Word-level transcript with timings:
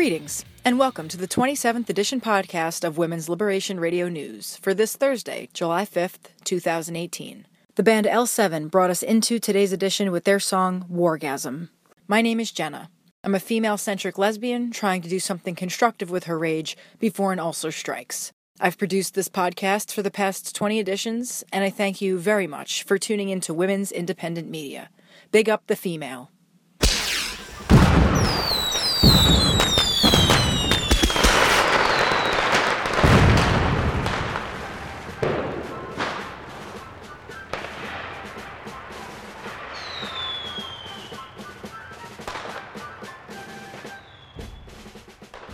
Greetings, 0.00 0.46
and 0.64 0.78
welcome 0.78 1.08
to 1.08 1.18
the 1.18 1.28
27th 1.28 1.90
edition 1.90 2.22
podcast 2.22 2.84
of 2.84 2.96
Women's 2.96 3.28
Liberation 3.28 3.78
Radio 3.78 4.08
News 4.08 4.56
for 4.56 4.72
this 4.72 4.96
Thursday, 4.96 5.50
July 5.52 5.84
5th, 5.84 6.30
2018. 6.44 7.46
The 7.74 7.82
band 7.82 8.06
L7 8.06 8.70
brought 8.70 8.88
us 8.88 9.02
into 9.02 9.38
today's 9.38 9.74
edition 9.74 10.10
with 10.10 10.24
their 10.24 10.40
song 10.40 10.86
Wargasm. 10.90 11.68
My 12.08 12.22
name 12.22 12.40
is 12.40 12.50
Jenna. 12.50 12.88
I'm 13.22 13.34
a 13.34 13.38
female 13.38 13.76
centric 13.76 14.16
lesbian 14.16 14.70
trying 14.70 15.02
to 15.02 15.08
do 15.10 15.20
something 15.20 15.54
constructive 15.54 16.10
with 16.10 16.24
her 16.24 16.38
rage 16.38 16.78
before 16.98 17.34
an 17.34 17.38
ulcer 17.38 17.70
strikes. 17.70 18.32
I've 18.58 18.78
produced 18.78 19.12
this 19.12 19.28
podcast 19.28 19.92
for 19.92 20.00
the 20.00 20.10
past 20.10 20.56
20 20.56 20.78
editions, 20.78 21.44
and 21.52 21.62
I 21.62 21.68
thank 21.68 22.00
you 22.00 22.18
very 22.18 22.46
much 22.46 22.84
for 22.84 22.96
tuning 22.96 23.28
into 23.28 23.52
women's 23.52 23.92
independent 23.92 24.48
media. 24.48 24.88
Big 25.30 25.50
up 25.50 25.66
the 25.66 25.76
female. 25.76 26.30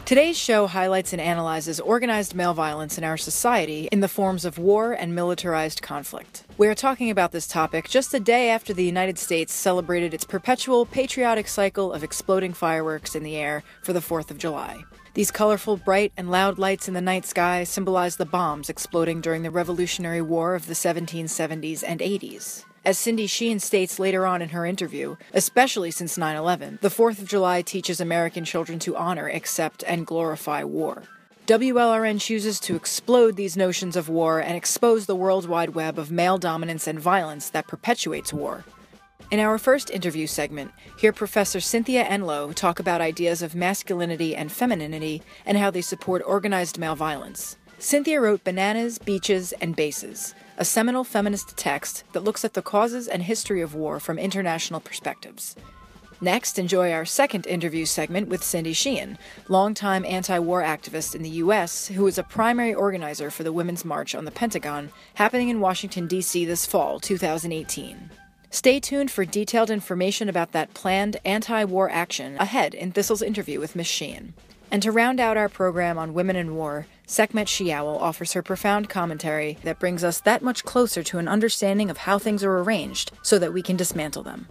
Today's 0.06 0.38
show 0.38 0.68
highlights 0.68 1.12
and 1.12 1.20
analyzes 1.20 1.80
organized 1.80 2.32
male 2.32 2.54
violence 2.54 2.96
in 2.96 3.02
our 3.02 3.16
society 3.16 3.88
in 3.90 3.98
the 3.98 4.06
forms 4.06 4.44
of 4.44 4.56
war 4.56 4.92
and 4.92 5.16
militarized 5.16 5.82
conflict. 5.82 6.44
We 6.58 6.68
are 6.68 6.76
talking 6.76 7.10
about 7.10 7.32
this 7.32 7.48
topic 7.48 7.88
just 7.88 8.14
a 8.14 8.20
day 8.20 8.50
after 8.50 8.72
the 8.72 8.84
United 8.84 9.18
States 9.18 9.52
celebrated 9.52 10.14
its 10.14 10.22
perpetual 10.22 10.86
patriotic 10.86 11.48
cycle 11.48 11.92
of 11.92 12.04
exploding 12.04 12.52
fireworks 12.52 13.16
in 13.16 13.24
the 13.24 13.34
air 13.34 13.64
for 13.82 13.92
the 13.92 13.98
4th 13.98 14.30
of 14.30 14.38
July. 14.38 14.84
These 15.14 15.32
colorful, 15.32 15.76
bright, 15.76 16.12
and 16.16 16.30
loud 16.30 16.56
lights 16.56 16.86
in 16.86 16.94
the 16.94 17.00
night 17.00 17.26
sky 17.26 17.64
symbolize 17.64 18.14
the 18.14 18.26
bombs 18.26 18.68
exploding 18.70 19.20
during 19.20 19.42
the 19.42 19.50
Revolutionary 19.50 20.22
War 20.22 20.54
of 20.54 20.68
the 20.68 20.74
1770s 20.74 21.82
and 21.84 21.98
80s. 21.98 22.64
As 22.86 22.96
Cindy 22.96 23.26
Sheehan 23.26 23.58
states 23.58 23.98
later 23.98 24.24
on 24.26 24.40
in 24.40 24.50
her 24.50 24.64
interview, 24.64 25.16
especially 25.34 25.90
since 25.90 26.16
9 26.16 26.36
11, 26.36 26.78
the 26.82 26.88
4th 26.88 27.18
of 27.18 27.26
July 27.26 27.60
teaches 27.60 28.00
American 28.00 28.44
children 28.44 28.78
to 28.78 28.94
honor, 28.94 29.28
accept, 29.28 29.82
and 29.88 30.06
glorify 30.06 30.62
war. 30.62 31.02
WLRN 31.48 32.20
chooses 32.20 32.60
to 32.60 32.76
explode 32.76 33.34
these 33.34 33.56
notions 33.56 33.96
of 33.96 34.08
war 34.08 34.38
and 34.38 34.56
expose 34.56 35.06
the 35.06 35.16
worldwide 35.16 35.70
web 35.70 35.98
of 35.98 36.12
male 36.12 36.38
dominance 36.38 36.86
and 36.86 37.00
violence 37.00 37.50
that 37.50 37.66
perpetuates 37.66 38.32
war. 38.32 38.62
In 39.32 39.40
our 39.40 39.58
first 39.58 39.90
interview 39.90 40.28
segment, 40.28 40.70
hear 40.96 41.12
Professor 41.12 41.58
Cynthia 41.58 42.04
Enloe 42.04 42.54
talk 42.54 42.78
about 42.78 43.00
ideas 43.00 43.42
of 43.42 43.56
masculinity 43.56 44.36
and 44.36 44.52
femininity 44.52 45.22
and 45.44 45.58
how 45.58 45.72
they 45.72 45.82
support 45.82 46.22
organized 46.24 46.78
male 46.78 46.94
violence. 46.94 47.56
Cynthia 47.80 48.20
wrote 48.20 48.44
Bananas, 48.44 48.98
Beaches, 48.98 49.52
and 49.60 49.74
Bases, 49.74 50.36
a 50.56 50.64
seminal 50.64 51.04
feminist 51.04 51.56
text 51.56 52.04
that 52.12 52.24
looks 52.24 52.44
at 52.44 52.54
the 52.54 52.62
causes 52.62 53.08
and 53.08 53.22
history 53.22 53.60
of 53.60 53.74
war 53.74 54.00
from 54.00 54.18
international 54.18 54.80
perspectives. 54.80 55.56
Next, 56.20 56.58
enjoy 56.58 56.92
our 56.92 57.04
second 57.04 57.46
interview 57.46 57.84
segment 57.84 58.28
with 58.28 58.42
Cindy 58.42 58.72
Sheehan, 58.72 59.18
longtime 59.48 60.06
anti 60.06 60.38
war 60.38 60.62
activist 60.62 61.14
in 61.14 61.22
the 61.22 61.38
U.S., 61.44 61.88
who 61.88 62.06
is 62.06 62.16
a 62.16 62.22
primary 62.22 62.72
organizer 62.72 63.30
for 63.30 63.42
the 63.42 63.52
Women's 63.52 63.84
March 63.84 64.14
on 64.14 64.24
the 64.24 64.30
Pentagon 64.30 64.90
happening 65.14 65.50
in 65.50 65.60
Washington, 65.60 66.06
D.C. 66.06 66.46
this 66.46 66.64
fall, 66.64 67.00
2018. 67.00 68.10
Stay 68.48 68.80
tuned 68.80 69.10
for 69.10 69.26
detailed 69.26 69.68
information 69.68 70.30
about 70.30 70.52
that 70.52 70.72
planned 70.72 71.18
anti 71.26 71.64
war 71.64 71.90
action 71.90 72.36
ahead 72.38 72.72
in 72.72 72.92
Thistle's 72.92 73.20
interview 73.20 73.60
with 73.60 73.76
Ms. 73.76 73.86
Sheehan. 73.86 74.32
And 74.70 74.82
to 74.82 74.90
round 74.90 75.20
out 75.20 75.36
our 75.36 75.50
program 75.50 75.98
on 75.98 76.14
women 76.14 76.36
and 76.36 76.56
war, 76.56 76.86
Sekhmet 77.06 77.46
Shiawal 77.46 78.00
offers 78.00 78.32
her 78.32 78.42
profound 78.42 78.88
commentary 78.88 79.58
that 79.62 79.78
brings 79.78 80.02
us 80.02 80.20
that 80.20 80.42
much 80.42 80.64
closer 80.64 81.04
to 81.04 81.18
an 81.18 81.28
understanding 81.28 81.88
of 81.88 81.98
how 81.98 82.18
things 82.18 82.42
are 82.42 82.58
arranged 82.58 83.12
so 83.22 83.38
that 83.38 83.52
we 83.52 83.62
can 83.62 83.76
dismantle 83.76 84.24
them. 84.24 84.48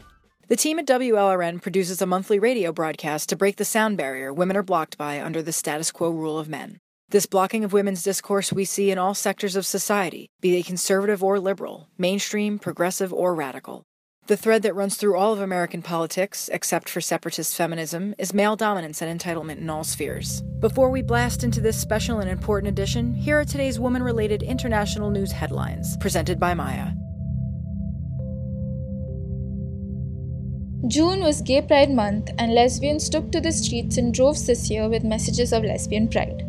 The 0.47 0.55
team 0.55 0.79
at 0.79 0.87
WLRN 0.87 1.61
produces 1.61 2.01
a 2.01 2.05
monthly 2.05 2.39
radio 2.39 2.71
broadcast 2.71 3.27
to 3.29 3.35
break 3.35 3.57
the 3.57 3.65
sound 3.65 3.97
barrier 3.97 4.31
women 4.31 4.55
are 4.55 4.63
blocked 4.63 4.97
by 4.97 5.21
under 5.21 5.41
the 5.41 5.51
status 5.51 5.91
quo 5.91 6.09
rule 6.11 6.39
of 6.39 6.47
men. 6.47 6.79
This 7.09 7.25
blocking 7.25 7.63
of 7.63 7.73
women's 7.73 8.03
discourse 8.03 8.53
we 8.53 8.63
see 8.63 8.89
in 8.89 8.97
all 8.97 9.13
sectors 9.13 9.55
of 9.55 9.65
society, 9.65 10.29
be 10.41 10.51
they 10.51 10.63
conservative 10.63 11.23
or 11.23 11.39
liberal, 11.39 11.89
mainstream, 11.97 12.57
progressive, 12.57 13.11
or 13.11 13.35
radical. 13.35 13.83
The 14.27 14.35
thread 14.35 14.63
that 14.63 14.73
runs 14.73 14.95
through 14.95 15.17
all 15.17 15.33
of 15.33 15.39
American 15.39 15.83
politics, 15.83 16.49
except 16.51 16.89
for 16.89 16.99
separatist 16.99 17.55
feminism, 17.55 18.15
is 18.17 18.33
male 18.33 18.55
dominance 18.55 19.03
and 19.03 19.19
entitlement 19.21 19.59
in 19.59 19.69
all 19.69 19.83
spheres. 19.83 20.41
Before 20.59 20.89
we 20.89 21.03
blast 21.03 21.43
into 21.43 21.61
this 21.61 21.79
special 21.79 22.17
and 22.17 22.27
important 22.27 22.69
edition, 22.69 23.13
here 23.13 23.39
are 23.39 23.45
today's 23.45 23.79
woman 23.79 24.01
related 24.01 24.41
international 24.41 25.11
news 25.11 25.31
headlines, 25.31 25.95
presented 25.97 26.39
by 26.39 26.55
Maya. 26.55 26.93
June 30.87 31.19
was 31.19 31.43
Gay 31.43 31.61
Pride 31.61 31.91
Month, 31.91 32.31
and 32.39 32.55
lesbians 32.55 33.09
took 33.09 33.31
to 33.31 33.39
the 33.39 33.51
streets 33.51 33.99
in 33.99 34.11
droves 34.11 34.47
this 34.47 34.71
year 34.71 34.89
with 34.89 35.03
messages 35.03 35.53
of 35.53 35.63
lesbian 35.63 36.07
pride. 36.07 36.41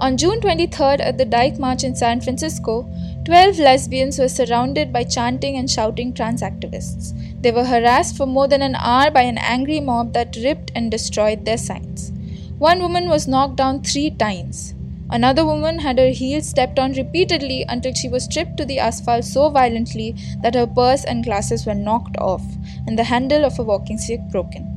On 0.00 0.16
June 0.16 0.40
23rd, 0.40 1.00
at 1.00 1.18
the 1.18 1.24
Dyke 1.24 1.56
March 1.56 1.84
in 1.84 1.94
San 1.94 2.20
Francisco, 2.20 2.90
12 3.26 3.60
lesbians 3.60 4.18
were 4.18 4.28
surrounded 4.28 4.92
by 4.92 5.04
chanting 5.04 5.56
and 5.56 5.70
shouting 5.70 6.12
trans 6.12 6.42
activists. 6.42 7.12
They 7.40 7.52
were 7.52 7.64
harassed 7.64 8.16
for 8.16 8.26
more 8.26 8.48
than 8.48 8.60
an 8.60 8.74
hour 8.74 9.12
by 9.12 9.22
an 9.22 9.38
angry 9.38 9.78
mob 9.78 10.12
that 10.14 10.36
ripped 10.42 10.72
and 10.74 10.90
destroyed 10.90 11.44
their 11.44 11.56
signs. 11.56 12.10
One 12.58 12.80
woman 12.80 13.08
was 13.08 13.28
knocked 13.28 13.56
down 13.56 13.82
three 13.82 14.10
times. 14.10 14.74
Another 15.10 15.44
woman 15.44 15.78
had 15.78 15.98
her 16.00 16.08
heels 16.08 16.48
stepped 16.48 16.80
on 16.80 16.94
repeatedly 16.94 17.64
until 17.68 17.94
she 17.94 18.08
was 18.08 18.24
stripped 18.24 18.56
to 18.56 18.64
the 18.64 18.80
asphalt 18.80 19.24
so 19.24 19.48
violently 19.48 20.16
that 20.42 20.56
her 20.56 20.66
purse 20.66 21.04
and 21.04 21.22
glasses 21.22 21.66
were 21.66 21.74
knocked 21.74 22.16
off 22.18 22.42
and 22.88 22.98
the 22.98 23.04
handle 23.04 23.44
of 23.44 23.56
her 23.58 23.62
walking 23.62 23.98
stick 23.98 24.20
broken. 24.32 24.73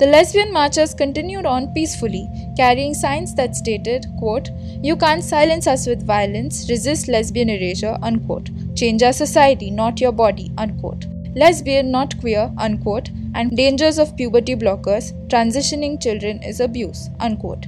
The 0.00 0.06
lesbian 0.06 0.50
marchers 0.50 0.94
continued 0.94 1.44
on 1.44 1.74
peacefully, 1.74 2.26
carrying 2.56 2.94
signs 2.94 3.34
that 3.34 3.54
stated, 3.54 4.06
quote, 4.18 4.48
You 4.82 4.96
can't 4.96 5.22
silence 5.22 5.66
us 5.66 5.86
with 5.86 6.06
violence, 6.06 6.70
resist 6.70 7.06
lesbian 7.06 7.50
erasure, 7.50 7.98
unquote. 8.00 8.48
Change 8.74 9.02
our 9.02 9.12
society, 9.12 9.70
not 9.70 10.00
your 10.00 10.12
body, 10.12 10.52
unquote. 10.56 11.04
Lesbian, 11.36 11.90
not 11.90 12.18
queer, 12.18 12.50
unquote. 12.56 13.10
And 13.34 13.54
dangers 13.54 13.98
of 13.98 14.16
puberty 14.16 14.56
blockers, 14.56 15.12
transitioning 15.28 16.02
children 16.02 16.42
is 16.42 16.60
abuse, 16.60 17.10
unquote. 17.20 17.66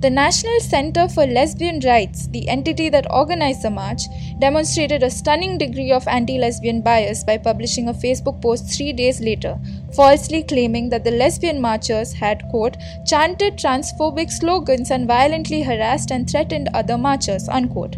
The 0.00 0.10
National 0.10 0.60
Center 0.60 1.08
for 1.08 1.26
Lesbian 1.26 1.80
Rights, 1.80 2.28
the 2.28 2.48
entity 2.48 2.88
that 2.88 3.12
organized 3.12 3.62
the 3.62 3.70
march, 3.70 4.02
demonstrated 4.38 5.02
a 5.02 5.10
stunning 5.10 5.58
degree 5.58 5.90
of 5.90 6.06
anti 6.06 6.38
lesbian 6.38 6.82
bias 6.82 7.24
by 7.24 7.36
publishing 7.36 7.88
a 7.88 7.92
Facebook 7.92 8.40
post 8.40 8.70
three 8.70 8.92
days 8.92 9.20
later, 9.20 9.58
falsely 9.96 10.44
claiming 10.44 10.88
that 10.90 11.02
the 11.02 11.10
lesbian 11.10 11.60
marchers 11.60 12.12
had, 12.12 12.44
quote, 12.50 12.76
chanted 13.06 13.56
transphobic 13.56 14.30
slogans 14.30 14.92
and 14.92 15.08
violently 15.08 15.62
harassed 15.62 16.12
and 16.12 16.30
threatened 16.30 16.68
other 16.74 16.96
marchers, 16.96 17.48
unquote. 17.48 17.96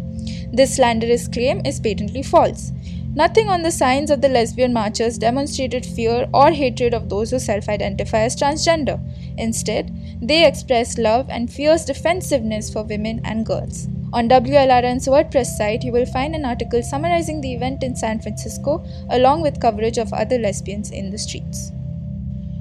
This 0.51 0.77
slanderous 0.77 1.27
claim 1.27 1.61
is 1.65 1.79
patently 1.79 2.23
false. 2.23 2.71
Nothing 3.13 3.49
on 3.49 3.61
the 3.61 3.71
signs 3.71 4.09
of 4.09 4.21
the 4.21 4.29
lesbian 4.29 4.71
marchers 4.71 5.17
demonstrated 5.17 5.85
fear 5.85 6.29
or 6.33 6.51
hatred 6.51 6.93
of 6.93 7.09
those 7.09 7.31
who 7.31 7.39
self 7.39 7.67
identify 7.67 8.19
as 8.19 8.37
transgender. 8.37 8.99
Instead, 9.37 9.91
they 10.21 10.47
expressed 10.47 10.97
love 10.97 11.27
and 11.29 11.51
fierce 11.51 11.83
defensiveness 11.83 12.71
for 12.71 12.83
women 12.83 13.19
and 13.25 13.45
girls. 13.45 13.89
On 14.13 14.29
WLRN's 14.29 15.07
WordPress 15.07 15.57
site, 15.57 15.83
you 15.83 15.91
will 15.91 16.05
find 16.05 16.35
an 16.35 16.45
article 16.45 16.81
summarizing 16.81 17.41
the 17.41 17.53
event 17.53 17.83
in 17.83 17.97
San 17.97 18.21
Francisco 18.21 18.85
along 19.09 19.41
with 19.41 19.59
coverage 19.59 19.97
of 19.97 20.13
other 20.13 20.37
lesbians 20.37 20.91
in 20.91 21.09
the 21.09 21.17
streets. 21.17 21.71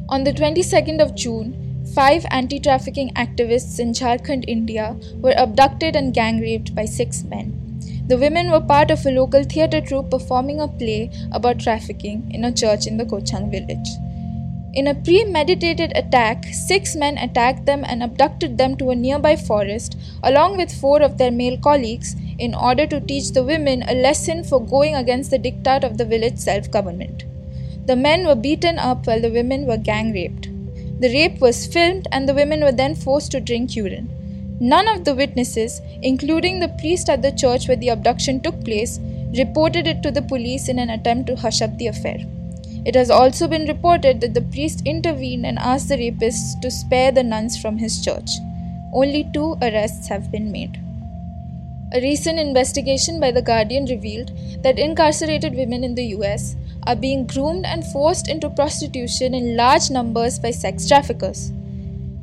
On 0.09 0.25
the 0.25 0.33
22nd 0.33 1.01
of 1.01 1.15
June, 1.15 1.85
five 1.95 2.27
anti 2.33 2.59
trafficking 2.59 3.11
activists 3.15 3.79
in 3.79 3.93
Jharkhand, 3.93 4.45
India 4.49 4.97
were 5.17 5.35
abducted 5.37 5.95
and 5.95 6.13
gang 6.13 6.41
raped 6.41 6.75
by 6.75 6.85
six 6.85 7.23
men. 7.23 7.60
The 8.11 8.19
women 8.19 8.51
were 8.51 8.61
part 8.61 8.91
of 8.91 9.07
a 9.07 9.13
local 9.13 9.45
theatre 9.45 9.81
troupe 9.81 10.11
performing 10.11 10.61
a 10.61 10.67
play 10.67 11.11
about 11.31 11.61
trafficking 11.61 12.29
in 12.35 12.45
a 12.45 12.51
church 12.51 12.89
in 12.89 12.97
the 12.97 13.05
Kochang 13.05 13.53
village. 13.53 13.89
In 14.75 14.89
a 14.89 14.97
premeditated 14.97 15.93
attack, 15.95 16.45
six 16.47 16.97
men 16.97 17.19
attacked 17.19 17.67
them 17.67 17.85
and 17.87 18.03
abducted 18.03 18.59
them 18.59 18.77
to 18.79 18.91
a 18.91 18.97
nearby 18.97 19.37
forest, 19.37 19.97
along 20.25 20.57
with 20.57 20.75
four 20.75 21.01
of 21.03 21.19
their 21.19 21.31
male 21.31 21.57
colleagues, 21.57 22.17
in 22.37 22.53
order 22.53 22.85
to 22.85 23.01
teach 23.01 23.31
the 23.31 23.45
women 23.45 23.85
a 23.87 23.95
lesson 23.95 24.43
for 24.43 24.61
going 24.61 24.97
against 24.97 25.31
the 25.31 25.39
diktat 25.39 25.85
of 25.85 25.97
the 25.97 26.05
village 26.05 26.39
self 26.39 26.69
government. 26.69 27.23
The 27.87 27.95
men 27.95 28.27
were 28.27 28.35
beaten 28.35 28.81
up 28.81 29.07
while 29.07 29.21
the 29.21 29.31
women 29.31 29.67
were 29.67 29.77
gang 29.77 30.13
raped. 30.13 30.49
The 31.01 31.15
rape 31.15 31.41
was 31.41 31.65
filmed, 31.65 32.09
and 32.11 32.29
the 32.29 32.35
women 32.35 32.65
were 32.65 32.73
then 32.73 32.97
forced 32.97 33.31
to 33.31 33.41
drink 33.41 33.77
urine. 33.77 34.11
None 34.61 34.89
of 34.89 35.07
the 35.07 35.15
witnesses, 35.15 35.81
including 36.03 36.61
the 36.61 36.69
priest 36.69 37.09
at 37.09 37.23
the 37.23 37.33
church 37.33 37.67
where 37.67 37.79
the 37.79 37.89
abduction 37.89 38.41
took 38.41 38.63
place, 38.63 39.01
reported 39.39 39.87
it 39.87 40.03
to 40.03 40.11
the 40.11 40.21
police 40.21 40.69
in 40.69 40.79
an 40.79 40.91
attempt 40.91 41.29
to 41.29 41.37
hush 41.37 41.63
up 41.63 41.79
the 41.79 41.87
affair. 41.87 42.19
It 42.85 42.95
has 42.95 43.11
also 43.11 43.49
been 43.49 43.67
reported 43.67 44.21
that 44.21 44.35
the 44.35 44.43
priest 44.43 44.83
intervened 44.85 45.47
and 45.47 45.59
asked 45.59 45.89
the 45.89 45.97
rapists 45.97 46.61
to 46.61 46.71
spare 46.71 47.11
the 47.11 47.23
nuns 47.23 47.61
from 47.61 47.79
his 47.79 48.05
church. 48.05 48.33
Only 48.93 49.31
two 49.33 49.57
arrests 49.63 50.09
have 50.09 50.31
been 50.31 50.53
made. 50.53 50.79
A 51.93 52.01
recent 52.01 52.39
investigation 52.39 53.19
by 53.19 53.31
The 53.31 53.43
Guardian 53.43 53.87
revealed 53.87 54.31
that 54.63 54.79
incarcerated 54.79 55.55
women 55.55 55.85
in 55.85 55.95
the 55.95 56.07
US 56.17 56.55
are 56.87 56.97
being 56.97 57.27
groomed 57.27 57.65
and 57.65 57.85
forced 57.85 58.29
into 58.29 58.51
prostitution 58.51 59.35
in 59.35 59.57
large 59.57 59.91
numbers 59.91 60.39
by 60.39 60.51
sex 60.51 60.87
traffickers. 60.87 61.51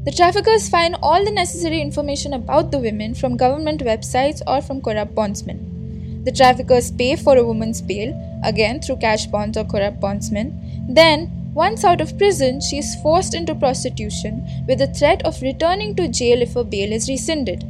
The 0.07 0.13
traffickers 0.13 0.69
find 0.69 0.95
all 1.03 1.25
the 1.25 1.31
necessary 1.31 1.81
information 1.81 2.31
about 2.31 2.71
the 2.71 2.79
women 2.79 3.13
from 3.13 3.35
government 3.35 3.81
websites 3.83 4.41
or 4.47 4.61
from 4.61 4.81
corrupt 4.81 5.13
bondsmen. 5.13 6.23
The 6.23 6.31
traffickers 6.31 6.91
pay 6.91 7.17
for 7.17 7.35
a 7.35 7.43
woman's 7.43 7.81
bail, 7.81 8.15
again 8.41 8.79
through 8.79 8.99
cash 9.01 9.25
bonds 9.25 9.57
or 9.57 9.65
corrupt 9.65 9.99
bondsmen. 9.99 10.85
Then, 10.87 11.51
once 11.53 11.83
out 11.83 11.99
of 11.99 12.17
prison, 12.17 12.61
she 12.61 12.77
is 12.77 12.95
forced 13.03 13.33
into 13.33 13.53
prostitution 13.53 14.47
with 14.65 14.79
the 14.79 14.87
threat 14.87 15.25
of 15.25 15.41
returning 15.41 15.93
to 15.97 16.07
jail 16.07 16.41
if 16.41 16.53
her 16.53 16.63
bail 16.63 16.93
is 16.93 17.09
rescinded. 17.09 17.65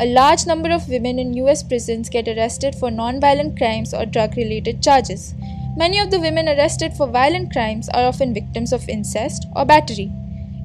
A 0.00 0.12
large 0.12 0.46
number 0.46 0.72
of 0.72 0.88
women 0.88 1.20
in 1.20 1.34
US 1.34 1.62
prisons 1.62 2.08
get 2.08 2.26
arrested 2.26 2.74
for 2.74 2.90
non-violent 2.90 3.56
crimes 3.56 3.94
or 3.94 4.06
drug 4.06 4.36
related 4.36 4.82
charges. 4.82 5.34
Many 5.76 6.00
of 6.00 6.10
the 6.10 6.18
women 6.18 6.48
arrested 6.48 6.94
for 6.94 7.06
violent 7.06 7.52
crimes 7.52 7.88
are 7.90 8.06
often 8.06 8.34
victims 8.34 8.72
of 8.72 8.88
incest 8.88 9.46
or 9.54 9.64
battery. 9.64 10.10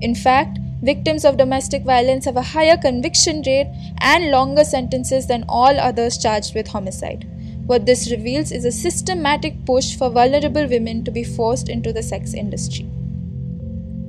In 0.02 0.16
fact, 0.16 0.58
Victims 0.82 1.26
of 1.26 1.36
domestic 1.36 1.84
violence 1.84 2.24
have 2.24 2.38
a 2.38 2.42
higher 2.42 2.78
conviction 2.78 3.42
rate 3.46 3.68
and 4.00 4.32
longer 4.32 4.64
sentences 4.64 5.28
than 5.28 5.44
all 5.50 5.78
others 5.78 6.18
charged 6.18 6.56
with 6.56 6.70
homicide. 6.70 7.28
What 7.66 7.86
this 7.86 8.10
reveals 8.10 8.52
is 8.52 8.64
a 8.64 8.72
systematic 8.72 9.66
push 9.66 9.96
for 9.96 10.10
vulnerable 10.10 10.66
women 10.68 11.04
to 11.04 11.12
be 11.12 11.24
forced 11.24 11.68
into 11.68 11.92
the 11.92 12.02
sex 12.02 12.34
industry. 12.34 12.90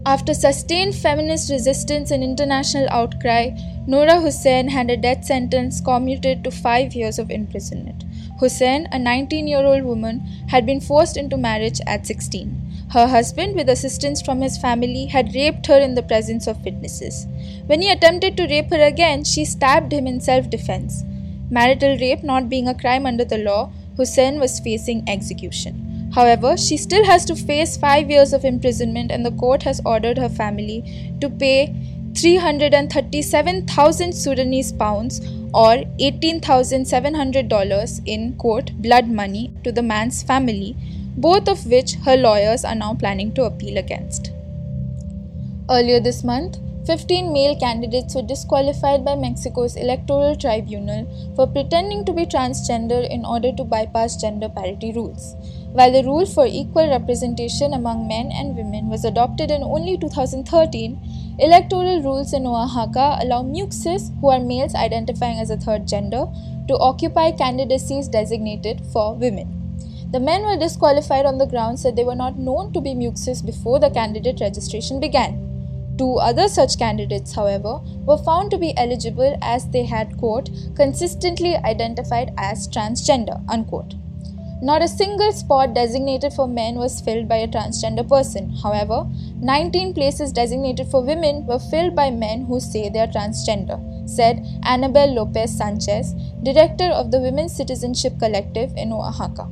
After 0.06 0.32
sustained 0.32 0.94
feminist 0.94 1.50
resistance 1.50 2.10
and 2.10 2.22
international 2.22 2.88
outcry, 2.90 3.50
Noura 3.86 4.20
Hussain 4.20 4.68
had 4.68 4.90
a 4.90 4.96
death 4.96 5.24
sentence 5.24 5.80
commuted 5.80 6.42
to 6.44 6.50
five 6.50 6.94
years 6.94 7.18
of 7.18 7.30
imprisonment. 7.30 8.04
Hussain, 8.38 8.88
a 8.92 8.98
19 8.98 9.46
year 9.46 9.66
old 9.66 9.82
woman, 9.82 10.20
had 10.48 10.64
been 10.64 10.80
forced 10.80 11.18
into 11.18 11.36
marriage 11.36 11.80
at 11.86 12.06
16. 12.06 12.69
Her 12.92 13.06
husband, 13.06 13.54
with 13.54 13.68
assistance 13.68 14.20
from 14.20 14.40
his 14.40 14.58
family, 14.58 15.06
had 15.06 15.32
raped 15.32 15.66
her 15.66 15.78
in 15.78 15.94
the 15.94 16.02
presence 16.02 16.48
of 16.48 16.64
witnesses. 16.64 17.28
When 17.66 17.82
he 17.82 17.88
attempted 17.88 18.36
to 18.36 18.48
rape 18.48 18.70
her 18.70 18.82
again, 18.82 19.22
she 19.22 19.44
stabbed 19.44 19.92
him 19.92 20.08
in 20.08 20.20
self 20.20 20.50
defense. 20.50 21.04
Marital 21.50 21.96
rape 21.98 22.24
not 22.24 22.48
being 22.48 22.66
a 22.66 22.74
crime 22.74 23.06
under 23.06 23.24
the 23.24 23.38
law, 23.38 23.70
Hussain 23.96 24.40
was 24.40 24.58
facing 24.58 25.08
execution. 25.08 26.10
However, 26.12 26.56
she 26.56 26.76
still 26.76 27.04
has 27.04 27.24
to 27.26 27.36
face 27.36 27.76
five 27.76 28.10
years 28.10 28.32
of 28.32 28.44
imprisonment, 28.44 29.12
and 29.12 29.24
the 29.24 29.30
court 29.30 29.62
has 29.62 29.80
ordered 29.84 30.18
her 30.18 30.28
family 30.28 31.14
to 31.20 31.30
pay 31.30 31.72
337,000 32.16 34.12
Sudanese 34.12 34.72
pounds 34.72 35.20
or 35.54 35.84
$18,700 36.00 38.00
in 38.04 38.34
quote 38.34 38.72
blood 38.82 39.06
money 39.08 39.52
to 39.62 39.70
the 39.70 39.82
man's 39.82 40.24
family 40.24 40.74
both 41.16 41.48
of 41.48 41.66
which 41.66 41.94
her 42.06 42.16
lawyers 42.16 42.64
are 42.64 42.74
now 42.74 42.94
planning 42.94 43.32
to 43.34 43.44
appeal 43.44 43.78
against. 43.78 44.32
Earlier 45.68 46.00
this 46.00 46.24
month, 46.24 46.58
15 46.86 47.32
male 47.32 47.56
candidates 47.60 48.14
were 48.14 48.22
disqualified 48.22 49.04
by 49.04 49.14
Mexico's 49.14 49.76
electoral 49.76 50.34
tribunal 50.34 51.06
for 51.36 51.46
pretending 51.46 52.04
to 52.04 52.12
be 52.12 52.24
transgender 52.24 53.08
in 53.08 53.24
order 53.24 53.52
to 53.52 53.64
bypass 53.64 54.16
gender 54.16 54.48
parity 54.48 54.90
rules. 54.92 55.36
While 55.72 55.92
the 55.92 56.02
rule 56.02 56.26
for 56.26 56.46
equal 56.46 56.88
representation 56.88 57.74
among 57.74 58.08
men 58.08 58.32
and 58.32 58.56
women 58.56 58.88
was 58.88 59.04
adopted 59.04 59.50
in 59.52 59.62
only 59.62 59.98
2013, 59.98 61.36
electoral 61.38 62.02
rules 62.02 62.32
in 62.32 62.46
Oaxaca 62.46 63.18
allow 63.20 63.42
muxes, 63.44 64.10
who 64.20 64.30
are 64.30 64.40
males 64.40 64.74
identifying 64.74 65.38
as 65.38 65.50
a 65.50 65.56
third 65.56 65.86
gender, 65.86 66.26
to 66.66 66.76
occupy 66.78 67.30
candidacies 67.30 68.08
designated 68.08 68.80
for 68.92 69.14
women. 69.14 69.59
The 70.12 70.18
men 70.18 70.42
were 70.42 70.56
disqualified 70.56 71.24
on 71.24 71.38
the 71.38 71.46
grounds 71.46 71.84
that 71.84 71.94
they 71.94 72.02
were 72.02 72.16
not 72.16 72.36
known 72.36 72.72
to 72.72 72.80
be 72.80 72.94
muxes 72.94 73.46
before 73.46 73.78
the 73.78 73.90
candidate 73.90 74.40
registration 74.40 74.98
began. 74.98 75.46
Two 75.98 76.16
other 76.16 76.48
such 76.48 76.78
candidates, 76.78 77.34
however, 77.34 77.78
were 78.06 78.18
found 78.18 78.50
to 78.50 78.58
be 78.58 78.76
eligible 78.76 79.38
as 79.40 79.68
they 79.68 79.84
had, 79.84 80.16
quote, 80.16 80.50
consistently 80.74 81.54
identified 81.58 82.32
as 82.36 82.66
transgender, 82.66 83.40
unquote. 83.48 83.94
Not 84.60 84.82
a 84.82 84.88
single 84.88 85.32
spot 85.32 85.74
designated 85.74 86.32
for 86.32 86.48
men 86.48 86.74
was 86.74 87.00
filled 87.00 87.28
by 87.28 87.36
a 87.36 87.46
transgender 87.46 88.06
person. 88.08 88.50
However, 88.50 89.06
19 89.36 89.94
places 89.94 90.32
designated 90.32 90.88
for 90.88 91.04
women 91.04 91.46
were 91.46 91.60
filled 91.60 91.94
by 91.94 92.10
men 92.10 92.46
who 92.46 92.58
say 92.58 92.88
they 92.88 92.98
are 92.98 93.06
transgender, 93.06 93.78
said 94.08 94.44
Annabel 94.64 95.14
Lopez 95.14 95.56
Sanchez, 95.56 96.14
director 96.42 96.86
of 96.86 97.12
the 97.12 97.20
Women's 97.20 97.54
Citizenship 97.54 98.18
Collective 98.18 98.72
in 98.76 98.92
Oaxaca. 98.92 99.48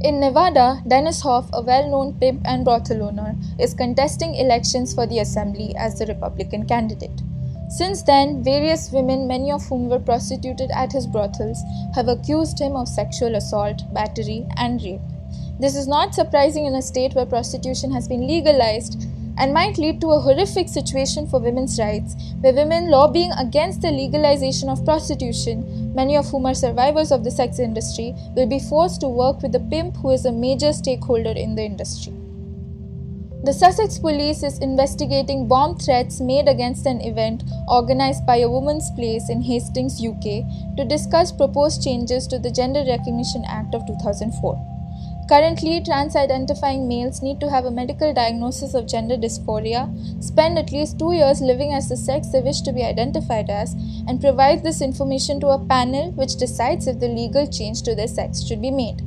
In 0.00 0.20
Nevada, 0.20 0.82
Dennis 0.86 1.20
Hof, 1.22 1.48
a 1.52 1.62
well 1.62 1.88
known 1.88 2.14
pimp 2.14 2.42
and 2.44 2.64
brothel 2.64 3.04
owner, 3.04 3.36
is 3.58 3.74
contesting 3.74 4.34
elections 4.34 4.92
for 4.92 5.06
the 5.06 5.20
assembly 5.20 5.74
as 5.76 5.98
the 5.98 6.06
Republican 6.06 6.66
candidate. 6.66 7.22
Since 7.68 8.02
then, 8.02 8.42
various 8.42 8.90
women, 8.90 9.26
many 9.26 9.50
of 9.50 9.64
whom 9.66 9.88
were 9.88 9.98
prostituted 9.98 10.70
at 10.72 10.92
his 10.92 11.06
brothels, 11.06 11.62
have 11.94 12.08
accused 12.08 12.60
him 12.60 12.76
of 12.76 12.88
sexual 12.88 13.36
assault, 13.36 13.82
battery, 13.94 14.46
and 14.56 14.82
rape. 14.82 15.00
This 15.58 15.76
is 15.76 15.88
not 15.88 16.14
surprising 16.14 16.66
in 16.66 16.74
a 16.74 16.82
state 16.82 17.14
where 17.14 17.24
prostitution 17.24 17.90
has 17.92 18.06
been 18.06 18.26
legalized 18.26 19.06
and 19.38 19.52
might 19.52 19.78
lead 19.78 20.00
to 20.00 20.10
a 20.10 20.20
horrific 20.20 20.68
situation 20.68 21.26
for 21.26 21.40
women's 21.40 21.78
rights, 21.78 22.14
where 22.40 22.54
women 22.54 22.90
lobbying 22.90 23.32
against 23.32 23.82
the 23.82 23.90
legalization 23.90 24.68
of 24.68 24.84
prostitution, 24.84 25.92
many 25.94 26.16
of 26.16 26.28
whom 26.28 26.46
are 26.46 26.54
survivors 26.54 27.10
of 27.10 27.24
the 27.24 27.30
sex 27.30 27.58
industry, 27.58 28.14
will 28.36 28.46
be 28.46 28.58
forced 28.58 29.00
to 29.00 29.08
work 29.08 29.42
with 29.42 29.52
the 29.52 29.60
pimp 29.60 29.96
who 29.96 30.10
is 30.10 30.24
a 30.24 30.32
major 30.32 30.72
stakeholder 30.72 31.30
in 31.30 31.54
the 31.54 31.62
industry. 31.62 32.12
The 33.44 33.52
Sussex 33.52 33.98
police 33.98 34.42
is 34.42 34.58
investigating 34.60 35.46
bomb 35.46 35.76
threats 35.76 36.18
made 36.18 36.48
against 36.48 36.86
an 36.86 37.02
event 37.02 37.44
organized 37.68 38.24
by 38.24 38.38
a 38.38 38.48
woman's 38.48 38.90
place 38.92 39.28
in 39.28 39.42
Hastings, 39.42 40.02
UK, 40.02 40.48
to 40.78 40.84
discuss 40.88 41.30
proposed 41.30 41.84
changes 41.84 42.26
to 42.28 42.38
the 42.38 42.50
Gender 42.50 42.82
Recognition 42.88 43.44
Act 43.46 43.74
of 43.74 43.86
2004. 43.86 44.73
Currently, 45.26 45.80
trans 45.80 46.16
identifying 46.16 46.86
males 46.86 47.22
need 47.22 47.40
to 47.40 47.48
have 47.48 47.64
a 47.64 47.70
medical 47.70 48.12
diagnosis 48.12 48.74
of 48.74 48.86
gender 48.86 49.16
dysphoria, 49.16 49.88
spend 50.22 50.58
at 50.58 50.70
least 50.70 50.98
two 50.98 51.12
years 51.12 51.40
living 51.40 51.72
as 51.72 51.88
the 51.88 51.96
sex 51.96 52.28
they 52.28 52.42
wish 52.42 52.60
to 52.60 52.74
be 52.74 52.84
identified 52.84 53.48
as, 53.48 53.72
and 54.06 54.20
provide 54.20 54.62
this 54.62 54.82
information 54.82 55.40
to 55.40 55.48
a 55.48 55.58
panel 55.58 56.12
which 56.12 56.36
decides 56.36 56.86
if 56.86 57.00
the 57.00 57.08
legal 57.08 57.46
change 57.46 57.80
to 57.82 57.94
their 57.94 58.06
sex 58.06 58.44
should 58.46 58.60
be 58.60 58.70
made. 58.70 59.00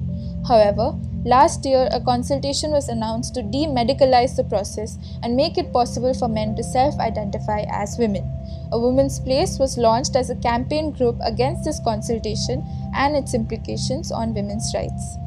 However, 0.48 0.96
last 1.24 1.64
year 1.66 1.88
a 1.92 2.02
consultation 2.02 2.72
was 2.72 2.90
announced 2.90 3.36
to 3.36 3.44
demedicalize 3.44 4.36
the 4.36 4.44
process 4.44 4.98
and 5.22 5.36
make 5.36 5.60
it 5.60 5.72
possible 5.72 6.16
for 6.16 6.28
men 6.28 6.56
to 6.56 6.64
self 6.64 6.98
identify 7.00 7.64
as 7.70 8.00
women. 8.00 8.24
A 8.72 8.80
Woman's 8.80 9.20
Place 9.20 9.60
was 9.60 9.78
launched 9.78 10.16
as 10.16 10.32
a 10.32 10.36
campaign 10.36 10.90
group 10.92 11.18
against 11.22 11.64
this 11.64 11.80
consultation 11.80 12.66
and 12.96 13.16
its 13.16 13.36
implications 13.36 14.12
on 14.12 14.34
women's 14.34 14.74
rights. 14.74 15.18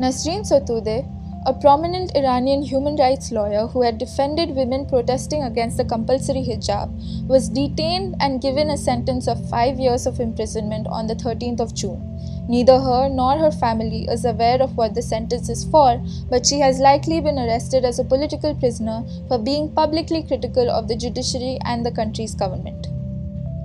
Nasreen 0.00 0.42
Sotoudeh, 0.48 1.04
a 1.44 1.52
prominent 1.52 2.14
Iranian 2.14 2.62
human 2.62 2.94
rights 2.94 3.32
lawyer 3.32 3.66
who 3.66 3.82
had 3.82 3.98
defended 3.98 4.54
women 4.54 4.86
protesting 4.86 5.42
against 5.42 5.76
the 5.76 5.84
compulsory 5.84 6.44
hijab, 6.44 7.26
was 7.26 7.48
detained 7.48 8.14
and 8.20 8.40
given 8.40 8.70
a 8.70 8.76
sentence 8.76 9.26
of 9.26 9.50
five 9.50 9.80
years 9.80 10.06
of 10.06 10.20
imprisonment 10.20 10.86
on 10.86 11.08
the 11.08 11.16
13th 11.16 11.58
of 11.58 11.74
June. 11.74 12.00
Neither 12.48 12.78
her 12.78 13.08
nor 13.08 13.38
her 13.38 13.50
family 13.50 14.04
is 14.04 14.24
aware 14.24 14.62
of 14.62 14.76
what 14.76 14.94
the 14.94 15.02
sentence 15.02 15.48
is 15.48 15.64
for, 15.64 16.00
but 16.30 16.46
she 16.46 16.60
has 16.60 16.78
likely 16.78 17.20
been 17.20 17.36
arrested 17.36 17.84
as 17.84 17.98
a 17.98 18.04
political 18.04 18.54
prisoner 18.54 19.04
for 19.26 19.36
being 19.36 19.68
publicly 19.68 20.22
critical 20.22 20.70
of 20.70 20.86
the 20.86 20.94
judiciary 20.94 21.58
and 21.64 21.84
the 21.84 21.90
country's 21.90 22.36
government. 22.36 22.86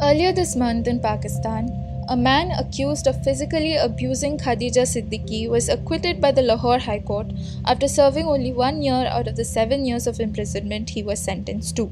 Earlier 0.01 0.31
this 0.31 0.55
month 0.55 0.87
in 0.87 0.99
Pakistan, 0.99 1.82
a 2.09 2.17
man 2.17 2.51
accused 2.51 3.07
of 3.07 3.23
physically 3.23 3.75
abusing 3.75 4.37
Khadija 4.37 4.83
Siddiqui 4.85 5.49
was 5.49 5.69
acquitted 5.69 6.19
by 6.19 6.31
the 6.31 6.41
Lahore 6.41 6.79
High 6.79 6.99
Court 6.99 7.27
after 7.65 7.87
serving 7.87 8.25
only 8.25 8.51
one 8.51 8.81
year 8.81 9.05
out 9.05 9.27
of 9.27 9.35
the 9.35 9.45
seven 9.45 9.85
years 9.85 10.05
of 10.07 10.19
imprisonment 10.19 10.89
he 10.89 11.03
was 11.03 11.19
sentenced 11.19 11.75
to. 11.77 11.91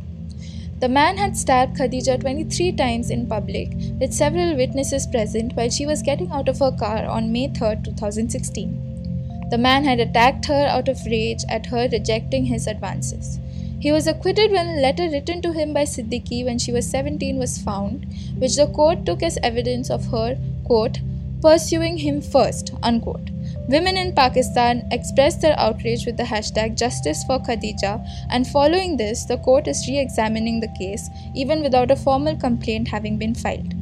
The 0.79 0.89
man 0.89 1.17
had 1.17 1.37
stabbed 1.37 1.77
Khadija 1.77 2.19
23 2.21 2.71
times 2.73 3.09
in 3.09 3.27
public, 3.27 3.69
with 3.99 4.13
several 4.13 4.55
witnesses 4.55 5.05
present 5.07 5.53
while 5.55 5.69
she 5.69 5.85
was 5.85 6.01
getting 6.01 6.31
out 6.31 6.49
of 6.49 6.59
her 6.59 6.71
car 6.71 7.05
on 7.05 7.31
May 7.31 7.47
3, 7.47 7.83
2016. 7.83 9.47
The 9.51 9.57
man 9.57 9.85
had 9.85 9.99
attacked 9.99 10.45
her 10.45 10.65
out 10.65 10.87
of 10.87 11.05
rage 11.05 11.43
at 11.49 11.67
her 11.67 11.87
rejecting 11.91 12.45
his 12.45 12.67
advances. 12.67 13.39
He 13.81 13.91
was 13.91 14.05
acquitted 14.05 14.51
when 14.51 14.67
a 14.67 14.81
letter 14.81 15.09
written 15.09 15.41
to 15.41 15.51
him 15.51 15.73
by 15.73 15.85
Siddiqui 15.85 16.45
when 16.45 16.59
she 16.59 16.71
was 16.71 16.87
17 16.87 17.39
was 17.39 17.57
found, 17.57 18.05
which 18.37 18.55
the 18.55 18.67
court 18.67 19.07
took 19.07 19.23
as 19.23 19.39
evidence 19.41 19.89
of 19.89 20.05
her, 20.11 20.37
quote, 20.65 20.99
pursuing 21.41 21.97
him 21.97 22.21
first, 22.21 22.73
unquote. 22.83 23.31
Women 23.67 23.97
in 23.97 24.13
Pakistan 24.13 24.87
expressed 24.91 25.41
their 25.41 25.59
outrage 25.59 26.05
with 26.05 26.15
the 26.15 26.23
hashtag 26.23 26.77
Justice 26.77 27.23
for 27.23 27.39
Khadija, 27.39 28.05
and 28.29 28.45
following 28.45 28.97
this, 28.97 29.25
the 29.25 29.37
court 29.37 29.67
is 29.67 29.87
re 29.87 29.97
examining 29.97 30.59
the 30.59 30.73
case, 30.77 31.09
even 31.35 31.63
without 31.63 31.89
a 31.89 31.95
formal 31.95 32.35
complaint 32.35 32.87
having 32.87 33.17
been 33.17 33.33
filed. 33.33 33.73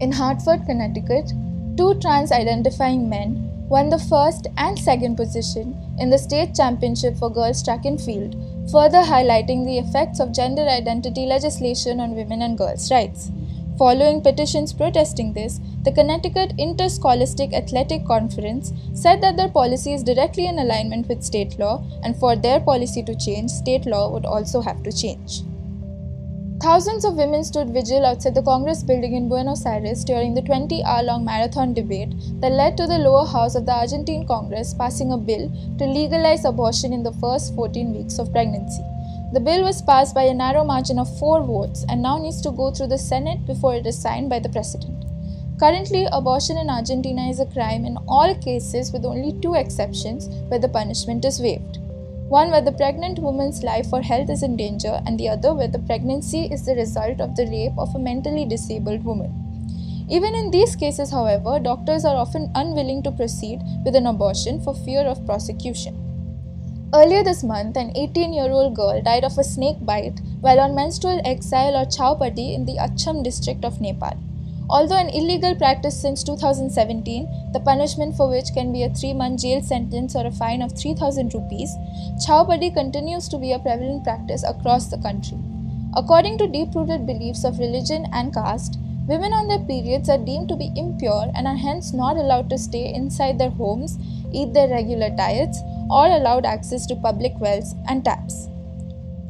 In 0.00 0.10
Hartford, 0.10 0.64
Connecticut, 0.64 1.32
two 1.76 1.94
trans 2.00 2.32
identifying 2.32 3.10
men 3.10 3.50
won 3.68 3.90
the 3.90 3.98
first 3.98 4.46
and 4.56 4.78
second 4.78 5.16
position 5.16 5.76
in 5.98 6.08
the 6.08 6.18
state 6.18 6.54
championship 6.54 7.16
for 7.16 7.30
girls 7.30 7.62
track 7.62 7.84
and 7.84 8.00
field, 8.00 8.34
further 8.70 9.02
highlighting 9.02 9.64
the 9.64 9.78
effects 9.78 10.20
of 10.20 10.32
gender 10.32 10.62
identity 10.62 11.26
legislation 11.26 12.00
on 12.00 12.14
women 12.14 12.42
and 12.42 12.56
girls' 12.56 12.90
rights. 12.90 13.30
Following 13.78 14.20
petitions 14.20 14.72
protesting 14.72 15.32
this, 15.32 15.58
the 15.82 15.92
Connecticut 15.92 16.52
Interscholastic 16.58 17.52
Athletic 17.52 18.06
Conference 18.06 18.72
said 18.94 19.20
that 19.22 19.36
their 19.36 19.48
policy 19.48 19.92
is 19.92 20.02
directly 20.02 20.46
in 20.46 20.58
alignment 20.58 21.08
with 21.08 21.24
state 21.24 21.58
law, 21.58 21.82
and 22.04 22.16
for 22.16 22.36
their 22.36 22.60
policy 22.60 23.02
to 23.02 23.14
change, 23.16 23.50
state 23.50 23.86
law 23.86 24.10
would 24.10 24.26
also 24.26 24.60
have 24.60 24.82
to 24.84 24.92
change. 24.92 25.40
Thousands 26.62 27.04
of 27.04 27.16
women 27.16 27.42
stood 27.42 27.70
vigil 27.70 28.06
outside 28.06 28.36
the 28.36 28.42
Congress 28.42 28.84
building 28.84 29.14
in 29.14 29.28
Buenos 29.28 29.66
Aires 29.66 30.04
during 30.04 30.32
the 30.32 30.42
20 30.42 30.84
hour 30.84 31.02
long 31.02 31.24
marathon 31.24 31.74
debate 31.74 32.14
that 32.40 32.52
led 32.52 32.76
to 32.76 32.86
the 32.86 32.98
lower 32.98 33.26
house 33.26 33.56
of 33.56 33.66
the 33.66 33.72
Argentine 33.72 34.24
Congress 34.28 34.72
passing 34.72 35.10
a 35.10 35.16
bill 35.16 35.50
to 35.78 35.84
legalize 35.84 36.44
abortion 36.44 36.92
in 36.92 37.02
the 37.02 37.14
first 37.14 37.52
14 37.56 37.92
weeks 37.92 38.20
of 38.20 38.30
pregnancy. 38.30 38.80
The 39.32 39.40
bill 39.40 39.64
was 39.64 39.82
passed 39.82 40.14
by 40.14 40.22
a 40.22 40.34
narrow 40.34 40.62
margin 40.62 41.00
of 41.00 41.18
four 41.18 41.42
votes 41.42 41.84
and 41.88 42.00
now 42.00 42.16
needs 42.18 42.40
to 42.42 42.52
go 42.52 42.70
through 42.70 42.94
the 42.94 42.98
Senate 43.10 43.44
before 43.44 43.74
it 43.74 43.84
is 43.84 44.00
signed 44.00 44.30
by 44.30 44.38
the 44.38 44.48
President. 44.48 45.04
Currently, 45.58 46.06
abortion 46.12 46.58
in 46.58 46.70
Argentina 46.70 47.28
is 47.28 47.40
a 47.40 47.46
crime 47.46 47.84
in 47.84 47.96
all 48.06 48.36
cases 48.36 48.92
with 48.92 49.04
only 49.04 49.32
two 49.40 49.54
exceptions 49.54 50.28
where 50.46 50.60
the 50.60 50.68
punishment 50.68 51.24
is 51.24 51.40
waived 51.40 51.81
one 52.32 52.50
where 52.50 52.62
the 52.62 52.72
pregnant 52.72 53.18
woman's 53.18 53.62
life 53.62 53.92
or 53.92 54.00
health 54.00 54.30
is 54.30 54.42
in 54.42 54.56
danger, 54.56 55.00
and 55.06 55.20
the 55.20 55.28
other 55.28 55.52
where 55.52 55.68
the 55.68 55.78
pregnancy 55.80 56.44
is 56.50 56.64
the 56.64 56.74
result 56.74 57.20
of 57.20 57.36
the 57.36 57.46
rape 57.48 57.76
of 57.76 57.94
a 57.94 57.98
mentally 57.98 58.46
disabled 58.46 59.04
woman. 59.04 59.30
Even 60.08 60.34
in 60.34 60.50
these 60.50 60.74
cases, 60.74 61.10
however, 61.10 61.60
doctors 61.60 62.06
are 62.06 62.16
often 62.16 62.50
unwilling 62.54 63.02
to 63.02 63.12
proceed 63.12 63.60
with 63.84 63.94
an 63.94 64.06
abortion 64.06 64.62
for 64.62 64.74
fear 64.74 65.02
of 65.02 65.24
prosecution. 65.26 65.94
Earlier 66.94 67.22
this 67.22 67.44
month, 67.44 67.76
an 67.76 67.92
18 67.94 68.32
year 68.32 68.50
old 68.50 68.74
girl 68.74 69.02
died 69.02 69.24
of 69.24 69.36
a 69.36 69.44
snake 69.44 69.84
bite 69.84 70.20
while 70.40 70.60
on 70.60 70.74
menstrual 70.74 71.20
exile 71.26 71.76
or 71.76 71.84
chhaupadi 71.84 72.54
in 72.54 72.64
the 72.64 72.78
Achham 72.88 73.22
district 73.22 73.64
of 73.64 73.80
Nepal. 73.80 74.16
Although 74.72 74.96
an 74.96 75.10
illegal 75.10 75.54
practice 75.54 76.00
since 76.00 76.24
2017, 76.24 77.50
the 77.52 77.60
punishment 77.60 78.16
for 78.16 78.30
which 78.30 78.54
can 78.54 78.72
be 78.72 78.84
a 78.84 78.88
three 78.88 79.12
month 79.12 79.42
jail 79.42 79.60
sentence 79.60 80.16
or 80.16 80.26
a 80.26 80.30
fine 80.30 80.62
of 80.62 80.72
3000 80.72 81.34
rupees, 81.34 81.76
Chhaupadi 82.26 82.72
continues 82.72 83.28
to 83.28 83.36
be 83.36 83.52
a 83.52 83.58
prevalent 83.58 84.02
practice 84.02 84.42
across 84.48 84.86
the 84.86 84.96
country. 84.96 85.36
According 85.94 86.38
to 86.38 86.48
deep 86.48 86.74
rooted 86.74 87.06
beliefs 87.06 87.44
of 87.44 87.58
religion 87.58 88.06
and 88.14 88.32
caste, 88.32 88.78
women 89.06 89.34
on 89.34 89.46
their 89.46 89.58
periods 89.58 90.08
are 90.08 90.16
deemed 90.16 90.48
to 90.48 90.56
be 90.56 90.72
impure 90.74 91.30
and 91.34 91.46
are 91.46 91.62
hence 91.66 91.92
not 91.92 92.16
allowed 92.16 92.48
to 92.48 92.56
stay 92.56 92.94
inside 92.94 93.38
their 93.38 93.50
homes, 93.50 93.98
eat 94.32 94.54
their 94.54 94.68
regular 94.68 95.10
diets, 95.10 95.60
or 95.90 96.06
allowed 96.06 96.46
access 96.46 96.86
to 96.86 96.96
public 96.96 97.38
wells 97.38 97.74
and 97.90 98.06
taps. 98.06 98.48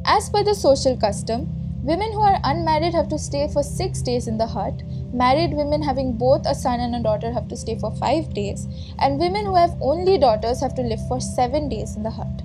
As 0.05 0.29
per 0.29 0.41
the 0.41 0.55
social 0.55 0.95
custom, 0.95 1.62
women 1.83 2.11
who 2.11 2.21
are 2.21 2.39
unmarried 2.43 2.93
have 2.93 3.09
to 3.09 3.19
stay 3.19 3.47
for 3.47 3.63
six 3.63 4.01
days 4.01 4.27
in 4.27 4.37
the 4.37 4.47
hut 4.47 4.81
Married 5.13 5.53
women 5.53 5.83
having 5.83 6.13
both 6.13 6.47
a 6.47 6.55
son 6.55 6.79
and 6.79 6.95
a 6.95 6.99
daughter 6.99 7.31
have 7.31 7.47
to 7.49 7.55
stay 7.55 7.77
for 7.77 7.91
5 7.97 8.33
days, 8.33 8.67
and 8.97 9.19
women 9.19 9.45
who 9.45 9.53
have 9.53 9.77
only 9.79 10.17
daughters 10.17 10.59
have 10.59 10.73
to 10.73 10.81
live 10.81 11.07
for 11.07 11.21
7 11.21 11.69
days 11.69 11.95
in 11.95 12.01
the 12.01 12.09
hut. 12.09 12.41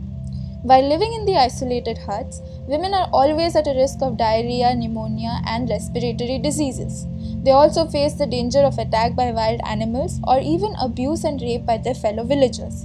While 0.65 0.87
living 0.87 1.15
in 1.15 1.25
the 1.25 1.39
isolated 1.39 1.97
huts, 1.97 2.43
women 2.67 2.93
are 2.93 3.09
always 3.11 3.57
at 3.57 3.67
a 3.67 3.75
risk 3.75 4.03
of 4.03 4.19
diarrhea, 4.19 4.75
pneumonia, 4.75 5.41
and 5.47 5.71
respiratory 5.71 6.39
diseases. 6.39 7.07
They 7.43 7.53
also 7.53 7.87
face 7.87 8.13
the 8.13 8.27
danger 8.27 8.61
of 8.61 8.77
attack 8.77 9.17
by 9.17 9.31
wild 9.33 9.63
animals 9.65 10.21
or 10.25 10.39
even 10.41 10.75
abuse 10.79 11.25
and 11.25 11.41
rape 11.41 11.65
by 11.65 11.79
their 11.79 11.95
fellow 11.95 12.25
villagers. 12.25 12.85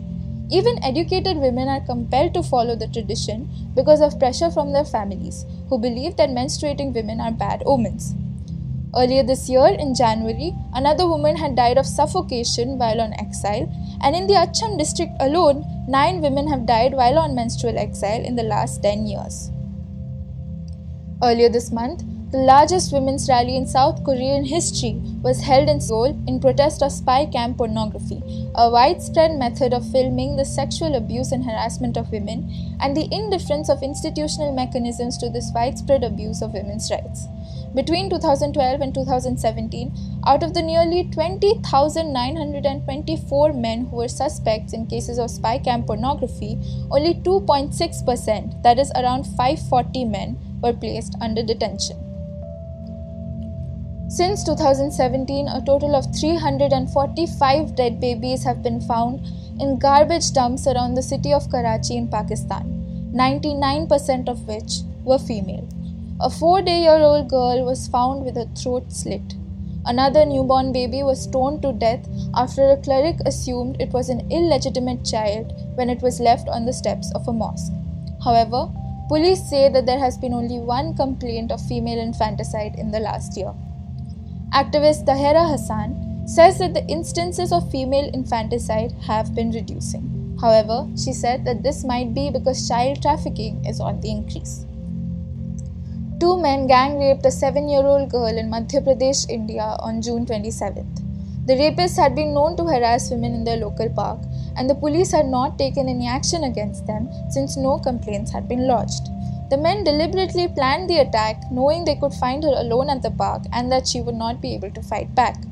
Even 0.54 0.84
educated 0.84 1.38
women 1.38 1.68
are 1.68 1.82
compelled 1.82 2.36
to 2.36 2.44
follow 2.44 2.76
the 2.76 2.88
tradition 2.88 3.50
because 3.74 4.02
of 4.02 4.20
pressure 4.20 4.52
from 4.52 4.72
their 4.72 4.86
families, 4.86 5.48
who 5.68 5.80
believe 5.80 6.16
that 6.18 6.30
menstruating 6.30 6.94
women 6.94 7.20
are 7.20 7.32
bad 7.32 7.64
omens. 7.66 8.14
Earlier 8.96 9.24
this 9.24 9.50
year, 9.50 9.66
in 9.66 9.96
January, 9.96 10.54
another 10.76 11.08
woman 11.08 11.36
had 11.36 11.56
died 11.56 11.80
of 11.80 11.88
suffocation 11.88 12.78
while 12.78 13.02
on 13.02 13.14
exile, 13.14 13.68
and 14.04 14.16
in 14.16 14.28
the 14.28 14.36
Achham 14.36 14.78
district 14.78 15.14
alone, 15.20 15.66
nine 15.88 16.22
women 16.22 16.48
have 16.48 16.68
died 16.68 16.94
while 16.94 17.18
on 17.18 17.34
menstrual 17.34 17.80
exile 17.80 18.24
in 18.24 18.36
the 18.36 18.44
last 18.44 18.84
10 18.84 19.08
years. 19.08 19.50
Earlier 21.24 21.50
this 21.50 21.72
month, 21.72 22.04
the 22.30 22.38
largest 22.38 22.94
women's 22.94 23.28
rally 23.28 23.58
in 23.58 23.66
South 23.66 24.04
Korean 24.04 24.46
history 24.46 25.02
was 25.24 25.42
held 25.42 25.68
in 25.70 25.80
Seoul 25.80 26.22
in 26.28 26.42
protest 26.42 26.84
of 26.84 26.92
spy 26.92 27.26
cam 27.26 27.56
pornography, 27.56 28.22
a 28.56 28.70
widespread 28.70 29.40
method 29.40 29.74
of 29.74 29.90
filming 29.90 30.36
the 30.36 30.44
sexual 30.44 30.96
abuse 30.96 31.32
and 31.32 31.46
harassment 31.46 31.96
of 31.96 32.12
women 32.12 32.52
and 32.82 32.94
the 32.96 33.08
indifference 33.10 33.70
of 33.70 33.82
institutional 33.82 34.52
mechanisms 34.54 35.18
to 35.18 35.30
this 35.30 35.50
widespread 35.56 36.04
abuse 36.04 36.42
of 36.42 36.52
women's 36.54 36.92
rights. 36.92 37.28
Between 37.74 38.10
2012 38.10 38.82
and 38.82 38.94
2017, 38.94 39.94
out 40.28 40.44
of 40.44 40.54
the 40.54 40.62
nearly 40.62 41.06
20,924 41.06 43.54
men 43.54 43.86
who 43.86 43.96
were 43.96 44.10
suspects 44.10 44.74
in 44.74 44.88
cases 44.88 45.18
of 45.18 45.32
spy 45.32 45.58
cam 45.58 45.84
pornography, 45.84 46.60
only 46.92 47.14
2.6%, 47.16 48.62
that 48.62 48.78
is 48.78 48.92
around 48.92 49.24
540 49.24 50.04
men, 50.06 50.38
were 50.62 50.74
placed 50.74 51.16
under 51.22 51.42
detention. 51.42 52.03
Since 54.14 54.44
2017, 54.44 55.48
a 55.48 55.60
total 55.66 55.96
of 55.96 56.06
345 56.16 57.76
dead 57.76 58.00
babies 58.00 58.44
have 58.44 58.62
been 58.62 58.80
found 58.80 59.26
in 59.60 59.80
garbage 59.80 60.34
dumps 60.34 60.68
around 60.68 60.94
the 60.94 61.02
city 61.02 61.34
of 61.34 61.50
Karachi 61.50 61.98
in 61.98 62.08
Pakistan, 62.08 63.12
99% 63.16 64.30
of 64.30 64.48
which 64.48 64.82
were 65.04 65.18
female. 65.18 65.68
A 66.22 66.30
four 66.30 66.62
day 66.62 66.88
old 66.88 67.28
girl 67.28 67.66
was 67.66 67.88
found 67.88 68.24
with 68.24 68.36
her 68.36 68.46
throat 68.56 68.94
slit. 68.94 69.34
Another 69.84 70.28
newborn 70.28 70.72
baby 70.72 71.02
was 71.02 71.24
stoned 71.24 71.64
to 71.64 71.74
death 71.74 72.08
after 72.36 72.70
a 72.70 72.78
cleric 72.78 73.18
assumed 73.26 73.82
it 73.82 73.92
was 73.94 74.10
an 74.10 74.32
illegitimate 74.32 75.04
child 75.04 75.54
when 75.74 75.90
it 75.90 76.04
was 76.04 76.20
left 76.20 76.48
on 76.50 76.66
the 76.66 76.80
steps 76.84 77.12
of 77.16 77.28
a 77.28 77.34
mosque. 77.34 77.74
However, 78.24 78.70
police 79.08 79.44
say 79.50 79.70
that 79.70 79.88
there 79.88 79.98
has 79.98 80.20
been 80.20 80.36
only 80.36 80.60
one 80.60 80.96
complaint 80.96 81.52
of 81.52 81.68
female 81.68 81.98
infanticide 81.98 82.76
in 82.78 82.92
the 82.92 83.00
last 83.00 83.36
year. 83.36 83.56
Activist 84.54 85.06
Tahera 85.06 85.50
Hassan 85.50 86.28
says 86.28 86.60
that 86.60 86.76
the 86.76 86.86
instances 86.86 87.52
of 87.52 87.72
female 87.72 88.08
infanticide 88.14 88.92
have 89.02 89.34
been 89.34 89.50
reducing. 89.50 90.38
However, 90.40 90.88
she 90.96 91.12
said 91.12 91.44
that 91.46 91.64
this 91.64 91.84
might 91.84 92.14
be 92.14 92.30
because 92.30 92.68
child 92.68 93.02
trafficking 93.02 93.66
is 93.66 93.80
on 93.80 94.00
the 94.02 94.12
increase. 94.12 94.68
Two 96.20 96.40
men 96.40 96.68
gang 96.68 97.00
raped 97.00 97.26
a 97.26 97.32
seven 97.32 97.68
year 97.68 97.82
old 97.82 98.12
girl 98.12 98.38
in 98.38 98.52
Madhya 98.52 98.84
Pradesh, 98.86 99.28
India 99.28 99.76
on 99.80 100.04
June 100.04 100.24
27th. 100.24 101.02
The 101.48 101.56
rapists 101.56 101.98
had 101.98 102.14
been 102.14 102.36
known 102.36 102.56
to 102.58 102.64
harass 102.64 103.10
women 103.10 103.34
in 103.34 103.44
their 103.44 103.58
local 103.58 103.90
park, 103.90 104.20
and 104.56 104.70
the 104.70 104.76
police 104.76 105.12
had 105.12 105.26
not 105.26 105.58
taken 105.58 105.90
any 105.90 106.08
action 106.08 106.44
against 106.44 106.86
them 106.86 107.10
since 107.32 107.58
no 107.58 107.80
complaints 107.80 108.32
had 108.32 108.48
been 108.48 108.68
lodged. 108.68 109.10
The 109.54 109.60
men 109.60 109.84
deliberately 109.84 110.48
planned 110.48 110.90
the 110.90 110.98
attack, 110.98 111.52
knowing 111.52 111.86
they 111.86 111.94
could 111.94 112.16
find 112.16 112.44
her 112.44 112.56
alone 112.56 112.90
at 112.90 113.04
the 113.04 113.12
park 113.12 113.44
and 113.52 113.72
that 113.72 113.88
she 113.88 114.02
would 114.02 114.16
not 114.16 114.42
be 114.42 114.56
able 114.56 114.72
to 114.72 114.82
fight 114.82 115.14
back. 115.14 115.44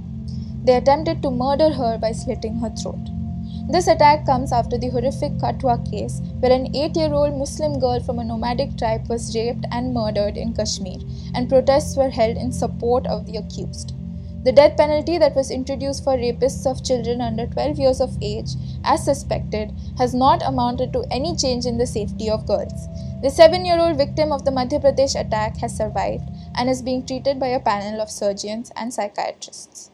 They 0.63 0.73
attempted 0.73 1.21
to 1.21 1.29
murder 1.29 1.69
her 1.71 1.99
by 1.99 2.13
slitting 2.13 2.55
her 2.55 2.71
throat. 2.71 3.11
This 3.69 3.85
attack 3.85 4.25
comes 4.25 4.51
after 4.51 4.79
the 4.79 4.89
horrific 4.89 5.33
Kathua 5.33 5.87
case, 5.91 6.19
where 6.39 6.51
an 6.51 6.75
8 6.75 6.95
year 6.95 7.13
old 7.13 7.37
Muslim 7.37 7.79
girl 7.79 7.99
from 7.99 8.17
a 8.17 8.23
nomadic 8.23 8.75
tribe 8.75 9.07
was 9.07 9.35
raped 9.35 9.67
and 9.71 9.93
murdered 9.93 10.35
in 10.35 10.55
Kashmir, 10.55 10.97
and 11.35 11.47
protests 11.47 11.95
were 11.95 12.09
held 12.09 12.37
in 12.37 12.51
support 12.51 13.05
of 13.05 13.27
the 13.27 13.37
accused. 13.37 13.93
The 14.43 14.51
death 14.51 14.77
penalty 14.77 15.19
that 15.19 15.35
was 15.35 15.51
introduced 15.51 16.03
for 16.03 16.17
rapists 16.17 16.65
of 16.65 16.83
children 16.83 17.21
under 17.21 17.45
12 17.45 17.77
years 17.77 18.01
of 18.01 18.17
age, 18.19 18.55
as 18.83 19.05
suspected, 19.05 19.71
has 19.99 20.15
not 20.15 20.41
amounted 20.43 20.91
to 20.93 21.05
any 21.11 21.35
change 21.35 21.67
in 21.67 21.77
the 21.77 21.85
safety 21.85 22.31
of 22.31 22.47
girls. 22.47 22.87
The 23.21 23.29
seven 23.29 23.65
year 23.65 23.77
old 23.79 23.97
victim 23.97 24.31
of 24.31 24.45
the 24.45 24.51
Madhya 24.51 24.81
Pradesh 24.81 25.13
attack 25.13 25.57
has 25.57 25.77
survived 25.77 26.27
and 26.55 26.67
is 26.67 26.81
being 26.81 27.05
treated 27.05 27.39
by 27.39 27.49
a 27.49 27.59
panel 27.59 28.01
of 28.01 28.09
surgeons 28.09 28.71
and 28.75 28.91
psychiatrists. 28.91 29.91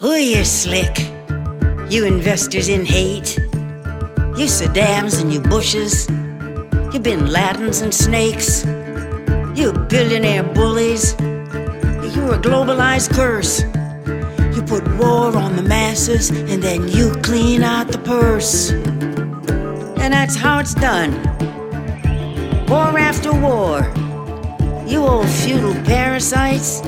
Oh, 0.00 0.10
Who 0.10 0.14
you 0.14 0.44
slick? 0.44 1.01
You 1.92 2.06
investors 2.06 2.70
in 2.70 2.86
hate. 2.86 3.36
You 4.38 4.48
Saddams 4.48 5.20
and 5.20 5.30
you 5.30 5.40
Bushes. 5.40 6.08
You 6.90 6.98
Bin 6.98 7.26
Ladens 7.26 7.82
and 7.82 7.92
snakes. 7.92 8.64
You 9.54 9.74
billionaire 9.90 10.42
bullies. 10.42 11.12
You're 11.20 12.36
a 12.36 12.38
globalized 12.38 13.12
curse. 13.12 13.64
You 14.56 14.62
put 14.62 14.88
war 14.96 15.36
on 15.36 15.54
the 15.54 15.62
masses 15.62 16.30
and 16.30 16.62
then 16.62 16.88
you 16.88 17.12
clean 17.16 17.62
out 17.62 17.88
the 17.88 17.98
purse. 17.98 18.70
And 18.70 20.14
that's 20.14 20.34
how 20.34 20.60
it's 20.60 20.72
done. 20.72 21.12
War 22.68 22.98
after 22.98 23.34
war. 23.34 23.82
You 24.88 25.02
old 25.02 25.28
feudal 25.28 25.74
parasites. 25.84 26.80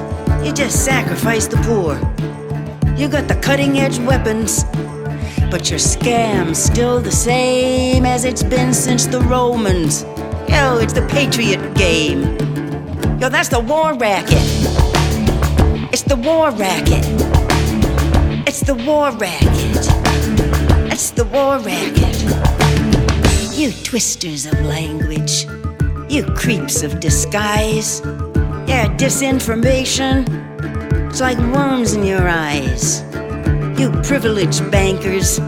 You 0.43 0.55
just 0.55 0.83
sacrifice 0.83 1.47
the 1.47 1.59
poor. 1.59 2.01
You 2.97 3.09
got 3.09 3.29
the 3.29 3.35
cutting 3.35 3.81
edge 3.81 3.99
weapons, 3.99 4.65
but 5.51 5.71
your 5.71 5.79
scam's 5.79 6.59
still 6.59 7.01
the 7.01 7.11
same 7.11 8.05
as 8.05 8.25
it's 8.25 8.43
been 8.43 8.75
since 8.75 9.07
the 9.07 9.21
Romans. 9.21 10.03
Yo, 10.49 10.79
it's 10.79 10.93
the 10.93 11.07
Patriot 11.11 11.75
game. 11.75 12.23
Yo, 13.21 13.29
that's 13.29 13.49
the 13.49 13.61
war 13.61 13.95
racket. 13.95 14.39
It's 15.93 16.03
the 16.03 16.17
war 16.17 16.51
racket. 16.51 17.05
It's 18.47 18.61
the 18.61 18.75
war 18.75 19.11
racket. 19.13 19.89
It's 20.93 21.11
the 21.11 21.25
war 21.25 21.59
racket. 21.59 22.15
You 23.59 23.73
twisters 23.85 24.47
of 24.47 24.61
language. 24.63 25.47
You 26.09 26.25
creeps 26.35 26.83
of 26.83 27.01
disguise. 27.01 28.01
Yeah, 28.67 28.95
disinformation. 28.97 30.27
It's 31.09 31.21
like 31.21 31.39
worms 31.55 31.95
in 31.95 32.05
your 32.05 32.29
eyes. 32.29 33.03
You 33.79 33.91
privileged 34.03 34.71
bankers. 34.71 35.39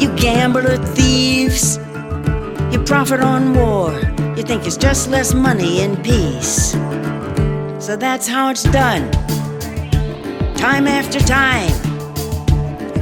You 0.00 0.14
gambler 0.16 0.78
thieves. 0.78 1.76
You 2.72 2.82
profit 2.86 3.20
on 3.20 3.52
war. 3.52 3.92
You 4.34 4.42
think 4.42 4.66
it's 4.66 4.78
just 4.78 5.10
less 5.10 5.34
money 5.34 5.82
in 5.82 5.96
peace. 6.02 6.72
So 7.84 7.96
that's 7.96 8.26
how 8.26 8.48
it's 8.48 8.62
done. 8.62 9.10
Time 10.56 10.86
after 10.88 11.20
time. 11.20 11.70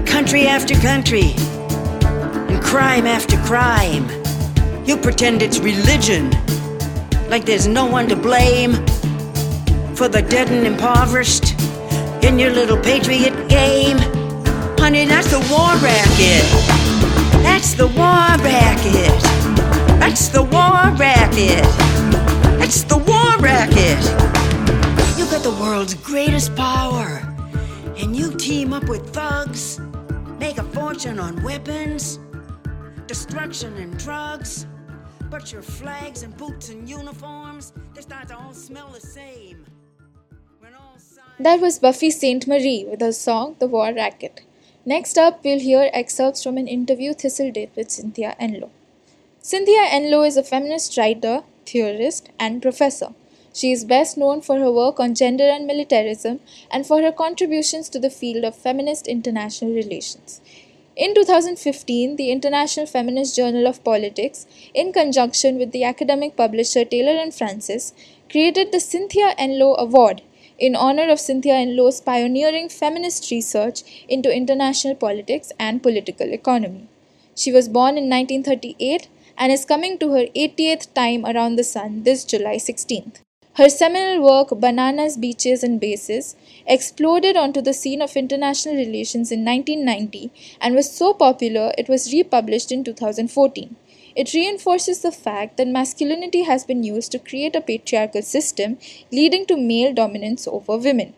Country 0.05 0.49
after 0.49 0.75
country. 0.75 1.35
And 2.51 2.61
crime 2.61 3.07
after 3.07 3.37
crime. 3.43 4.09
You 4.85 4.97
pretend 4.97 5.41
it's 5.41 5.61
religion. 5.61 6.31
Like 7.29 7.45
there's 7.45 7.69
no 7.69 7.87
one 7.87 8.09
to 8.09 8.17
blame 8.17 8.73
for 9.95 10.09
the 10.09 10.27
dead 10.29 10.51
and 10.51 10.67
impoverished 10.67 11.55
in 12.25 12.41
your 12.41 12.51
little 12.51 12.79
patriot 12.79 13.49
game. 13.49 14.22
Honey, 14.93 15.07
that's 15.07 15.31
the 15.31 15.39
war 15.51 15.75
racket. 15.81 16.45
That's 17.43 17.73
the 17.73 17.87
war 17.87 18.29
racket. 18.45 19.23
That's 19.99 20.29
the 20.29 20.43
war 20.43 20.95
racket. 20.99 21.65
That's 22.59 22.83
the 22.83 22.99
war 22.99 23.39
racket. 23.39 24.03
You 25.17 25.25
got 25.31 25.43
the 25.43 25.57
world's 25.59 25.95
greatest 25.95 26.55
power, 26.57 27.23
and 27.97 28.15
you 28.15 28.35
team 28.35 28.75
up 28.75 28.87
with 28.87 29.15
thugs, 29.15 29.81
make 30.39 30.59
a 30.59 30.63
fortune 30.63 31.19
on 31.19 31.43
weapons, 31.43 32.19
destruction 33.07 33.75
and 33.79 33.99
drugs. 33.99 34.67
But 35.31 35.51
your 35.55 35.63
flags 35.63 36.23
and 36.23 36.37
boots 36.37 36.69
and 36.69 36.87
uniforms, 36.87 37.73
they 37.95 38.03
start 38.03 38.29
to 38.29 38.37
all 38.37 38.53
smell 38.53 38.91
the 38.91 39.01
same. 39.01 39.65
That 41.39 41.63
was 41.63 41.79
Buffy 41.79 42.11
Sainte-Marie 42.11 42.85
with 42.91 43.01
her 43.01 43.13
song 43.13 43.57
The 43.59 43.67
War 43.67 43.95
Racket. 43.95 44.43
Next 44.85 45.17
up, 45.17 45.45
we'll 45.45 45.61
hear 45.61 45.91
excerpts 45.93 46.43
from 46.43 46.59
an 46.59 46.67
interview 46.67 47.15
Thistle 47.15 47.53
did 47.53 47.71
with 47.77 47.93
Cynthia 47.93 48.35
Enloe. 48.41 48.71
Cynthia 49.41 49.83
Enloe 49.83 50.27
is 50.27 50.37
a 50.37 50.43
feminist 50.43 50.99
writer, 50.99 51.45
theorist, 51.65 52.31
and 52.41 52.61
professor. 52.61 53.15
She 53.55 53.71
is 53.71 53.85
best 53.85 54.17
known 54.17 54.41
for 54.41 54.59
her 54.59 54.73
work 54.73 54.99
on 54.99 55.15
gender 55.15 55.45
and 55.45 55.69
militarism 55.69 56.41
and 56.69 56.85
for 56.85 57.01
her 57.01 57.13
contributions 57.13 57.89
to 57.91 58.01
the 58.01 58.11
field 58.11 58.45
of 58.45 58.57
feminist 58.57 59.07
international 59.07 59.73
relations. 59.73 60.41
In 60.97 61.15
2015, 61.15 62.17
the 62.17 62.33
International 62.33 62.85
Feminist 62.85 63.37
Journal 63.37 63.69
of 63.69 63.85
Politics, 63.85 64.47
in 64.75 64.93
conjunction 64.93 65.59
with 65.59 65.71
the 65.71 65.85
academic 65.85 66.37
publisher 66.37 66.85
Taylor 66.85 67.13
and 67.13 67.33
Francis, 67.33 67.95
created 68.29 68.73
the 68.73 68.81
Cynthia 68.81 69.35
Enloe 69.39 69.79
Award 69.79 70.23
in 70.59 70.77
honor 70.77 71.09
of 71.11 71.21
Cynthia 71.21 71.55
Enloe's 71.55 72.01
pioneering 72.01 72.69
feminist 72.69 73.31
research 73.31 73.83
into 74.09 74.35
international 74.35 74.95
politics 74.95 75.53
and 75.59 75.83
political 75.83 76.33
economy. 76.33 76.89
She 77.35 77.53
was 77.53 77.69
born 77.69 77.97
in 77.97 78.09
1938 78.09 79.09
and 79.39 79.51
is 79.51 79.65
coming 79.65 79.99
to 79.99 80.13
her 80.13 80.27
80th 80.37 80.93
time 80.95 81.25
around 81.25 81.57
the 81.57 81.65
sun 81.65 82.03
this 82.03 82.25
July 82.25 82.57
16th. 82.57 83.21
Her 83.55 83.69
seminal 83.69 84.23
work, 84.23 84.49
Bananas, 84.59 85.19
Beaches, 85.19 85.63
and 85.63 85.79
Bases, 85.79 86.37
exploded 86.67 87.37
onto 87.37 87.61
the 87.61 87.75
scene 87.75 88.01
of 88.01 88.17
international 88.17 88.77
relations 88.77 89.31
in 89.31 89.45
1990 89.45 90.31
and 90.59 90.75
was 90.75 90.91
so 90.91 91.13
popular 91.13 91.73
it 91.77 91.87
was 91.87 92.15
republished 92.15 92.73
in 92.73 92.83
2014. 92.83 93.77
It 94.15 94.35
reinforces 94.35 95.01
the 95.01 95.11
fact 95.11 95.57
that 95.57 95.69
masculinity 95.69 96.43
has 96.43 96.65
been 96.65 96.83
used 96.83 97.13
to 97.13 97.19
create 97.19 97.57
a 97.57 97.63
patriarchal 97.63 98.23
system 98.23 98.79
leading 99.11 99.47
to 99.47 99.57
male 99.57 99.95
dominance 99.95 100.47
over 100.47 100.77
women. 100.77 101.15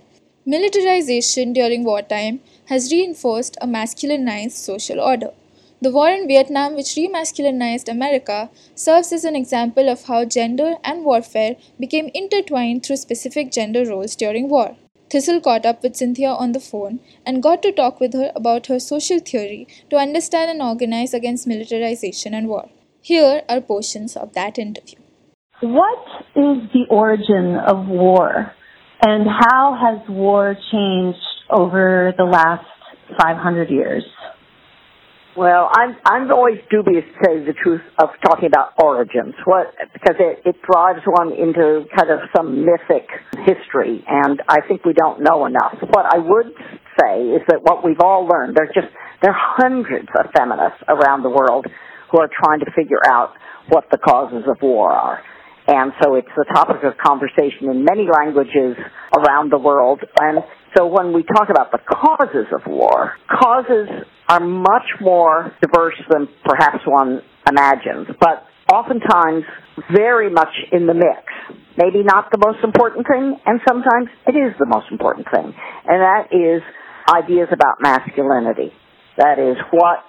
Militarization 0.47 1.53
during 1.53 1.83
wartime 1.83 2.41
has 2.67 2.93
reinforced 2.93 3.57
a 3.61 3.67
masculinized 3.67 4.53
social 4.53 5.01
order. 5.01 5.31
The 5.81 5.91
war 5.91 6.09
in 6.09 6.29
Vietnam, 6.29 6.77
which 6.77 6.95
remasculinized 6.95 7.89
America, 7.91 8.49
serves 8.75 9.13
as 9.13 9.25
an 9.25 9.35
example 9.35 9.89
of 9.89 10.05
how 10.05 10.25
gender 10.25 10.77
and 10.85 11.05
warfare 11.05 11.57
became 11.81 12.11
intertwined 12.15 12.87
through 12.87 12.97
specific 12.97 13.51
gender 13.51 13.85
roles 13.85 14.15
during 14.15 14.49
war. 14.49 14.77
Thistle 15.11 15.41
caught 15.41 15.67
up 15.67 15.83
with 15.83 15.97
Cynthia 15.97 16.31
on 16.31 16.53
the 16.53 16.61
phone 16.61 17.01
and 17.27 17.43
got 17.43 17.61
to 17.63 17.73
talk 17.73 18.01
with 18.01 18.15
her 18.15 18.31
about 18.37 18.69
her 18.69 18.79
social 18.79 19.19
theory 19.19 19.67
to 19.91 19.97
understand 19.97 20.51
and 20.51 20.63
organize 20.63 21.13
against 21.13 21.47
militarization 21.47 22.35
and 22.35 22.49
war. 22.49 22.71
Here 23.05 23.43
are 23.51 23.61
portions 23.61 24.17
of 24.17 24.33
that 24.33 24.59
interview. 24.59 24.97
What 25.61 26.07
is 26.35 26.57
the 26.73 26.87
origin 26.89 27.55
of 27.55 27.87
war 27.87 28.51
and 29.03 29.27
how 29.29 29.77
has 29.77 30.09
war 30.09 30.57
changed 30.73 31.19
over 31.51 32.15
the 32.17 32.25
last 32.25 32.65
500 33.21 33.69
years? 33.69 34.05
Well, 35.37 35.69
I'm 35.77 35.97
I'm 36.07 36.33
always 36.33 36.61
dubious 36.71 37.05
to 37.05 37.25
tell 37.27 37.37
you 37.37 37.45
the 37.45 37.53
truth 37.53 37.83
of 37.99 38.09
talking 38.25 38.47
about 38.47 38.73
origins. 38.83 39.35
What 39.45 39.75
because 39.93 40.17
it, 40.19 40.41
it 40.47 40.57
drives 40.63 41.05
one 41.05 41.33
into 41.33 41.85
kind 41.95 42.09
of 42.09 42.21
some 42.35 42.65
mythic 42.65 43.05
history, 43.45 44.03
and 44.09 44.41
I 44.49 44.63
think 44.67 44.87
we 44.87 44.95
don't 44.95 45.21
know 45.21 45.45
enough. 45.45 45.77
What 45.93 46.07
I 46.07 46.19
would 46.19 46.55
say 47.03 47.21
is 47.37 47.43
that 47.49 47.61
what 47.61 47.85
we've 47.85 48.01
all 48.01 48.27
learned 48.27 48.57
there's 48.57 48.73
just 48.73 48.87
there 49.21 49.33
are 49.33 49.43
hundreds 49.61 50.09
of 50.17 50.31
feminists 50.33 50.81
around 50.89 51.23
the 51.23 51.31
world 51.31 51.67
who 52.15 52.21
are 52.21 52.31
trying 52.31 52.61
to 52.61 52.71
figure 52.77 53.03
out 53.05 53.35
what 53.69 53.91
the 53.91 53.99
causes 53.99 54.45
of 54.47 54.63
war 54.63 54.93
are. 54.93 55.21
And 55.67 55.93
so 56.01 56.15
it's 56.15 56.31
the 56.37 56.45
topic 56.55 56.85
of 56.85 56.93
conversation 57.03 57.71
in 57.71 57.83
many 57.83 58.07
languages 58.07 58.77
around 59.19 59.51
the 59.51 59.59
world. 59.59 59.99
And 60.21 60.45
so 60.77 60.87
when 60.87 61.13
we 61.13 61.25
talk 61.25 61.49
about 61.51 61.73
the 61.73 61.81
causes 61.83 62.47
of 62.55 62.71
war, 62.71 63.15
causes 63.27 63.89
are 64.29 64.39
much 64.39 64.87
more 65.01 65.51
diverse 65.61 65.99
than 66.09 66.29
perhaps 66.45 66.85
one 66.87 67.21
imagines, 67.49 68.07
but 68.21 68.47
oftentimes 68.73 69.43
very 69.93 70.31
much 70.31 70.55
in 70.71 70.87
the 70.87 70.95
mix. 70.95 71.27
Maybe 71.77 72.05
not 72.05 72.31
the 72.31 72.39
most 72.39 72.63
important 72.63 73.09
thing, 73.09 73.41
and 73.45 73.59
sometimes 73.67 74.09
it 74.29 74.37
is 74.37 74.55
the 74.61 74.67
most 74.67 74.87
important 74.93 75.27
thing. 75.35 75.53
And 75.89 75.99
that 75.99 76.29
is 76.31 76.63
ideas 77.11 77.49
about 77.51 77.81
masculinity. 77.81 78.71
That 79.19 79.39
is 79.41 79.57
what 79.73 80.05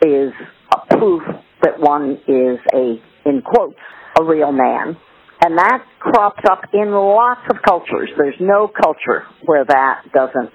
is 0.00 0.32
a 0.72 0.96
proof 0.96 1.22
that 1.62 1.78
one 1.78 2.18
is 2.26 2.58
a, 2.72 3.00
in 3.28 3.42
quotes, 3.42 3.78
a 4.18 4.24
real 4.24 4.52
man. 4.52 4.96
And 5.42 5.56
that 5.56 5.84
crops 5.98 6.42
up 6.50 6.62
in 6.72 6.90
lots 6.92 7.40
of 7.50 7.56
cultures. 7.66 8.10
There's 8.16 8.38
no 8.40 8.68
culture 8.68 9.24
where 9.46 9.64
that 9.64 10.02
doesn't 10.12 10.50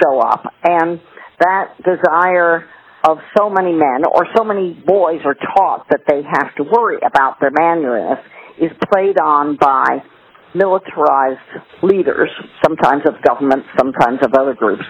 show 0.00 0.20
up. 0.20 0.44
And 0.62 1.00
that 1.40 1.74
desire 1.82 2.64
of 3.04 3.18
so 3.36 3.50
many 3.50 3.72
men 3.72 4.02
or 4.06 4.26
so 4.36 4.44
many 4.44 4.74
boys 4.74 5.20
are 5.24 5.34
taught 5.34 5.86
that 5.90 6.02
they 6.08 6.22
have 6.22 6.54
to 6.56 6.64
worry 6.64 6.98
about 6.98 7.38
their 7.40 7.50
manliness 7.50 8.18
is 8.60 8.70
played 8.92 9.18
on 9.18 9.56
by 9.56 10.02
militarized 10.54 11.82
leaders, 11.82 12.30
sometimes 12.64 13.02
of 13.06 13.14
government, 13.22 13.64
sometimes 13.78 14.18
of 14.22 14.34
other 14.34 14.54
groups, 14.54 14.82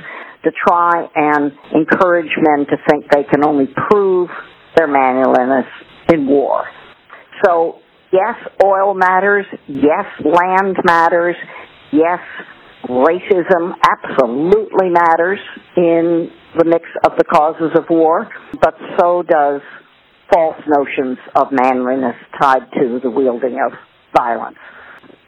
to 0.45 0.51
try 0.67 1.07
and 1.15 1.53
encourage 1.75 2.31
men 2.41 2.67
to 2.67 2.77
think 2.89 3.11
they 3.11 3.25
can 3.25 3.45
only 3.45 3.67
prove 3.91 4.29
their 4.77 4.87
manliness 4.87 5.67
in 6.13 6.27
war. 6.27 6.65
So 7.45 7.81
yes, 8.13 8.37
oil 8.65 8.95
matters. 8.95 9.47
Yes, 9.67 10.07
land 10.25 10.77
matters. 10.85 11.37
Yes, 11.93 12.21
racism 12.89 13.73
absolutely 13.83 14.91
matters 14.91 15.39
in 15.77 16.31
the 16.57 16.65
mix 16.65 16.85
of 17.05 17.13
the 17.19 17.25
causes 17.25 17.71
of 17.77 17.85
war, 17.91 18.29
but 18.61 18.75
so 18.99 19.23
does 19.23 19.61
false 20.33 20.61
notions 20.67 21.19
of 21.35 21.49
manliness 21.51 22.17
tied 22.41 22.71
to 22.75 23.01
the 23.03 23.11
wielding 23.11 23.59
of 23.65 23.73
violence. 24.17 24.59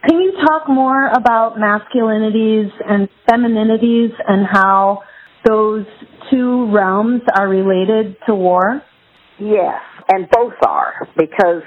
Can 0.08 0.18
you 0.18 0.32
talk 0.46 0.68
more 0.68 1.08
about 1.08 1.56
masculinities 1.56 2.70
and 2.86 3.08
femininities 3.28 4.10
and 4.26 4.46
how 4.50 5.00
those 5.46 5.84
two 6.30 6.70
realms 6.72 7.22
are 7.36 7.48
related 7.48 8.16
to 8.26 8.34
war? 8.34 8.82
Yes, 9.40 9.80
and 10.08 10.28
both 10.30 10.54
are, 10.66 11.08
because 11.16 11.62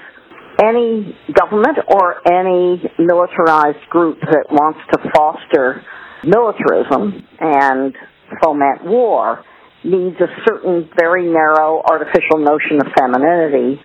any 0.62 1.16
government 1.34 1.78
or 1.88 2.22
any 2.30 2.80
militarized 2.98 3.88
group 3.90 4.20
that 4.20 4.46
wants 4.50 4.78
to 4.92 5.10
foster 5.14 5.82
militarism 6.22 7.26
and 7.40 7.94
foment 8.42 8.84
war 8.84 9.44
needs 9.82 10.16
a 10.20 10.30
certain 10.46 10.88
very 10.96 11.26
narrow 11.26 11.82
artificial 11.84 12.38
notion 12.38 12.80
of 12.80 12.86
femininity 12.96 13.80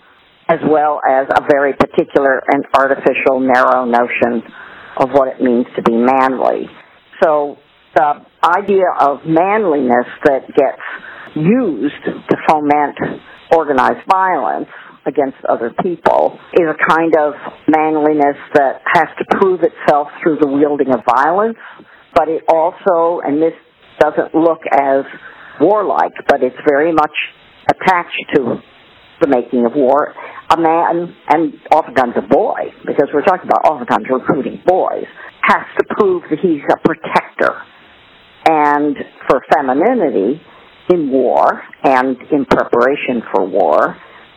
as 0.48 0.60
well 0.70 1.02
as 1.08 1.28
a 1.30 1.42
very 1.50 1.74
particular 1.74 2.42
and 2.52 2.66
artificial 2.74 3.40
narrow 3.40 3.86
notion 3.86 4.42
of 4.98 5.10
what 5.12 5.28
it 5.28 5.42
means 5.42 5.66
to 5.76 5.82
be 5.84 5.96
manly. 5.96 6.70
So 7.24 7.58
the 7.96 8.26
idea 8.44 8.86
of 9.00 9.20
manliness 9.26 10.08
that 10.26 10.48
gets 10.48 10.82
used 11.36 12.04
to 12.06 12.36
foment 12.48 12.98
organized 13.52 14.06
violence 14.10 14.70
against 15.06 15.38
other 15.48 15.72
people 15.82 16.38
is 16.54 16.68
a 16.68 16.78
kind 16.90 17.14
of 17.18 17.34
manliness 17.68 18.38
that 18.54 18.82
has 18.86 19.08
to 19.18 19.26
prove 19.40 19.62
itself 19.64 20.08
through 20.22 20.38
the 20.42 20.48
wielding 20.48 20.94
of 20.94 21.02
violence, 21.16 21.58
but 22.14 22.28
it 22.28 22.44
also, 22.48 23.22
and 23.26 23.42
this 23.42 23.56
doesn't 24.00 24.36
look 24.36 24.60
as 24.72 25.06
warlike, 25.62 26.14
but 26.28 26.44
it's 26.44 26.60
very 26.68 26.94
much 26.94 27.14
attached 27.70 28.24
to 28.36 28.62
the 29.22 29.28
making 29.28 29.66
of 29.66 29.74
war. 29.76 30.14
A 30.52 30.58
man, 30.58 31.14
and 31.30 31.54
oftentimes 31.74 32.14
a 32.18 32.28
boy, 32.28 32.74
because 32.86 33.10
we're 33.14 33.26
talking 33.26 33.50
about 33.50 33.70
oftentimes 33.70 34.06
recruiting 34.10 34.62
boys, 34.66 35.06
has 35.44 35.66
to 35.78 35.86
prove 35.98 36.24
that 36.30 36.40
he's 36.42 36.62
a 36.72 36.78
protector. 36.86 37.62
And 38.48 38.96
for 39.28 39.42
femininity 39.54 40.42
in 40.90 41.12
war 41.12 41.62
and 41.84 42.18
in 42.32 42.46
preparation 42.46 43.22
for 43.34 43.46
war, 43.48 43.96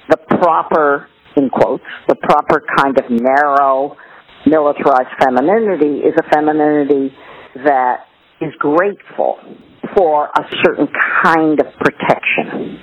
the 0.09 0.17
proper, 0.17 1.09
in 1.37 1.49
quotes, 1.49 1.85
the 2.09 2.17
proper 2.17 2.63
kind 2.79 2.99
of 2.99 3.11
narrow 3.11 3.97
militarized 4.47 5.15
femininity 5.23 6.01
is 6.01 6.15
a 6.19 6.29
femininity 6.31 7.15
that 7.65 8.07
is 8.41 8.53
grateful 8.59 9.39
for 9.97 10.27
a 10.27 10.43
certain 10.65 10.89
kind 11.25 11.61
of 11.61 11.67
protection. 11.79 12.79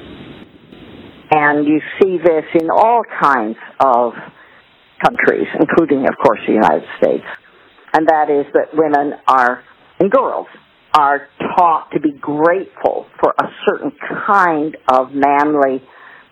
And 1.32 1.67
you 1.67 1.79
see 2.01 2.17
this 2.17 2.45
in 2.60 2.69
all 2.71 3.03
kinds 3.21 3.58
of 3.79 4.13
countries, 5.03 5.47
including, 5.60 6.08
of 6.08 6.15
course, 6.23 6.39
the 6.47 6.53
United 6.53 6.88
States. 6.97 7.25
And 7.93 8.08
that 8.08 8.29
is 8.29 8.45
that 8.53 8.73
women 8.73 9.13
are, 9.27 9.63
and 9.99 10.12
girls, 10.12 10.47
are 10.93 11.28
taught 11.56 11.89
to 11.93 11.99
be 11.99 12.12
grateful 12.12 13.06
for 13.19 13.34
a 13.39 13.47
certain 13.67 13.91
kind 14.28 14.75
of 14.91 15.12
manly 15.13 15.84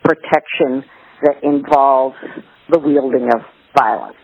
protection 0.04 0.84
that 1.22 1.44
involves 1.44 2.18
the 2.70 2.80
wielding 2.80 3.30
of 3.34 3.42
violence 3.78 4.18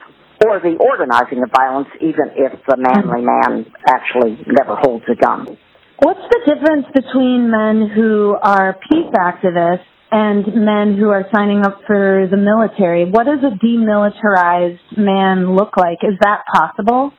or 0.46 0.60
the 0.60 0.76
organizing 0.80 1.42
of 1.44 1.50
violence, 1.56 1.88
even 2.02 2.34
if 2.36 2.52
the 2.68 2.76
manly 2.78 3.24
man 3.24 3.66
actually 3.88 4.38
never 4.48 4.76
holds 4.76 5.06
a 5.08 5.16
gun. 5.16 5.58
What's 6.00 6.26
the 6.32 6.42
difference 6.44 6.88
between 6.94 7.50
men 7.50 7.90
who 7.96 8.36
are 8.42 8.76
peace 8.92 9.14
activists 9.16 9.88
and 10.12 10.46
men 10.54 10.98
who 11.00 11.10
are 11.10 11.26
signing 11.34 11.66
up 11.66 11.80
for 11.88 12.28
the 12.30 12.38
military? 12.38 13.10
What 13.10 13.24
does 13.24 13.40
a 13.40 13.56
demilitarized 13.64 14.98
man 14.98 15.56
look 15.56 15.78
like? 15.78 16.00
Is 16.04 16.20
that 16.22 16.44
possible? 16.54 17.14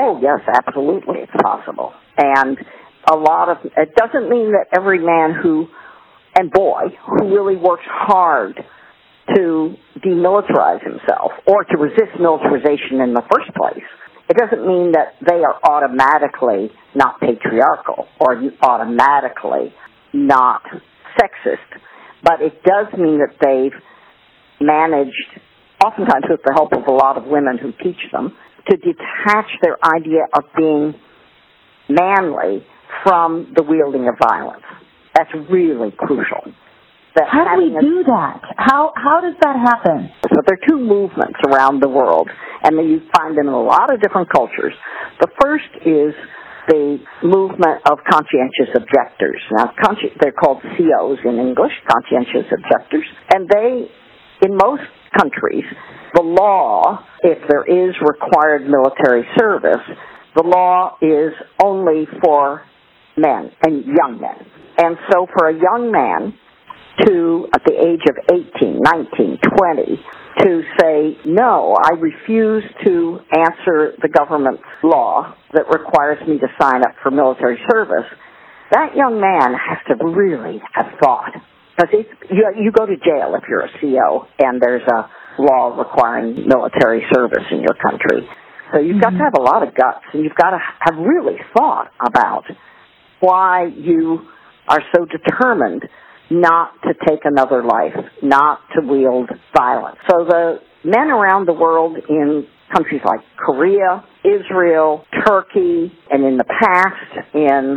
Oh, 0.00 0.18
yes, 0.20 0.40
absolutely, 0.48 1.20
it's 1.20 1.42
possible. 1.42 1.92
And 2.16 2.58
a 3.10 3.16
lot 3.16 3.48
of, 3.48 3.58
it 3.76 3.94
doesn't 3.94 4.30
mean 4.30 4.52
that 4.52 4.66
every 4.76 4.98
man 4.98 5.34
who, 5.40 5.66
and 6.36 6.50
boy, 6.50 6.94
who 7.06 7.34
really 7.34 7.56
works 7.56 7.84
hard 7.86 8.56
to 9.34 9.74
demilitarize 10.04 10.82
himself 10.82 11.32
or 11.46 11.64
to 11.64 11.78
resist 11.78 12.20
militarization 12.20 13.00
in 13.00 13.14
the 13.14 13.22
first 13.32 13.54
place, 13.56 13.84
it 14.28 14.36
doesn't 14.36 14.66
mean 14.66 14.92
that 14.92 15.14
they 15.20 15.42
are 15.44 15.58
automatically 15.68 16.70
not 16.94 17.20
patriarchal 17.20 18.06
or 18.18 18.40
automatically 18.62 19.74
not 20.12 20.62
sexist, 21.20 21.80
but 22.22 22.40
it 22.40 22.62
does 22.64 22.86
mean 22.98 23.20
that 23.20 23.36
they've 23.40 23.78
managed, 24.60 25.40
oftentimes 25.84 26.24
with 26.28 26.40
the 26.44 26.52
help 26.56 26.72
of 26.72 26.86
a 26.86 26.90
lot 26.90 27.18
of 27.18 27.24
women 27.24 27.58
who 27.58 27.72
teach 27.82 28.00
them, 28.12 28.34
to 28.70 28.76
detach 28.76 29.50
their 29.62 29.76
idea 29.84 30.24
of 30.32 30.44
being 30.56 30.94
manly 31.88 32.64
from 33.02 33.52
the 33.54 33.62
wielding 33.62 34.08
of 34.08 34.14
violence. 34.18 34.64
That's 35.14 35.30
really 35.50 35.92
crucial. 35.96 36.50
that 37.16 37.28
How 37.30 37.56
do 37.56 37.62
we 37.62 37.76
a 37.76 37.80
do 37.80 38.04
that? 38.04 38.40
How 38.56 38.92
how 38.96 39.20
does 39.20 39.34
that 39.42 39.56
happen? 39.56 40.10
So 40.22 40.42
there 40.46 40.58
are 40.58 40.66
two 40.68 40.78
movements 40.78 41.38
around 41.46 41.80
the 41.80 41.88
world, 41.88 42.28
and 42.62 42.76
you 42.88 43.00
find 43.14 43.36
them 43.36 43.46
in 43.48 43.54
a 43.54 43.62
lot 43.62 43.92
of 43.92 44.00
different 44.00 44.28
cultures. 44.32 44.74
The 45.20 45.28
first 45.42 45.70
is 45.86 46.14
the 46.68 46.98
movement 47.22 47.84
of 47.90 47.98
conscientious 48.08 48.72
objectors. 48.74 49.40
Now, 49.52 49.72
consci- 49.84 50.16
they're 50.20 50.32
called 50.32 50.62
COs 50.62 51.18
in 51.24 51.36
English, 51.38 51.72
conscientious 51.86 52.48
objectors, 52.50 53.04
and 53.34 53.48
they, 53.48 53.84
in 54.48 54.56
most 54.56 54.82
countries, 55.16 55.64
the 56.14 56.22
law, 56.22 57.04
if 57.22 57.38
there 57.48 57.64
is 57.68 57.94
required 58.00 58.66
military 58.66 59.28
service, 59.38 59.84
the 60.34 60.42
law 60.42 60.96
is 61.00 61.32
only 61.62 62.06
for 62.22 62.62
men 63.16 63.50
and 63.62 63.84
young 63.84 64.18
men. 64.20 64.46
And 64.78 64.96
so 65.10 65.26
for 65.36 65.48
a 65.48 65.54
young 65.54 65.92
man 65.92 66.34
to, 67.06 67.48
at 67.54 67.62
the 67.64 67.74
age 67.74 68.02
of 68.08 68.16
18, 68.60 68.80
19, 68.80 69.38
20, 69.58 70.04
to 70.38 70.62
say, 70.80 71.18
no, 71.26 71.76
I 71.80 71.94
refuse 71.98 72.64
to 72.84 73.20
answer 73.30 73.94
the 74.02 74.08
government's 74.08 74.62
law 74.82 75.34
that 75.52 75.66
requires 75.70 76.18
me 76.26 76.38
to 76.38 76.48
sign 76.60 76.82
up 76.82 76.94
for 77.02 77.10
military 77.10 77.58
service, 77.70 78.06
that 78.72 78.96
young 78.96 79.20
man 79.20 79.54
has 79.54 79.78
to 79.88 80.04
really 80.04 80.60
have 80.72 80.98
thought. 81.00 81.32
Because 81.76 82.06
you, 82.30 82.46
you 82.58 82.72
go 82.72 82.86
to 82.86 82.96
jail 82.96 83.34
if 83.34 83.44
you're 83.48 83.62
a 83.62 83.70
CO 83.80 84.26
and 84.38 84.60
there's 84.60 84.86
a 84.86 85.10
law 85.38 85.76
requiring 85.76 86.46
military 86.46 87.04
service 87.12 87.44
in 87.50 87.60
your 87.60 87.74
country. 87.82 88.28
So 88.72 88.80
you've 88.80 89.00
got 89.00 89.10
to 89.10 89.16
mm-hmm. 89.16 89.24
have 89.24 89.34
a 89.38 89.42
lot 89.42 89.66
of 89.66 89.74
guts 89.74 90.04
and 90.12 90.24
you've 90.24 90.34
got 90.34 90.50
to 90.50 90.58
have 90.58 90.98
really 90.98 91.38
thought 91.56 91.90
about 92.04 92.44
why 93.20 93.66
you 93.66 94.26
are 94.68 94.80
so 94.94 95.04
determined 95.04 95.82
not 96.30 96.72
to 96.82 96.94
take 97.06 97.20
another 97.24 97.62
life, 97.62 97.94
not 98.22 98.60
to 98.74 98.86
wield 98.86 99.30
violence. 99.54 99.98
So 100.10 100.24
the 100.24 100.58
men 100.84 101.08
around 101.08 101.46
the 101.46 101.52
world 101.52 101.96
in 102.08 102.46
countries 102.74 103.02
like 103.04 103.20
Korea, 103.36 104.04
Israel, 104.24 105.04
Turkey, 105.26 105.92
and 106.10 106.24
in 106.24 106.38
the 106.38 106.44
past 106.44 107.28
in 107.34 107.76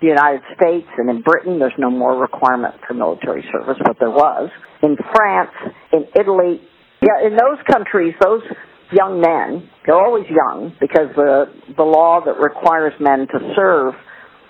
the 0.00 0.06
United 0.06 0.42
States 0.54 0.88
and 0.98 1.10
in 1.10 1.22
Britain, 1.22 1.58
there's 1.58 1.76
no 1.78 1.90
more 1.90 2.20
requirement 2.20 2.74
for 2.86 2.94
military 2.94 3.44
service, 3.52 3.76
but 3.84 3.96
there 3.98 4.10
was. 4.10 4.50
In 4.82 4.96
France, 5.14 5.50
in 5.92 6.06
Italy, 6.18 6.60
yeah, 7.00 7.26
in 7.26 7.32
those 7.32 7.58
countries, 7.70 8.14
those 8.22 8.42
young 8.92 9.20
men, 9.20 9.68
they're 9.84 9.98
always 9.98 10.26
young 10.28 10.72
because 10.80 11.08
the, 11.16 11.46
the 11.76 11.82
law 11.82 12.20
that 12.24 12.38
requires 12.38 12.92
men 13.00 13.26
to 13.26 13.38
serve 13.56 13.94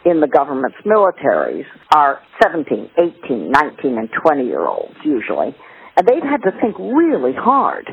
in 0.04 0.20
the 0.20 0.28
government's 0.28 0.76
militaries 0.86 1.66
are 1.94 2.20
17, 2.42 2.90
18, 3.26 3.50
19, 3.50 3.98
and 3.98 4.08
20 4.22 4.44
year 4.44 4.66
olds 4.66 4.94
usually. 5.04 5.54
And 5.96 6.06
they've 6.06 6.22
had 6.22 6.42
to 6.44 6.52
think 6.60 6.78
really 6.78 7.32
hard 7.34 7.88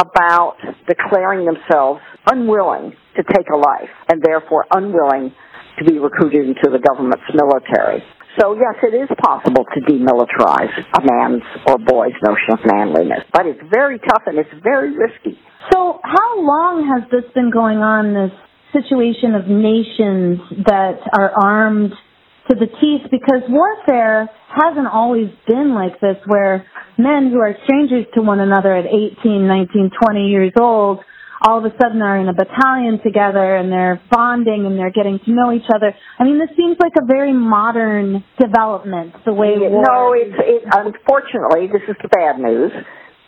about 0.00 0.56
declaring 0.88 1.46
themselves 1.46 2.00
unwilling 2.26 2.92
to 3.16 3.22
take 3.22 3.46
a 3.52 3.56
life 3.56 3.92
and 4.10 4.22
therefore 4.22 4.66
unwilling 4.72 5.32
to 5.78 5.84
be 5.84 5.98
recruited 5.98 6.48
into 6.48 6.70
the 6.70 6.78
government's 6.78 7.24
military. 7.32 8.02
So 8.40 8.54
yes, 8.54 8.74
it 8.82 8.94
is 8.94 9.08
possible 9.22 9.64
to 9.64 9.80
demilitarize 9.80 10.74
a 10.94 11.00
man's 11.02 11.42
or 11.66 11.78
boy's 11.78 12.18
notion 12.26 12.50
of 12.52 12.60
manliness, 12.64 13.22
but 13.32 13.46
it's 13.46 13.60
very 13.72 13.98
tough 13.98 14.22
and 14.26 14.38
it's 14.38 14.50
very 14.62 14.96
risky. 14.96 15.38
So 15.72 16.00
how 16.02 16.40
long 16.42 16.90
has 16.92 17.08
this 17.10 17.30
been 17.32 17.50
going 17.50 17.78
on, 17.78 18.12
this 18.12 18.34
situation 18.72 19.34
of 19.34 19.46
nations 19.46 20.40
that 20.66 20.98
are 21.16 21.30
armed 21.30 21.92
to 22.50 22.56
the 22.56 22.66
teeth? 22.66 23.06
Because 23.10 23.46
warfare 23.48 24.28
hasn't 24.50 24.88
always 24.88 25.30
been 25.46 25.74
like 25.74 26.00
this, 26.00 26.16
where 26.26 26.66
men 26.98 27.30
who 27.30 27.38
are 27.38 27.54
strangers 27.64 28.06
to 28.14 28.22
one 28.22 28.40
another 28.40 28.74
at 28.74 28.86
18, 28.86 29.46
19, 29.46 29.90
20 30.02 30.26
years 30.26 30.52
old 30.60 31.00
all 31.44 31.58
of 31.58 31.64
a 31.68 31.76
sudden 31.76 32.00
are 32.00 32.16
in 32.16 32.28
a 32.28 32.32
battalion 32.32 32.98
together 33.04 33.56
and 33.56 33.70
they're 33.70 34.00
bonding 34.10 34.64
and 34.64 34.78
they're 34.78 34.90
getting 34.92 35.20
to 35.26 35.30
know 35.30 35.52
each 35.52 35.68
other. 35.68 35.94
I 36.18 36.24
mean, 36.24 36.38
this 36.40 36.48
seems 36.56 36.76
like 36.80 36.96
a 36.96 37.04
very 37.04 37.34
modern 37.34 38.24
development, 38.40 39.12
the 39.26 39.34
way 39.34 39.52
war 39.60 39.84
No, 39.84 40.12
it's 40.16 40.34
it, 40.40 40.64
unfortunately 40.64 41.68
this 41.68 41.84
is 41.86 41.96
the 42.00 42.08
bad 42.08 42.40
news. 42.40 42.72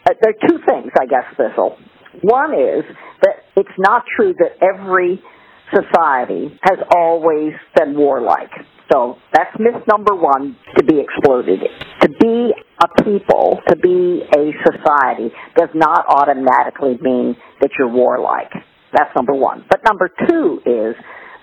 Uh, 0.08 0.14
there 0.22 0.32
are 0.32 0.48
two 0.48 0.58
things, 0.64 0.90
I 0.98 1.04
guess, 1.04 1.28
Thistle. 1.36 1.76
One 2.22 2.54
is 2.54 2.84
that 3.20 3.44
it's 3.54 3.76
not 3.78 4.04
true 4.16 4.34
that 4.38 4.64
every 4.64 5.20
society 5.68 6.58
has 6.62 6.78
always 6.94 7.52
been 7.76 7.96
warlike. 7.96 8.50
So 8.92 9.16
that's 9.32 9.50
myth 9.58 9.82
number 9.90 10.14
one 10.14 10.56
to 10.78 10.84
be 10.84 11.00
exploded. 11.00 11.58
To 12.02 12.08
be 12.08 12.52
a 12.80 13.02
people, 13.02 13.58
to 13.68 13.76
be 13.76 14.22
a 14.30 14.52
society, 14.64 15.34
does 15.56 15.70
not 15.74 16.06
automatically 16.08 16.96
mean 17.00 17.36
that 17.60 17.70
you're 17.78 17.88
warlike. 17.88 18.52
That's 18.92 19.14
number 19.14 19.34
one. 19.34 19.64
But 19.68 19.80
number 19.84 20.08
two 20.28 20.60
is 20.64 20.94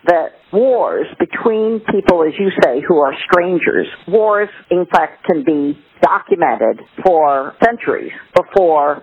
that 0.05 0.33
wars 0.51 1.07
between 1.19 1.81
people, 1.91 2.23
as 2.23 2.33
you 2.37 2.49
say, 2.63 2.81
who 2.85 2.97
are 2.97 3.13
strangers, 3.29 3.87
wars, 4.07 4.49
in 4.69 4.85
fact, 4.91 5.25
can 5.25 5.43
be 5.43 5.77
documented 6.01 6.81
for 7.05 7.53
centuries 7.63 8.11
before 8.35 9.01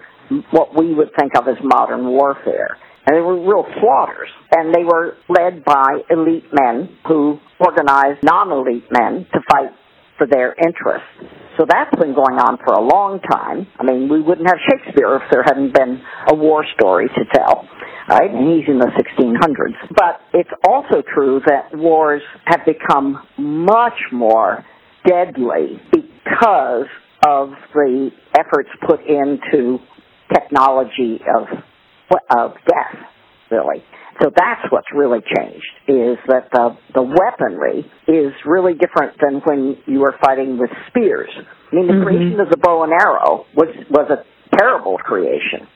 what 0.51 0.77
we 0.77 0.95
would 0.95 1.11
think 1.19 1.33
of 1.37 1.49
as 1.49 1.57
modern 1.63 2.07
warfare. 2.07 2.77
And 3.07 3.17
they 3.17 3.21
were 3.21 3.41
real 3.41 3.65
slaughters. 3.81 4.29
And 4.55 4.75
they 4.75 4.85
were 4.85 5.17
led 5.29 5.65
by 5.65 6.01
elite 6.11 6.45
men 6.53 6.97
who 7.09 7.39
organized 7.59 8.21
non-elite 8.23 8.87
men 8.91 9.27
to 9.33 9.41
fight 9.51 9.71
for 10.21 10.27
their 10.27 10.53
interests. 10.53 11.09
So 11.57 11.65
that's 11.69 11.97
been 11.97 12.13
going 12.13 12.37
on 12.37 12.59
for 12.61 12.75
a 12.75 12.81
long 12.81 13.21
time. 13.21 13.67
I 13.81 13.85
mean, 13.85 14.09
we 14.13 14.21
wouldn't 14.21 14.47
have 14.47 14.59
Shakespeare 14.69 15.17
if 15.17 15.23
there 15.33 15.43
hadn't 15.43 15.73
been 15.73 16.01
a 16.29 16.35
war 16.35 16.65
story 16.77 17.09
to 17.09 17.25
tell, 17.33 17.67
right? 18.09 18.31
And 18.31 18.53
he's 18.53 18.69
in 18.69 18.79
the 18.79 18.93
1600s. 18.93 19.97
But 19.97 20.21
it's 20.35 20.51
also 20.69 21.03
true 21.15 21.41
that 21.47 21.75
wars 21.75 22.23
have 22.45 22.61
become 22.67 23.27
much 23.39 23.99
more 24.13 24.65
deadly 25.07 25.81
because 25.91 26.89
of 27.27 27.51
the 27.73 28.11
efforts 28.39 28.69
put 28.87 29.01
into 29.01 29.79
technology 30.33 31.21
of 31.35 31.49
of 32.37 32.53
death, 32.67 32.99
really. 33.51 33.85
So 34.21 34.31
that's 34.35 34.61
what's 34.71 34.89
really 34.95 35.21
changed 35.21 35.71
is 35.89 36.19
that 36.29 36.51
the 36.53 36.77
the 36.95 37.03
weaponry 37.03 37.91
is 38.09 38.33
really 38.45 38.75
different 38.75 39.17
than 39.21 39.41
when 39.45 39.79
you 39.87 40.01
were 40.01 40.15
fighting 40.25 40.59
with 40.59 40.71
spears. 40.89 41.31
I 41.73 41.77
mean, 41.77 41.87
the 41.87 41.95
Mhm. 41.95 42.05
creation 42.05 42.41
of 42.41 42.51
the 42.51 42.59
bow 42.59 42.83
and 42.83 42.93
arrow 42.93 43.47
was 43.55 43.69
was 43.89 44.11
a 44.11 44.25
terrible 44.57 44.99
creation. 44.99 45.67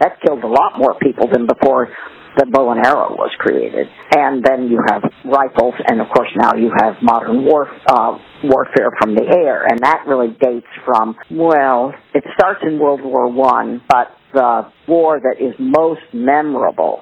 That 0.00 0.20
killed 0.20 0.42
a 0.44 0.48
lot 0.48 0.78
more 0.78 0.94
people 0.94 1.26
than 1.28 1.46
before 1.46 1.88
the 2.36 2.44
bow 2.46 2.70
and 2.70 2.84
arrow 2.84 3.16
was 3.16 3.30
created. 3.38 3.88
And 4.14 4.42
then 4.42 4.68
you 4.68 4.78
have 4.90 5.02
rifles, 5.24 5.74
and 5.88 6.02
of 6.02 6.08
course 6.10 6.28
now 6.36 6.54
you 6.54 6.70
have 6.82 7.00
modern 7.00 7.44
war 7.46 7.68
uh, 7.86 8.18
warfare 8.44 8.90
from 8.98 9.14
the 9.14 9.24
air, 9.24 9.64
and 9.64 9.80
that 9.80 10.04
really 10.06 10.36
dates 10.38 10.66
from 10.84 11.16
well, 11.30 11.94
it 12.12 12.24
starts 12.34 12.62
in 12.62 12.78
World 12.78 13.00
War 13.02 13.26
One, 13.28 13.80
but 13.88 14.10
the 14.34 14.66
war 14.86 15.18
that 15.18 15.40
is 15.40 15.54
most 15.58 16.02
memorable 16.12 17.00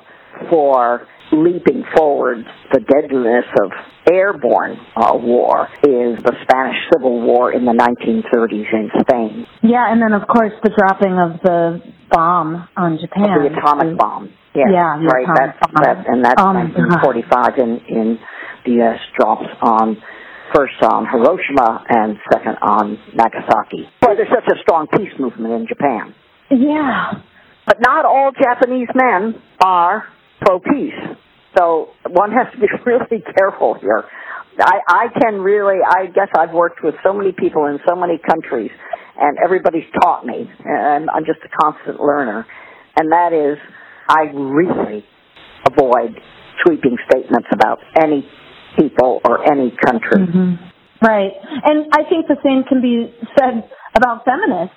for 0.51 1.07
leaping 1.33 1.83
forward 1.97 2.45
the 2.73 2.81
deadliness 2.81 3.47
of 3.63 3.71
airborne 4.13 4.77
uh, 4.97 5.13
war 5.17 5.67
is 5.83 6.21
the 6.23 6.35
Spanish 6.43 6.77
Civil 6.93 7.23
War 7.27 7.53
in 7.53 7.65
the 7.65 7.73
1930s 7.73 8.69
in 8.73 8.91
Spain, 9.01 9.47
Yeah, 9.63 9.91
and 9.91 10.01
then 10.03 10.13
of 10.13 10.29
course 10.29 10.53
the 10.63 10.71
dropping 10.77 11.17
of 11.19 11.41
the 11.43 11.81
bomb 12.11 12.69
on 12.77 12.99
Japan. 13.01 13.41
the 13.41 13.51
atomic 13.57 13.99
bomb. 13.99 14.31
Yes, 14.55 14.69
Yeah, 14.71 15.01
right. 15.11 15.27
That's 15.35 15.59
bomb. 15.73 15.83
that, 15.83 16.07
and 16.07 16.25
that's 16.25 16.37
God. 16.41 16.55
1945 16.55 17.59
in 17.59 17.71
in 17.89 18.19
the 18.67 18.73
U.S. 18.85 19.01
drops 19.19 19.49
on 19.63 19.97
first 20.55 20.79
on 20.85 21.07
Hiroshima 21.11 21.85
and 21.89 22.17
second 22.33 22.57
on 22.63 22.99
Nagasaki. 23.17 23.89
But 24.01 24.15
there's 24.17 24.29
such 24.31 24.47
a 24.55 24.61
strong 24.63 24.87
peace 24.95 25.13
movement 25.19 25.55
in 25.55 25.67
Japan. 25.67 26.15
Yeah. 26.51 27.25
But 27.67 27.79
not 27.81 28.05
all 28.05 28.31
Japanese 28.31 28.89
men 28.95 29.35
are 29.65 30.05
pro 30.45 30.61
peace. 30.61 31.17
So 31.57 31.89
one 32.09 32.33
has 32.33 32.53
to 32.53 32.59
be 32.59 32.67
really 32.87 33.23
careful 33.37 33.75
here. 33.75 34.05
I, 34.61 34.79
I 34.87 35.07
can 35.21 35.41
really, 35.41 35.79
I 35.85 36.07
guess 36.07 36.29
I've 36.39 36.53
worked 36.53 36.83
with 36.83 36.95
so 37.05 37.13
many 37.13 37.33
people 37.33 37.67
in 37.67 37.79
so 37.89 37.97
many 37.97 38.19
countries, 38.19 38.71
and 39.19 39.39
everybody's 39.43 39.89
taught 40.01 40.25
me, 40.25 40.49
and 40.65 41.11
I'm 41.11 41.25
just 41.25 41.41
a 41.45 41.49
constant 41.63 42.01
learner. 42.01 42.47
And 42.97 43.11
that 43.11 43.33
is, 43.33 43.59
I 44.09 44.31
really 44.33 45.05
avoid 45.67 46.15
sweeping 46.65 46.97
statements 47.11 47.49
about 47.53 47.79
any 48.01 48.29
people 48.79 49.21
or 49.25 49.43
any 49.51 49.73
country. 49.85 50.27
hmm 50.27 50.55
Right. 51.03 51.33
And 51.65 51.93
I 51.93 52.09
think 52.09 52.29
the 52.29 52.39
same 52.43 52.65
can 52.65 52.81
be 52.81 53.13
said 53.39 53.69
about 53.95 54.25
feminists. 54.25 54.75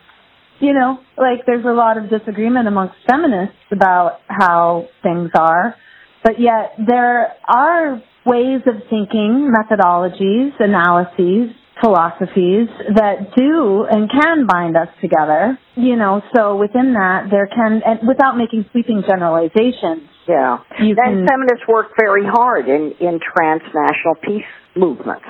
You 0.59 0.73
know, 0.73 0.99
like 1.17 1.45
there's 1.45 1.65
a 1.65 1.73
lot 1.73 1.97
of 1.97 2.09
disagreement 2.09 2.67
amongst 2.67 2.95
feminists 3.09 3.57
about 3.71 4.19
how 4.27 4.87
things 5.03 5.29
are, 5.37 5.75
but 6.23 6.39
yet 6.39 6.73
there 6.85 7.33
are 7.47 8.01
ways 8.25 8.61
of 8.65 8.75
thinking, 8.89 9.53
methodologies, 9.53 10.51
analyses 10.59 11.55
philosophies 11.81 12.67
that 12.95 13.35
do 13.35 13.85
and 13.89 14.09
can 14.09 14.47
bind 14.47 14.75
us 14.75 14.87
together. 15.01 15.57
You 15.75 15.95
know, 15.95 16.21
so 16.35 16.57
within 16.57 16.93
that 16.93 17.27
there 17.29 17.47
can, 17.47 17.81
and 17.85 18.07
without 18.07 18.37
making 18.37 18.65
sweeping 18.71 19.03
generalizations. 19.07 20.09
Yeah. 20.27 20.57
You 20.81 20.95
and 20.97 20.97
can- 20.97 21.27
feminists 21.27 21.67
work 21.67 21.93
very 21.99 22.25
hard 22.25 22.67
in, 22.67 22.93
in 22.99 23.19
transnational 23.19 24.15
peace 24.21 24.49
movements 24.75 25.25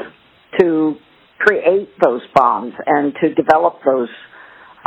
to 0.59 0.95
create 1.39 1.89
those 2.01 2.21
bonds 2.33 2.75
and 2.85 3.13
to 3.21 3.33
develop 3.33 3.79
those 3.85 4.09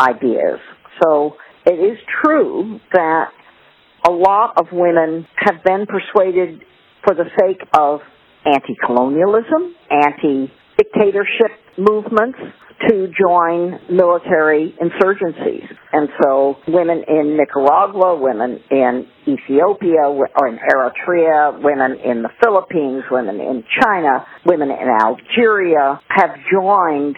ideas. 0.00 0.58
So 1.02 1.36
it 1.66 1.74
is 1.74 1.98
true 2.22 2.80
that 2.92 3.26
a 4.08 4.10
lot 4.10 4.54
of 4.56 4.66
women 4.72 5.26
have 5.36 5.62
been 5.62 5.86
persuaded 5.86 6.62
for 7.04 7.14
the 7.14 7.24
sake 7.38 7.60
of 7.78 8.00
anti-colonialism, 8.44 9.74
anti-dictatorship 9.90 11.52
movements 11.76 12.38
to 12.88 13.12
join 13.12 13.78
military 13.90 14.74
insurgencies. 14.80 15.68
And 15.92 16.08
so 16.22 16.56
women 16.66 17.04
in 17.06 17.36
Nicaragua, 17.36 18.18
women 18.18 18.58
in 18.70 19.06
Ethiopia, 19.28 20.08
or 20.08 20.48
in 20.48 20.58
Eritrea, 20.58 21.62
women 21.62 21.98
in 22.02 22.22
the 22.22 22.30
Philippines, 22.42 23.04
women 23.10 23.38
in 23.38 23.64
China, 23.82 24.24
women 24.46 24.70
in 24.70 24.88
Algeria 24.88 26.00
have 26.08 26.30
joined 26.50 27.16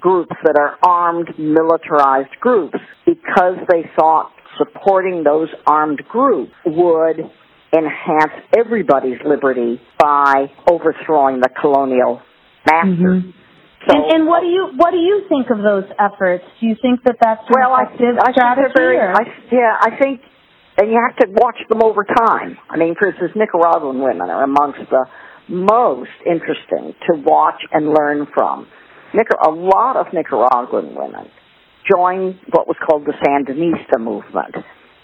groups 0.00 0.34
that 0.44 0.56
are 0.58 0.78
armed, 0.82 1.28
militarized 1.38 2.34
groups 2.40 2.78
because 3.06 3.56
they 3.70 3.84
thought 3.98 4.32
supporting 4.58 5.24
those 5.24 5.48
armed 5.66 6.02
groups 6.08 6.52
would 6.64 7.18
enhance 7.74 8.32
everybody's 8.56 9.18
liberty 9.26 9.80
by 9.98 10.46
overthrowing 10.70 11.40
the 11.40 11.50
colonial 11.60 12.22
masters. 12.66 13.22
Mm-hmm. 13.22 13.30
So, 13.86 13.92
and, 13.92 14.12
and 14.12 14.26
what 14.26 14.40
do 14.40 14.46
you 14.46 14.72
what 14.76 14.92
do 14.92 14.96
you 14.96 15.26
think 15.28 15.50
of 15.50 15.58
those 15.58 15.84
efforts? 16.00 16.44
Do 16.60 16.66
you 16.66 16.76
think 16.80 17.04
that 17.04 17.16
that's 17.20 17.42
well, 17.52 17.72
I, 17.72 17.84
effective 17.84 18.16
I 18.16 18.32
think 18.32 18.36
strategy? 18.36 18.72
they're 18.74 18.96
very, 18.96 18.96
I, 18.96 19.22
yeah, 19.52 19.72
I 19.76 19.90
think, 20.00 20.20
and 20.80 20.88
you 20.90 20.96
have 20.96 21.16
to 21.20 21.26
watch 21.36 21.58
them 21.68 21.82
over 21.82 22.04
time. 22.04 22.56
I 22.70 22.78
mean, 22.78 22.94
for 22.98 23.08
instance, 23.08 23.32
Nicaraguan 23.36 24.00
women 24.00 24.30
are 24.30 24.44
amongst 24.44 24.88
the 24.88 25.04
most 25.48 26.16
interesting 26.24 26.94
to 27.10 27.20
watch 27.20 27.60
and 27.72 27.92
learn 27.92 28.26
from. 28.32 28.66
A 29.14 29.50
lot 29.50 29.96
of 29.96 30.06
Nicaraguan 30.12 30.94
women 30.96 31.30
joined 31.86 32.40
what 32.50 32.66
was 32.66 32.76
called 32.84 33.06
the 33.06 33.14
Sandinista 33.22 34.00
movement 34.00 34.56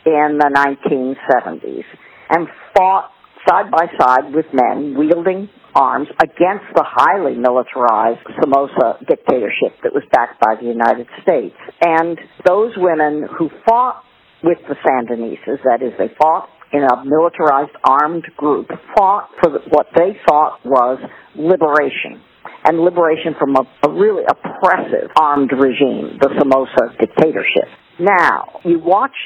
in 0.05 0.39
the 0.39 0.51
1970s 0.51 1.85
and 2.31 2.49
fought 2.75 3.13
side 3.49 3.71
by 3.71 3.87
side 3.99 4.35
with 4.35 4.47
men 4.53 4.97
wielding 4.99 5.49
arms 5.75 6.09
against 6.23 6.67
the 6.75 6.85
highly 6.85 7.37
militarized 7.37 8.27
Somoza 8.43 8.99
dictatorship 9.07 9.79
that 9.83 9.95
was 9.95 10.03
backed 10.11 10.41
by 10.41 10.57
the 10.61 10.67
United 10.67 11.07
States. 11.23 11.57
And 11.81 12.19
those 12.45 12.73
women 12.77 13.29
who 13.39 13.49
fought 13.69 14.03
with 14.43 14.59
the 14.69 14.75
Sandinistas, 14.83 15.63
that 15.65 15.83
is, 15.83 15.93
they 15.99 16.11
fought 16.21 16.49
in 16.73 16.83
a 16.83 17.05
militarized 17.05 17.77
armed 17.85 18.25
group, 18.37 18.69
fought 18.97 19.31
for 19.43 19.61
what 19.71 19.87
they 19.97 20.19
thought 20.27 20.59
was 20.65 20.99
liberation. 21.37 22.23
And 22.65 22.81
liberation 22.81 23.35
from 23.39 23.57
a, 23.57 23.63
a 23.89 23.91
really 23.91 24.23
oppressive 24.29 25.11
armed 25.19 25.51
regime, 25.53 26.19
the 26.21 26.29
Somoza 26.39 26.95
dictatorship. 27.01 27.69
Now, 27.99 28.61
you 28.65 28.79
watch 28.79 29.17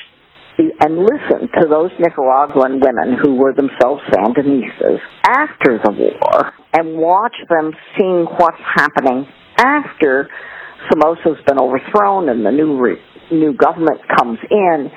and 0.58 0.98
listen 0.98 1.48
to 1.60 1.66
those 1.68 1.90
Nicaraguan 1.98 2.80
women 2.80 3.18
who 3.20 3.34
were 3.34 3.52
themselves 3.52 4.02
Sandinistas 4.12 4.98
after 5.26 5.80
the 5.82 5.90
war 5.92 6.52
and 6.72 6.96
watch 6.96 7.34
them 7.48 7.72
seeing 7.98 8.26
what's 8.38 8.62
happening 8.74 9.26
after 9.58 10.28
Somoza's 10.90 11.42
been 11.46 11.58
overthrown 11.58 12.28
and 12.28 12.44
the 12.46 12.52
new 12.52 12.80
re- 12.80 13.00
new 13.32 13.54
government 13.54 14.00
comes 14.16 14.38
in 14.50 14.90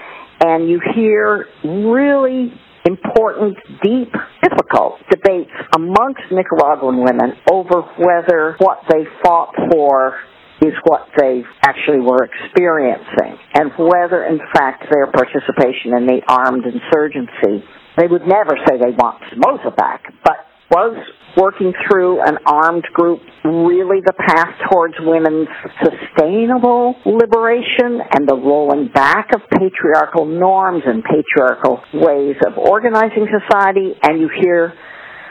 and 0.45 0.69
you 0.69 0.79
hear 0.95 1.45
really 1.63 2.53
important, 2.87 3.57
deep, 3.83 4.11
difficult 4.41 4.95
debates 5.11 5.51
amongst 5.75 6.23
Nicaraguan 6.31 7.03
women 7.03 7.35
over 7.51 7.81
whether 7.99 8.55
what 8.59 8.79
they 8.89 9.03
fought 9.23 9.53
for 9.71 10.15
is 10.61 10.73
what 10.85 11.07
they 11.17 11.43
actually 11.61 11.99
were 11.99 12.23
experiencing 12.25 13.37
and 13.53 13.71
whether 13.77 14.25
in 14.25 14.39
fact 14.55 14.85
their 14.91 15.05
participation 15.11 15.93
in 15.93 16.07
the 16.07 16.21
armed 16.27 16.65
insurgency 16.65 17.63
they 17.95 18.07
would 18.07 18.25
never 18.25 18.57
say 18.65 18.77
they 18.81 18.95
want 18.97 19.21
Somoza 19.29 19.75
back 19.75 20.01
but 20.23 20.47
was 20.71 20.97
working 21.35 21.73
through 21.87 22.21
an 22.21 22.37
armed 22.45 22.85
group 22.93 23.19
really 23.43 24.01
the 24.05 24.13
path 24.13 24.53
towards 24.71 24.95
women's 24.99 25.47
sustainable 25.83 26.95
liberation 27.05 27.99
and 28.13 28.27
the 28.27 28.35
rolling 28.35 28.89
back 28.93 29.29
of 29.35 29.41
patriarchal 29.51 30.25
norms 30.25 30.83
and 30.85 31.03
patriarchal 31.03 31.81
ways 31.93 32.35
of 32.45 32.57
organizing 32.57 33.27
society 33.27 33.93
and 34.03 34.19
you 34.21 34.29
hear 34.41 34.73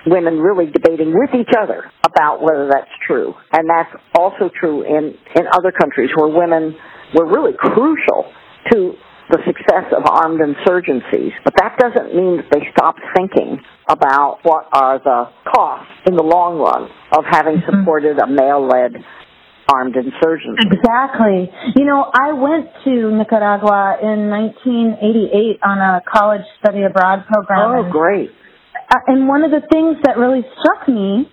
women 0.07 0.39
really 0.39 0.71
debating 0.71 1.13
with 1.13 1.31
each 1.35 1.53
other 1.59 1.91
about 2.07 2.41
whether 2.41 2.71
that's 2.73 2.91
true. 3.07 3.35
And 3.53 3.69
that's 3.69 3.91
also 4.15 4.51
true 4.59 4.83
in, 4.83 5.15
in 5.35 5.45
other 5.53 5.73
countries 5.73 6.11
where 6.15 6.29
women 6.29 6.77
were 7.15 7.27
really 7.27 7.53
crucial 7.59 8.31
to 8.73 8.95
the 9.31 9.39
success 9.47 9.91
of 9.91 10.07
armed 10.07 10.41
insurgencies. 10.41 11.33
But 11.45 11.55
that 11.59 11.79
doesn't 11.79 12.15
mean 12.15 12.39
that 12.39 12.49
they 12.53 12.63
stopped 12.71 13.01
thinking 13.17 13.59
about 13.89 14.39
what 14.43 14.69
are 14.73 14.99
the 14.99 15.31
costs 15.51 15.93
in 16.07 16.17
the 16.17 16.23
long 16.23 16.59
run 16.59 16.89
of 17.17 17.25
having 17.29 17.63
supported 17.67 18.19
a 18.19 18.27
male-led 18.27 19.03
armed 19.73 19.97
insurgency. 19.97 20.63
Exactly. 20.71 21.51
You 21.75 21.85
know, 21.85 22.07
I 22.15 22.33
went 22.33 22.71
to 22.85 23.11
Nicaragua 23.11 23.99
in 24.03 24.31
1988 24.31 25.59
on 25.63 25.79
a 25.79 26.03
college 26.07 26.47
study 26.63 26.83
abroad 26.83 27.27
program. 27.27 27.59
Oh, 27.59 27.83
and- 27.83 27.93
great. 27.93 28.31
Uh, 28.89 28.99
and 29.09 29.27
one 29.27 29.43
of 29.43 29.51
the 29.51 29.67
things 29.73 29.97
that 30.05 30.17
really 30.17 30.47
struck 30.61 30.87
me 30.89 31.27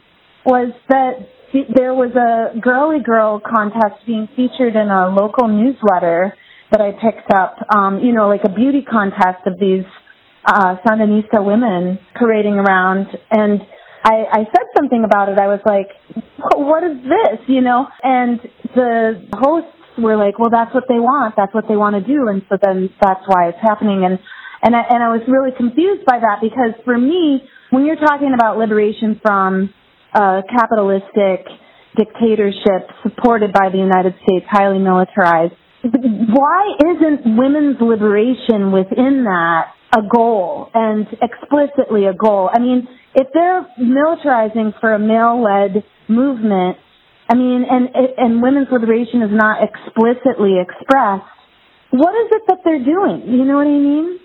was 0.45 0.73
that 0.89 1.29
there 1.75 1.93
was 1.93 2.10
a 2.17 2.58
girly 2.60 2.97
girl 3.03 3.39
contest 3.39 4.01
being 4.08 4.27
featured 4.36 4.75
in 4.75 4.89
a 4.89 5.13
local 5.13 5.47
newsletter 5.47 6.34
that 6.71 6.82
I 6.82 6.91
picked 6.91 7.32
up. 7.34 7.58
Um, 7.73 7.99
you 7.99 8.13
know, 8.13 8.28
like 8.28 8.43
a 8.43 8.54
beauty 8.54 8.82
contest 8.82 9.45
of 9.45 9.60
these 9.60 9.86
uh, 10.45 10.76
Sandinista 10.86 11.43
women 11.43 11.99
parading 12.15 12.56
around, 12.56 13.08
and 13.32 13.62
I, 14.04 14.26
I 14.32 14.39
said 14.43 14.67
something 14.76 15.04
about 15.06 15.30
it. 15.30 15.39
I 15.39 15.47
was 15.47 15.62
like, 15.65 15.88
"What 16.56 16.84
is 16.84 16.97
this?" 17.04 17.39
You 17.47 17.62
know, 17.62 17.88
and 18.04 18.39
the 18.76 19.28
hosts 19.34 19.71
were 19.97 20.17
like, 20.17 20.39
"Well, 20.39 20.49
that's 20.52 20.73
what 20.73 20.86
they 20.89 20.99
want. 20.99 21.36
That's 21.38 21.54
what 21.54 21.65
they 21.67 21.78
want 21.78 21.95
to 21.95 22.04
do," 22.04 22.28
and 22.28 22.41
so 22.49 22.58
then 22.62 22.89
that's 23.02 23.23
why 23.28 23.49
it's 23.49 23.62
happening. 23.62 24.04
And 24.06 24.19
and 24.63 24.76
I, 24.76 24.82
and 24.89 25.04
I 25.04 25.10
was 25.10 25.21
really 25.28 25.52
confused 25.56 26.06
by 26.06 26.19
that 26.19 26.39
because 26.41 26.71
for 26.86 26.97
me, 26.97 27.43
when 27.69 27.86
you're 27.86 27.99
talking 27.99 28.34
about 28.34 28.58
liberation 28.58 29.19
from 29.21 29.73
a 30.13 30.41
capitalistic 30.49 31.47
dictatorship 31.97 32.89
supported 33.04 33.54
by 33.54 33.69
the 33.71 33.78
United 33.78 34.15
States, 34.23 34.45
highly 34.49 34.80
militarized, 34.80 35.54
why 35.84 36.76
isn't 36.80 37.38
women's 37.38 37.78
liberation 37.82 38.72
within 38.72 39.26
that 39.26 39.74
a 39.96 40.02
goal 40.02 40.69
and 40.74 41.08
explicitly 41.22 42.06
a 42.06 42.13
goal? 42.13 42.50
I 42.52 42.60
mean, 42.60 42.88
if 43.15 43.28
they're 43.34 43.67
militarizing 43.80 44.80
for 44.80 44.93
a 44.93 45.00
male-led 45.00 45.84
movement, 46.08 46.78
I 47.30 47.36
mean, 47.36 47.65
and 47.69 47.89
and 48.17 48.41
women's 48.41 48.67
liberation 48.72 49.22
is 49.22 49.32
not 49.32 49.63
explicitly 49.63 50.56
expressed, 50.60 51.26
what 51.91 52.13
is 52.15 52.32
it 52.32 52.43
that 52.48 52.60
they're 52.65 52.84
doing? 52.84 53.24
You 53.28 53.46
know 53.46 53.58
what 53.58 53.67
I 53.67 53.80
mean? 53.80 54.19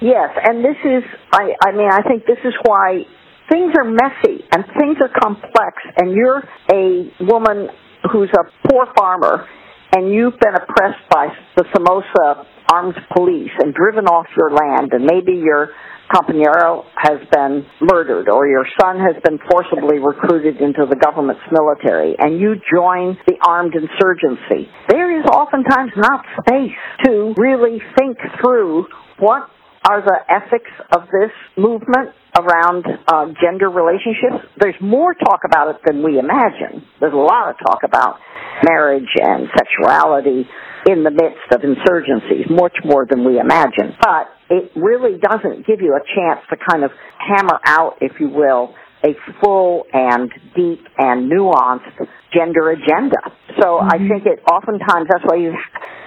Yes, 0.00 0.30
and 0.42 0.64
this 0.64 0.76
is, 0.84 1.02
I, 1.32 1.52
I 1.66 1.72
mean, 1.72 1.88
I 1.92 2.00
think 2.08 2.24
this 2.24 2.40
is 2.44 2.54
why 2.64 3.04
things 3.52 3.74
are 3.76 3.84
messy 3.84 4.44
and 4.52 4.64
things 4.78 4.96
are 5.00 5.10
complex, 5.22 5.76
and 5.98 6.12
you're 6.12 6.42
a 6.72 7.10
woman 7.20 7.68
who's 8.10 8.30
a 8.32 8.44
poor 8.68 8.86
farmer, 8.96 9.46
and 9.94 10.12
you've 10.12 10.38
been 10.38 10.54
oppressed 10.54 11.08
by 11.10 11.28
the 11.56 11.64
Somoza 11.74 12.46
armed 12.72 12.94
police 13.16 13.50
and 13.58 13.74
driven 13.74 14.06
off 14.06 14.26
your 14.36 14.50
land, 14.50 14.92
and 14.92 15.04
maybe 15.04 15.32
your 15.32 15.70
compañero 16.10 16.84
has 16.96 17.18
been 17.30 17.64
murdered, 17.80 18.28
or 18.28 18.46
your 18.46 18.66
son 18.80 18.98
has 18.98 19.14
been 19.22 19.38
forcibly 19.50 19.98
recruited 19.98 20.60
into 20.60 20.86
the 20.88 20.96
government's 20.96 21.42
military, 21.50 22.16
and 22.18 22.40
you 22.40 22.54
join 22.72 23.16
the 23.26 23.36
armed 23.46 23.74
insurgency. 23.74 24.68
There 24.88 25.18
is 25.18 25.24
oftentimes 25.26 25.92
not 25.96 26.24
space 26.42 26.78
to 27.06 27.34
really 27.36 27.80
think 27.96 28.18
through 28.42 28.86
what 29.18 29.50
are 29.88 30.02
the 30.02 30.18
ethics 30.28 30.70
of 30.92 31.08
this 31.08 31.32
movement 31.56 32.10
around 32.36 32.84
uh, 33.08 33.26
gender 33.40 33.68
relationships. 33.70 34.44
There's 34.58 34.78
more 34.80 35.14
talk 35.14 35.40
about 35.44 35.74
it 35.74 35.80
than 35.86 36.02
we 36.02 36.18
imagine. 36.18 36.84
There's 37.00 37.14
a 37.14 37.16
lot 37.16 37.50
of 37.50 37.56
talk 37.66 37.80
about 37.84 38.18
marriage 38.62 39.08
and 39.20 39.48
sexuality 39.56 40.46
in 40.86 41.04
the 41.04 41.10
midst 41.10 41.48
of 41.52 41.60
insurgencies, 41.60 42.50
much 42.50 42.76
more 42.84 43.06
than 43.08 43.24
we 43.24 43.38
imagine. 43.38 43.96
But 44.00 44.28
it 44.48 44.70
really 44.76 45.18
doesn't 45.18 45.66
give 45.66 45.80
you 45.80 45.96
a 45.96 46.04
chance 46.14 46.40
to 46.50 46.56
kind 46.56 46.84
of 46.84 46.90
hammer 47.18 47.58
out, 47.64 47.96
if 48.00 48.20
you 48.20 48.28
will, 48.28 48.74
a 49.04 49.14
full 49.42 49.84
and 49.92 50.30
deep 50.54 50.84
and 50.98 51.30
nuanced 51.30 52.06
gender 52.32 52.70
agenda. 52.70 53.16
So 53.60 53.78
I 53.78 53.96
mm-hmm. 53.96 54.08
think 54.08 54.26
it 54.26 54.42
oftentimes 54.50 55.08
that's 55.10 55.24
why 55.24 55.36
you 55.36 55.54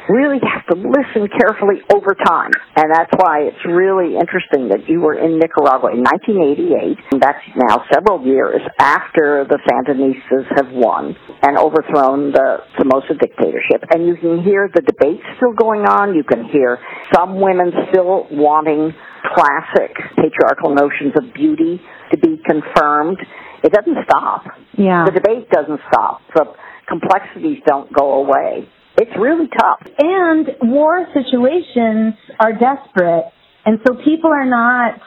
really 0.09 0.39
have 0.43 0.65
to 0.67 0.75
listen 0.75 1.29
carefully 1.31 1.79
over 1.93 2.15
time. 2.15 2.51
And 2.75 2.91
that's 2.91 3.11
why 3.15 3.47
it's 3.47 3.63
really 3.65 4.15
interesting 4.15 4.69
that 4.69 4.89
you 4.89 4.99
were 4.99 5.15
in 5.15 5.39
Nicaragua 5.39 5.95
in 5.95 6.03
1988. 6.03 6.97
And 7.11 7.21
that's 7.21 7.43
now 7.55 7.83
several 7.93 8.25
years 8.25 8.61
after 8.79 9.45
the 9.47 9.59
Sandinistas 9.63 10.47
have 10.57 10.71
won 10.71 11.15
and 11.43 11.57
overthrown 11.57 12.31
the 12.31 12.63
Somoza 12.77 13.15
dictatorship. 13.19 13.83
And 13.93 14.07
you 14.07 14.15
can 14.15 14.43
hear 14.43 14.69
the 14.73 14.81
debate 14.81 15.21
still 15.37 15.53
going 15.53 15.81
on. 15.81 16.15
You 16.15 16.23
can 16.23 16.45
hear 16.45 16.79
some 17.13 17.39
women 17.39 17.71
still 17.91 18.27
wanting 18.31 18.93
classic 19.34 19.95
patriarchal 20.17 20.76
notions 20.76 21.13
of 21.17 21.34
beauty 21.34 21.82
to 22.11 22.17
be 22.17 22.41
confirmed. 22.47 23.17
It 23.63 23.71
doesn't 23.71 23.97
stop. 24.03 24.43
Yeah. 24.78 25.05
The 25.05 25.11
debate 25.11 25.49
doesn't 25.49 25.80
stop. 25.91 26.21
The 26.36 26.45
complexities 26.88 27.59
don't 27.65 27.91
go 27.93 28.26
away. 28.26 28.67
It's 28.97 29.11
really 29.19 29.47
tough. 29.47 29.82
And 29.97 30.47
war 30.61 31.07
situations 31.13 32.13
are 32.39 32.53
desperate. 32.53 33.26
And 33.65 33.80
so 33.88 33.95
people 34.03 34.30
are 34.32 34.45
not 34.45 34.99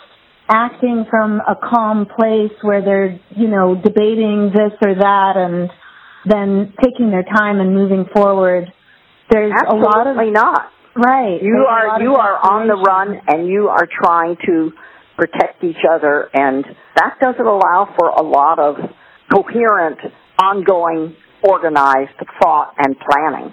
acting 0.49 1.05
from 1.11 1.41
a 1.41 1.55
calm 1.55 2.07
place 2.07 2.53
where 2.63 2.83
they're, 2.83 3.21
you 3.37 3.49
know, 3.49 3.75
debating 3.75 4.51
this 4.55 4.73
or 4.83 4.95
that 4.95 5.35
and 5.37 5.71
then 6.25 6.73
taking 6.83 7.11
their 7.11 7.25
time 7.25 7.61
and 7.61 7.75
moving 7.75 8.07
forward. 8.15 8.73
There's 9.31 9.53
Absolutely 9.53 9.83
a 9.83 9.89
lot 9.89 10.07
of 10.07 10.33
not. 10.33 10.71
Right. 10.97 11.43
You 11.43 11.55
there's 11.55 11.67
are 11.69 12.03
you 12.03 12.15
are 12.15 12.39
on 12.51 12.69
the 12.69 12.77
run 12.77 13.21
and 13.29 13.47
you 13.49 13.69
are 13.69 13.87
trying 13.87 14.37
to 14.47 14.73
protect 15.17 15.65
each 15.65 15.85
other 15.91 16.29
and 16.35 16.65
that 16.97 17.17
doesn't 17.21 17.47
allow 17.47 17.95
for 17.99 18.09
a 18.09 18.23
lot 18.23 18.59
of 18.59 18.77
coherent, 19.33 19.99
ongoing, 20.39 21.17
organized 21.43 22.13
thought 22.41 22.75
and 22.79 22.97
planning. 22.99 23.53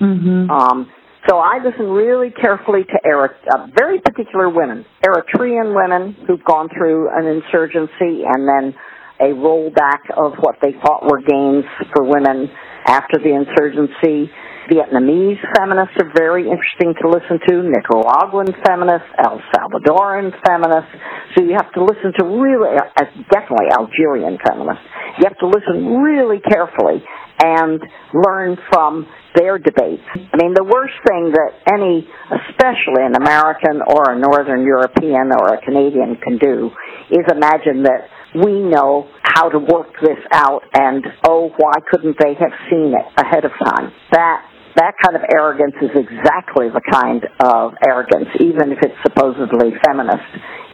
Mhm. 0.00 0.50
Um, 0.50 0.88
so 1.28 1.38
I 1.38 1.58
listen 1.62 1.90
really 1.90 2.30
carefully 2.30 2.84
to 2.84 3.06
Eri- 3.06 3.28
uh, 3.54 3.66
very 3.78 4.00
particular 4.00 4.48
women, 4.48 4.84
Eritrean 5.06 5.74
women 5.74 6.16
who've 6.26 6.42
gone 6.44 6.68
through 6.68 7.10
an 7.10 7.26
insurgency 7.26 8.24
and 8.24 8.48
then 8.48 8.74
a 9.20 9.32
rollback 9.32 10.10
of 10.16 10.34
what 10.38 10.56
they 10.60 10.72
thought 10.72 11.04
were 11.04 11.20
gains 11.20 11.64
for 11.94 12.02
women 12.02 12.50
after 12.86 13.18
the 13.18 13.32
insurgency. 13.32 14.32
Vietnamese 14.70 15.42
feminists 15.58 15.94
are 15.98 16.10
very 16.14 16.46
interesting 16.46 16.94
to 17.02 17.08
listen 17.10 17.40
to, 17.48 17.62
Nicaraguan 17.66 18.54
feminists, 18.62 19.08
El 19.18 19.42
Salvadoran 19.50 20.30
feminists. 20.46 20.92
So 21.34 21.42
you 21.42 21.54
have 21.58 21.72
to 21.72 21.82
listen 21.82 22.12
to 22.18 22.24
really, 22.24 22.76
uh, 22.78 23.04
definitely 23.30 23.74
Algerian 23.74 24.38
feminists. 24.38 24.84
You 25.18 25.24
have 25.26 25.38
to 25.38 25.46
listen 25.46 26.02
really 26.02 26.40
carefully 26.40 27.02
and 27.42 27.82
learn 28.14 28.56
from 28.70 29.06
their 29.34 29.58
debates. 29.58 30.04
I 30.14 30.36
mean, 30.36 30.54
the 30.54 30.64
worst 30.64 30.94
thing 31.08 31.32
that 31.32 31.50
any, 31.72 32.06
especially 32.30 33.02
an 33.02 33.16
American 33.16 33.82
or 33.82 34.12
a 34.12 34.18
Northern 34.18 34.62
European 34.62 35.32
or 35.32 35.54
a 35.54 35.60
Canadian 35.64 36.16
can 36.22 36.38
do 36.38 36.70
is 37.10 37.24
imagine 37.30 37.82
that 37.82 38.06
we 38.34 38.60
know 38.62 39.08
how 39.22 39.48
to 39.48 39.58
work 39.58 39.92
this 40.00 40.20
out 40.32 40.62
and, 40.72 41.04
oh, 41.26 41.50
why 41.56 41.74
couldn't 41.90 42.16
they 42.18 42.34
have 42.38 42.52
seen 42.70 42.94
it 42.94 43.06
ahead 43.20 43.44
of 43.44 43.52
time? 43.64 43.92
That 44.12 44.46
that 44.76 44.94
kind 45.04 45.16
of 45.16 45.22
arrogance 45.34 45.74
is 45.82 45.90
exactly 45.94 46.68
the 46.68 46.80
kind 46.90 47.22
of 47.44 47.74
arrogance, 47.86 48.28
even 48.40 48.72
if 48.72 48.78
it's 48.82 48.96
supposedly 49.02 49.72
feminist. 49.86 50.24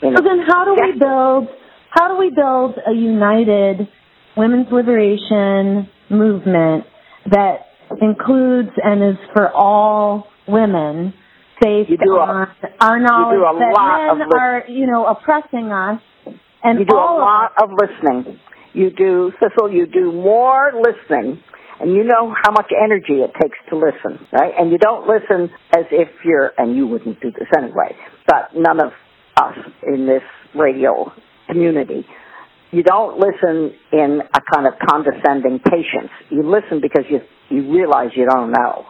You 0.03 0.11
know, 0.11 0.17
So 0.17 0.23
then 0.23 0.41
how 0.49 0.65
do 0.65 0.77
we 0.81 0.99
build 0.99 1.49
how 1.91 2.09
do 2.09 2.19
we 2.19 2.31
build 2.31 2.77
a 2.87 2.93
united 2.93 3.89
women's 4.37 4.69
liberation 4.71 5.89
movement 6.11 6.85
that 7.31 7.67
includes 8.01 8.71
and 8.83 9.03
is 9.03 9.19
for 9.35 9.51
all 9.53 10.29
women 10.47 11.13
based 11.61 11.91
You 11.91 11.97
do 11.97 12.15
a- 12.17 12.21
on 12.21 12.49
our 12.81 13.01
knowledge 13.01 13.39
a 13.41 13.59
that 13.59 13.73
lot 13.75 14.17
men 14.19 14.21
of 14.27 14.29
are, 14.35 14.65
you 14.69 14.87
know, 14.87 15.07
oppressing 15.07 15.73
us 15.73 16.01
and 16.63 16.79
You 16.81 16.85
do 16.85 16.97
a 16.97 17.01
all 17.01 17.17
of 17.17 17.21
lot 17.21 17.53
of 17.63 17.71
listening. 17.73 18.39
You 18.75 18.91
do, 18.91 19.33
Cecil, 19.41 19.73
you 19.73 19.87
do 19.87 20.13
more 20.13 20.73
listening, 20.77 21.43
and 21.81 21.95
you 21.95 22.05
know 22.05 22.35
how 22.43 22.51
much 22.51 22.71
energy 22.73 23.23
it 23.23 23.31
takes 23.41 23.57
to 23.71 23.77
listen, 23.77 24.27
right? 24.33 24.53
And 24.59 24.71
you 24.71 24.79
don't 24.79 25.07
listen 25.07 25.51
as 25.77 25.85
if 25.91 26.09
you're, 26.25 26.53
and 26.59 26.77
you 26.77 26.87
wouldn't 26.87 27.21
do 27.21 27.31
this 27.31 27.49
anyway, 27.57 27.97
but 28.27 28.51
none 28.55 28.81
of 28.81 28.93
us 29.37 29.57
in 29.87 30.07
this 30.07 30.23
radio 30.55 31.13
community, 31.49 32.05
you 32.71 32.83
don't 32.83 33.19
listen 33.19 33.73
in 33.93 34.21
a 34.21 34.41
kind 34.55 34.67
of 34.67 34.75
condescending 34.91 35.59
patience. 35.61 36.11
You 36.31 36.43
listen 36.43 36.81
because 36.83 37.05
you, 37.09 37.21
you 37.49 37.73
realize 37.73 38.11
you 38.15 38.27
don't 38.27 38.53
know. 38.53 38.85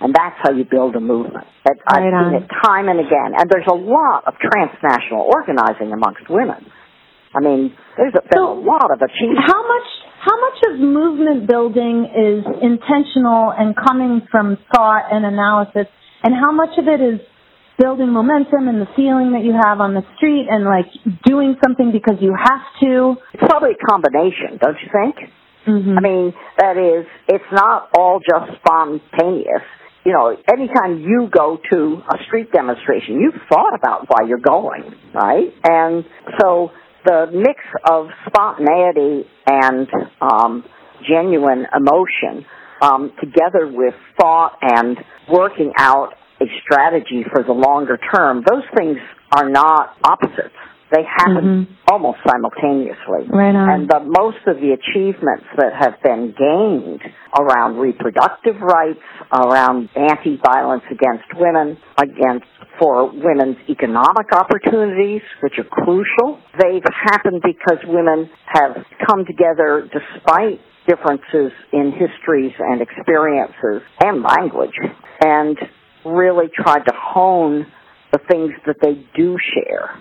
And 0.00 0.12
that's 0.14 0.36
how 0.42 0.52
you 0.52 0.64
build 0.68 0.94
a 0.96 1.00
movement. 1.00 1.46
That 1.64 1.76
I've 1.86 2.02
Right 2.02 2.30
seen 2.30 2.42
it 2.42 2.50
time 2.62 2.88
and 2.88 3.00
again. 3.00 3.32
And 3.38 3.48
there's 3.48 3.66
a 3.70 3.74
lot 3.74 4.24
of 4.26 4.34
transnational 4.38 5.22
organizing 5.32 5.92
amongst 5.92 6.28
women. 6.28 6.66
I 7.34 7.40
mean, 7.40 7.74
there's 7.96 8.12
a, 8.14 8.20
there's 8.20 8.42
So- 8.42 8.52
a 8.52 8.60
lot 8.60 8.90
of 8.92 9.00
achievement. 9.00 9.40
How 9.46 9.62
much 9.66 9.88
how 10.24 10.40
much 10.40 10.58
of 10.72 10.80
movement 10.80 11.46
building 11.46 12.08
is 12.08 12.44
intentional 12.62 13.52
and 13.52 13.76
coming 13.76 14.22
from 14.30 14.56
thought 14.72 15.12
and 15.12 15.24
analysis 15.26 15.86
and 16.22 16.32
how 16.32 16.50
much 16.50 16.78
of 16.78 16.88
it 16.88 17.00
is 17.00 17.20
building 17.78 18.08
momentum 18.08 18.68
and 18.68 18.80
the 18.80 18.88
feeling 18.96 19.32
that 19.32 19.44
you 19.44 19.52
have 19.52 19.80
on 19.80 19.92
the 19.92 20.02
street 20.16 20.46
and 20.48 20.64
like 20.64 20.88
doing 21.26 21.56
something 21.62 21.92
because 21.92 22.16
you 22.20 22.32
have 22.32 22.64
to? 22.80 23.16
It's 23.34 23.44
probably 23.44 23.76
a 23.76 23.84
combination, 23.84 24.56
don't 24.56 24.78
you 24.80 24.88
think? 24.88 25.16
Mm-hmm. 25.66 25.98
I 25.98 26.00
mean, 26.00 26.32
that 26.58 26.76
is, 26.80 27.06
it's 27.28 27.50
not 27.52 27.90
all 27.96 28.20
just 28.20 28.56
spontaneous. 28.64 29.64
You 30.06 30.12
know, 30.12 30.36
anytime 30.52 31.00
you 31.00 31.28
go 31.32 31.58
to 31.72 32.02
a 32.08 32.16
street 32.26 32.52
demonstration, 32.52 33.20
you've 33.20 33.40
thought 33.48 33.74
about 33.74 34.06
why 34.08 34.28
you're 34.28 34.38
going, 34.38 34.94
right? 35.12 35.52
And 35.64 36.04
so 36.40 36.70
the 37.04 37.26
mix 37.32 37.60
of 37.88 38.08
spontaneity 38.26 39.28
and 39.46 39.88
um, 40.20 40.64
genuine 41.08 41.66
emotion, 41.74 42.46
um, 42.80 43.12
together 43.20 43.66
with 43.70 43.94
thought 44.20 44.58
and 44.62 44.98
working 45.30 45.72
out 45.78 46.14
a 46.40 46.46
strategy 46.62 47.24
for 47.32 47.42
the 47.42 47.52
longer 47.52 47.98
term, 48.14 48.42
those 48.48 48.64
things 48.76 48.98
are 49.32 49.48
not 49.48 49.96
opposites. 50.04 50.54
They 50.94 51.02
happen 51.02 51.66
mm-hmm. 51.66 51.90
almost 51.90 52.18
simultaneously. 52.22 53.26
Right 53.26 53.50
on. 53.50 53.66
And 53.66 53.88
the 53.90 53.98
most 54.06 54.46
of 54.46 54.62
the 54.62 54.78
achievements 54.78 55.42
that 55.58 55.74
have 55.74 55.98
been 56.06 56.30
gained 56.38 57.02
around 57.34 57.82
reproductive 57.82 58.62
rights, 58.62 59.02
around 59.32 59.90
anti-violence 59.96 60.84
against 60.86 61.26
women, 61.34 61.78
against 61.98 62.46
for 62.78 63.10
women's 63.10 63.58
economic 63.68 64.30
opportunities, 64.30 65.22
which 65.42 65.58
are 65.58 65.66
crucial, 65.66 66.38
they've 66.62 66.82
happened 67.10 67.42
because 67.42 67.78
women 67.86 68.30
have 68.46 68.76
come 69.06 69.24
together 69.26 69.90
despite 69.90 70.60
differences 70.86 71.50
in 71.72 71.90
histories 71.90 72.52
and 72.58 72.80
experiences 72.80 73.82
and 73.98 74.22
language, 74.22 74.78
and 75.24 75.58
really 76.04 76.46
tried 76.54 76.84
to 76.84 76.92
hone 76.94 77.66
the 78.12 78.18
things 78.30 78.52
that 78.66 78.76
they 78.82 78.94
do 79.16 79.36
share. 79.54 79.98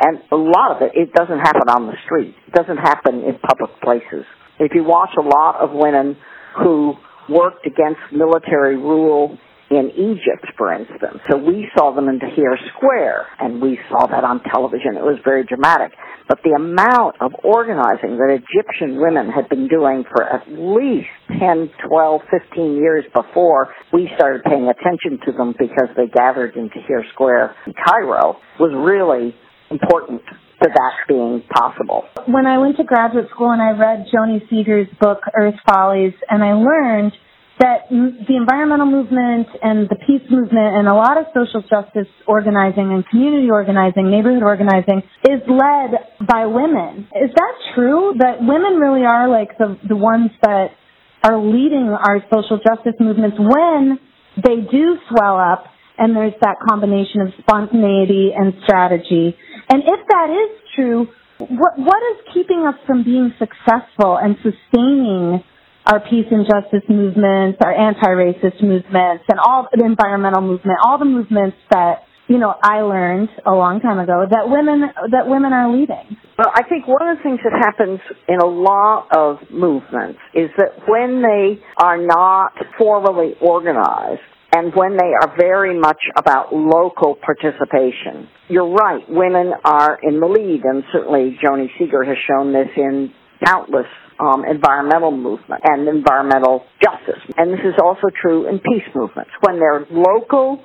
And 0.00 0.18
a 0.30 0.36
lot 0.36 0.76
of 0.76 0.82
it, 0.82 0.92
it 0.94 1.12
doesn't 1.12 1.38
happen 1.38 1.68
on 1.68 1.86
the 1.86 1.94
street. 2.04 2.34
It 2.46 2.54
doesn't 2.54 2.78
happen 2.78 3.24
in 3.24 3.38
public 3.38 3.80
places. 3.82 4.24
If 4.60 4.72
you 4.74 4.84
watch 4.84 5.10
a 5.18 5.22
lot 5.22 5.60
of 5.60 5.70
women 5.72 6.16
who 6.62 6.94
worked 7.28 7.66
against 7.66 8.00
military 8.12 8.76
rule 8.76 9.38
in 9.70 9.90
Egypt, 9.92 10.48
for 10.56 10.72
instance, 10.72 11.20
so 11.30 11.36
we 11.36 11.68
saw 11.76 11.94
them 11.94 12.08
in 12.08 12.18
Tahrir 12.18 12.56
Square, 12.74 13.26
and 13.38 13.60
we 13.60 13.78
saw 13.90 14.06
that 14.06 14.24
on 14.24 14.40
television. 14.50 14.96
It 14.96 15.04
was 15.04 15.18
very 15.24 15.44
dramatic. 15.44 15.92
But 16.26 16.38
the 16.42 16.56
amount 16.56 17.16
of 17.20 17.32
organizing 17.44 18.16
that 18.16 18.32
Egyptian 18.32 19.00
women 19.00 19.28
had 19.28 19.48
been 19.48 19.68
doing 19.68 20.04
for 20.08 20.24
at 20.24 20.48
least 20.48 21.12
10, 21.38 21.70
12, 21.86 22.20
15 22.30 22.76
years 22.76 23.04
before 23.14 23.68
we 23.92 24.08
started 24.16 24.42
paying 24.44 24.72
attention 24.72 25.20
to 25.26 25.32
them 25.32 25.54
because 25.58 25.88
they 25.96 26.06
gathered 26.06 26.56
in 26.56 26.70
Tahrir 26.70 27.04
Square 27.12 27.54
in 27.66 27.74
Cairo 27.74 28.36
was 28.58 28.72
really 28.72 29.34
important 29.70 30.22
to 30.62 30.68
that 30.68 30.92
being 31.06 31.42
possible. 31.54 32.04
when 32.26 32.46
I 32.46 32.58
went 32.58 32.76
to 32.78 32.84
graduate 32.84 33.30
school 33.30 33.50
and 33.50 33.62
I 33.62 33.70
read 33.78 34.06
Joni 34.12 34.42
Seager's 34.50 34.88
book 35.00 35.20
Earth 35.34 35.54
Follies, 35.66 36.14
and 36.28 36.42
I 36.42 36.52
learned 36.54 37.12
that 37.58 37.90
the 37.90 38.36
environmental 38.38 38.86
movement 38.86 39.48
and 39.62 39.88
the 39.90 39.98
peace 40.06 40.22
movement 40.30 40.78
and 40.78 40.86
a 40.86 40.94
lot 40.94 41.18
of 41.18 41.26
social 41.34 41.62
justice 41.66 42.06
organizing 42.26 42.94
and 42.94 43.06
community 43.10 43.50
organizing, 43.50 44.10
neighborhood 44.10 44.42
organizing 44.42 45.02
is 45.26 45.42
led 45.50 45.98
by 46.22 46.46
women. 46.46 47.10
Is 47.18 47.30
that 47.34 47.54
true? 47.74 48.14
That 48.18 48.38
women 48.40 48.78
really 48.78 49.04
are 49.04 49.28
like 49.28 49.58
the 49.58 49.76
the 49.88 49.96
ones 49.96 50.30
that 50.42 50.78
are 51.24 51.38
leading 51.38 51.90
our 51.90 52.22
social 52.32 52.62
justice 52.62 52.94
movements 53.00 53.36
when 53.38 53.98
they 54.38 54.62
do 54.70 54.94
swell 55.10 55.36
up 55.36 55.66
and 55.98 56.14
there's 56.14 56.34
that 56.40 56.56
combination 56.70 57.20
of 57.22 57.28
spontaneity 57.42 58.30
and 58.30 58.54
strategy. 58.62 59.36
And 59.70 59.82
if 59.84 60.00
that 60.08 60.28
is 60.30 60.50
true, 60.74 61.08
What 61.38 61.78
what 61.78 62.02
is 62.12 62.18
keeping 62.34 62.66
us 62.66 62.74
from 62.84 63.04
being 63.04 63.32
successful 63.38 64.18
and 64.18 64.34
sustaining 64.42 65.44
our 65.86 66.00
peace 66.00 66.26
and 66.30 66.44
justice 66.44 66.82
movements, 66.88 67.58
our 67.64 67.72
anti-racist 67.72 68.60
movements, 68.60 69.24
and 69.30 69.38
all 69.38 69.68
the 69.72 69.84
environmental 69.84 70.42
movement, 70.42 70.78
all 70.84 70.98
the 70.98 71.06
movements 71.06 71.56
that 71.70 72.02
you 72.26 72.38
know 72.38 72.52
I 72.60 72.80
learned 72.82 73.30
a 73.46 73.52
long 73.52 73.78
time 73.80 74.00
ago 74.00 74.26
that 74.28 74.50
women 74.50 74.80
that 75.14 75.28
women 75.28 75.52
are 75.52 75.70
leading. 75.70 76.18
Well, 76.36 76.50
I 76.52 76.62
think 76.68 76.88
one 76.88 77.06
of 77.06 77.16
the 77.16 77.22
things 77.22 77.40
that 77.46 77.54
happens 77.54 78.00
in 78.26 78.38
a 78.40 78.46
lot 78.46 79.06
of 79.16 79.38
movements 79.50 80.18
is 80.34 80.50
that 80.58 80.70
when 80.90 81.22
they 81.22 81.62
are 81.78 81.98
not 81.98 82.52
formally 82.76 83.34
organized, 83.40 84.27
and 84.52 84.74
when 84.74 84.96
they 84.96 85.12
are 85.20 85.34
very 85.38 85.78
much 85.78 86.00
about 86.16 86.54
local 86.54 87.16
participation. 87.16 88.28
You're 88.48 88.70
right, 88.72 89.02
women 89.08 89.52
are 89.64 89.98
in 90.02 90.20
the 90.20 90.26
lead, 90.26 90.62
and 90.64 90.82
certainly 90.92 91.38
Joni 91.44 91.66
Seager 91.78 92.02
has 92.04 92.16
shown 92.26 92.52
this 92.52 92.68
in 92.76 93.12
countless 93.44 93.86
um, 94.18 94.44
environmental 94.44 95.12
movement 95.12 95.62
and 95.64 95.86
environmental 95.86 96.64
justice. 96.82 97.22
And 97.36 97.52
this 97.52 97.60
is 97.60 97.74
also 97.82 98.08
true 98.20 98.48
in 98.48 98.58
peace 98.58 98.88
movements. 98.94 99.30
When 99.42 99.60
they're 99.60 99.86
local, 99.90 100.64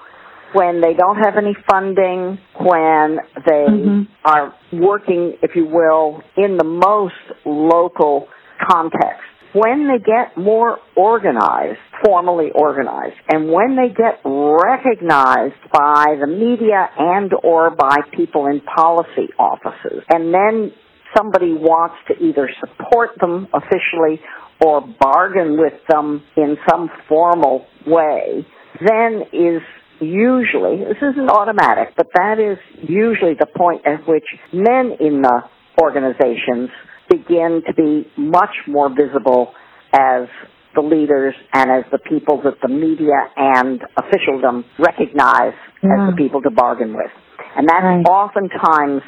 when 0.53 0.81
they 0.81 0.93
don't 0.93 1.17
have 1.17 1.35
any 1.37 1.55
funding, 1.69 2.39
when 2.59 3.19
they 3.47 3.65
Mm-hmm. 3.67 4.03
are 4.25 4.53
working, 4.71 5.33
if 5.41 5.51
you 5.55 5.65
will, 5.65 6.21
in 6.37 6.57
the 6.57 6.63
most 6.63 7.13
local 7.45 8.27
context, 8.69 9.23
when 9.53 9.87
they 9.87 9.99
get 10.03 10.35
more 10.35 10.79
organized, 10.95 11.79
formally 12.03 12.49
organized, 12.53 13.15
and 13.29 13.51
when 13.51 13.75
they 13.75 13.89
get 13.89 14.19
recognized 14.25 15.61
by 15.71 16.15
the 16.19 16.27
media 16.27 16.89
and 16.97 17.31
or 17.43 17.69
by 17.69 17.97
people 18.15 18.47
in 18.47 18.61
policy 18.61 19.29
offices, 19.37 20.03
and 20.09 20.33
then 20.33 20.71
somebody 21.15 21.53
wants 21.53 21.95
to 22.07 22.15
either 22.23 22.49
support 22.59 23.11
them 23.19 23.47
officially 23.53 24.19
or 24.65 24.81
bargain 24.99 25.57
with 25.59 25.73
them 25.89 26.23
in 26.35 26.57
some 26.69 26.89
formal 27.07 27.65
way, 27.85 28.45
then 28.79 29.21
is 29.31 29.61
usually, 29.99 30.77
this 30.83 30.97
isn't 30.97 31.29
automatic, 31.29 31.93
but 31.95 32.07
that 32.15 32.39
is 32.39 32.57
usually 32.81 33.33
the 33.39 33.45
point 33.45 33.85
at 33.85 34.07
which 34.07 34.25
men 34.51 34.97
in 34.99 35.21
the 35.21 35.41
organizations 35.81 36.69
begin 37.17 37.61
to 37.67 37.73
be 37.73 38.07
much 38.17 38.55
more 38.67 38.89
visible 38.89 39.53
as 39.93 40.27
the 40.75 40.81
leaders 40.81 41.35
and 41.53 41.69
as 41.69 41.83
the 41.91 41.99
people 41.99 42.41
that 42.43 42.55
the 42.61 42.67
media 42.67 43.29
and 43.37 43.81
officialdom 43.97 44.65
recognize 44.79 45.53
as 45.83 46.01
the 46.09 46.13
mm. 46.13 46.17
people 46.17 46.41
to 46.41 46.49
bargain 46.49 46.95
with. 46.95 47.11
And 47.55 47.69
that's 47.69 47.83
Right. 47.83 48.05
oftentimes 48.09 49.03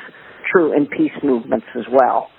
true 0.52 0.74
in 0.74 0.86
peace 0.86 1.18
movements 1.24 1.66
as 1.76 1.86
well. 1.90 2.30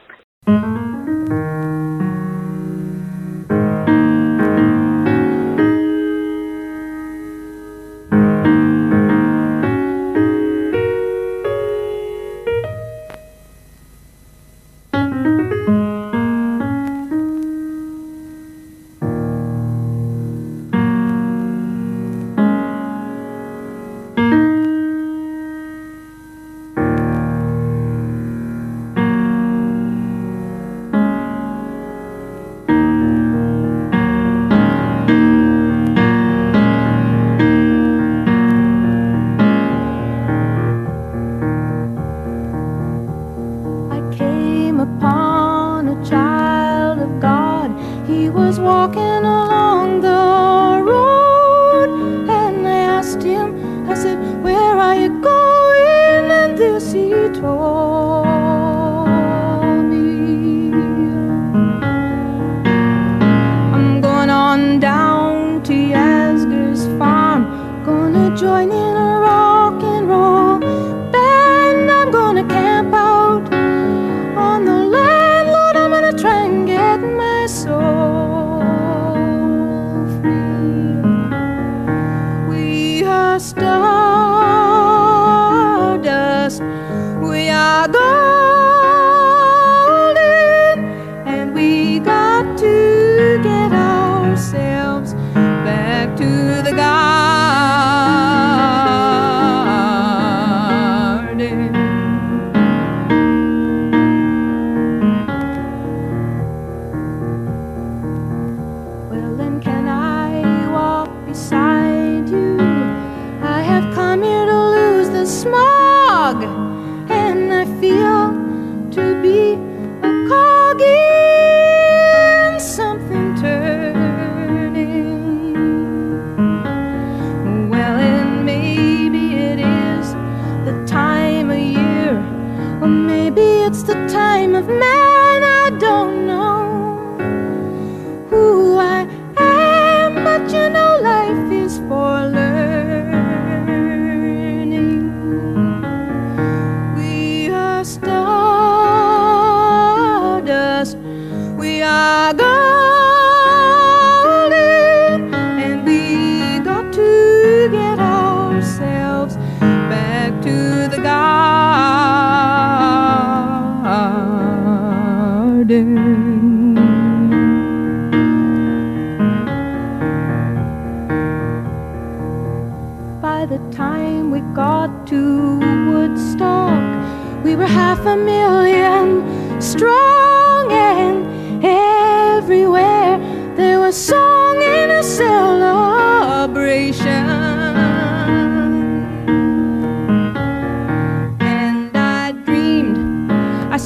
Of 134.56 134.68
man. 134.68 135.15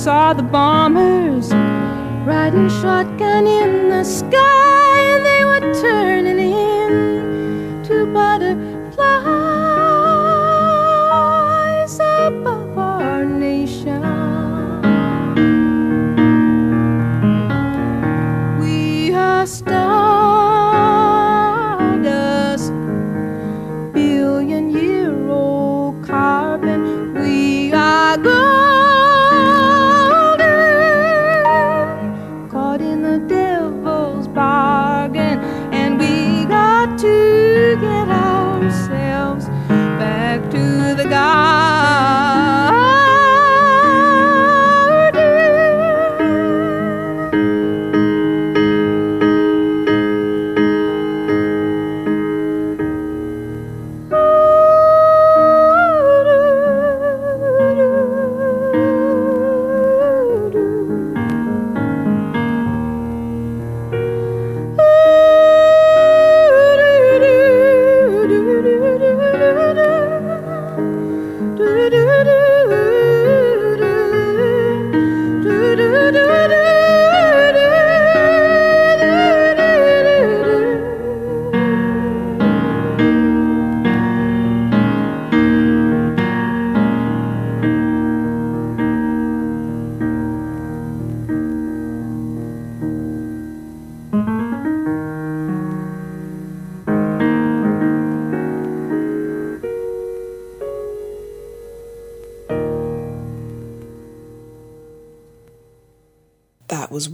Saw 0.05 0.33
the 0.33 0.43
bombers 0.43 1.53
riding 2.25 2.71
shotgun 2.71 3.47
in 3.47 3.91
the 3.91 4.03
sky, 4.03 4.99
and 5.13 5.27
they 5.27 5.45
were 5.45 5.75
turning 5.75 6.20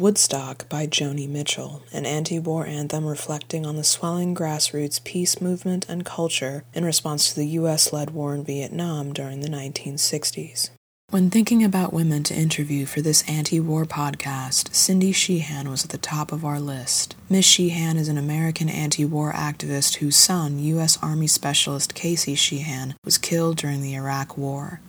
Woodstock 0.07 0.69
by 0.69 0.87
Joni 0.87 1.29
Mitchell, 1.29 1.83
an 1.93 2.07
anti 2.07 2.39
war 2.39 2.65
anthem 2.65 3.05
reflecting 3.07 3.67
on 3.67 3.75
the 3.75 3.83
swelling 3.83 4.37
grassroots 4.37 5.03
peace 5.03 5.41
movement 5.41 5.85
and 5.89 6.07
culture 6.07 6.63
in 6.73 6.85
response 6.85 7.29
to 7.29 7.35
the 7.35 7.49
US 7.59 7.93
led 7.93 8.11
war 8.11 8.33
in 8.33 8.45
Vietnam 8.45 9.13
during 9.13 9.41
the 9.41 9.49
1960s. 9.49 10.71
When 11.11 11.29
thinking 11.29 11.65
about 11.65 11.93
women 11.93 12.23
to 12.23 12.35
interview 12.35 12.87
for 12.87 13.01
this 13.01 13.29
anti 13.29 13.59
war 13.59 13.85
podcast, 13.85 14.73
Cindy 14.73 15.11
Sheehan 15.11 15.69
was 15.69 15.83
at 15.83 15.91
the 15.91 15.99
top 15.99 16.31
of 16.31 16.45
our 16.45 16.61
list. 16.61 17.17
Miss 17.29 17.45
Sheehan 17.45 17.97
is 17.97 18.07
an 18.07 18.17
American 18.17 18.69
anti 18.69 19.05
war 19.05 19.33
activist 19.33 19.97
whose 19.97 20.15
son, 20.15 20.61
U.S. 20.61 20.97
Army 21.03 21.27
Specialist 21.27 21.97
Casey 21.97 22.37
Sheehan, 22.37 22.95
was 23.05 23.19
killed 23.19 23.57
during 23.57 23.83
the 23.83 23.97
Iraq 23.97 24.39
War. 24.39 24.81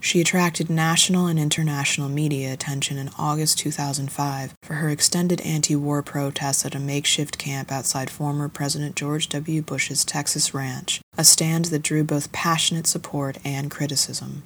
She 0.00 0.20
attracted 0.20 0.70
national 0.70 1.26
and 1.26 1.38
international 1.38 2.08
media 2.08 2.52
attention 2.52 2.98
in 2.98 3.10
August 3.18 3.58
2005 3.58 4.54
for 4.62 4.74
her 4.74 4.88
extended 4.90 5.40
anti 5.40 5.74
war 5.74 6.02
protests 6.02 6.64
at 6.64 6.74
a 6.74 6.78
makeshift 6.78 7.36
camp 7.36 7.72
outside 7.72 8.08
former 8.08 8.48
President 8.48 8.94
George 8.94 9.28
W. 9.28 9.60
Bush's 9.60 10.04
Texas 10.04 10.54
ranch, 10.54 11.00
a 11.16 11.24
stand 11.24 11.66
that 11.66 11.82
drew 11.82 12.04
both 12.04 12.32
passionate 12.32 12.86
support 12.86 13.38
and 13.44 13.70
criticism. 13.70 14.44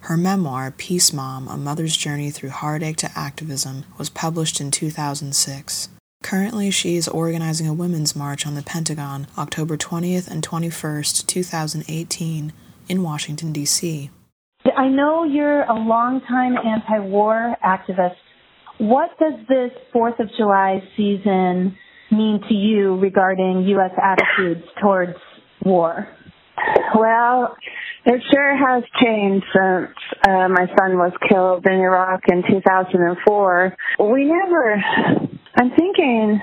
Her 0.00 0.16
memoir, 0.16 0.70
Peace 0.70 1.12
Mom 1.12 1.48
A 1.48 1.56
Mother's 1.56 1.96
Journey 1.96 2.30
Through 2.30 2.50
Heartache 2.50 2.96
to 2.98 3.10
Activism, 3.16 3.84
was 3.98 4.10
published 4.10 4.60
in 4.60 4.70
2006. 4.70 5.88
Currently, 6.22 6.70
she 6.70 6.96
is 6.96 7.08
organizing 7.08 7.66
a 7.66 7.72
women's 7.72 8.14
march 8.14 8.46
on 8.46 8.54
the 8.54 8.62
Pentagon 8.62 9.26
October 9.38 9.76
20th 9.76 10.28
and 10.28 10.46
21st, 10.46 11.26
2018, 11.26 12.52
in 12.88 13.02
Washington, 13.02 13.52
D.C. 13.52 14.10
I 14.76 14.88
know 14.88 15.24
you're 15.24 15.62
a 15.62 15.74
longtime 15.74 16.54
anti-war 16.56 17.56
activist. 17.64 18.16
What 18.78 19.10
does 19.18 19.34
this 19.48 19.70
Fourth 19.92 20.18
of 20.20 20.28
July 20.36 20.82
season 20.96 21.76
mean 22.10 22.40
to 22.48 22.54
you 22.54 22.98
regarding 22.98 23.64
U.S. 23.68 23.90
attitudes 24.02 24.64
towards 24.80 25.14
war? 25.64 26.08
Well, 26.94 27.56
it 28.04 28.20
sure 28.32 28.56
has 28.56 28.84
changed 29.02 29.44
since 29.54 29.88
uh, 30.26 30.48
my 30.48 30.66
son 30.78 30.98
was 30.98 31.12
killed 31.28 31.66
in 31.66 31.72
Iraq 31.72 32.20
in 32.30 32.42
2004. 32.42 33.76
We 34.00 34.24
never, 34.24 34.74
I'm 35.56 35.70
thinking, 35.70 36.40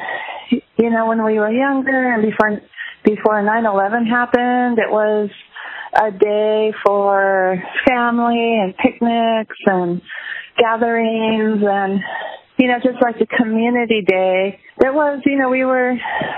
you 0.78 0.90
know, 0.90 1.08
when 1.08 1.24
we 1.24 1.40
were 1.40 1.52
younger 1.52 2.14
and 2.14 2.24
before, 2.24 2.60
before 3.04 3.44
9-11 3.44 4.10
happened, 4.10 4.80
it 4.80 4.90
was 4.90 5.30
a 5.94 6.12
day 6.12 6.74
for 6.86 7.62
family 7.88 8.60
and 8.62 8.76
picnics 8.78 9.58
and 9.66 10.02
gatherings 10.58 11.64
and 11.64 12.00
you 12.58 12.68
know 12.68 12.78
just 12.84 13.02
like 13.02 13.16
a 13.22 13.38
community 13.38 14.04
day. 14.06 14.60
It 14.82 14.94
was 14.94 15.22
you 15.26 15.38
know 15.38 15.50
we 15.50 15.66
were 15.66 15.96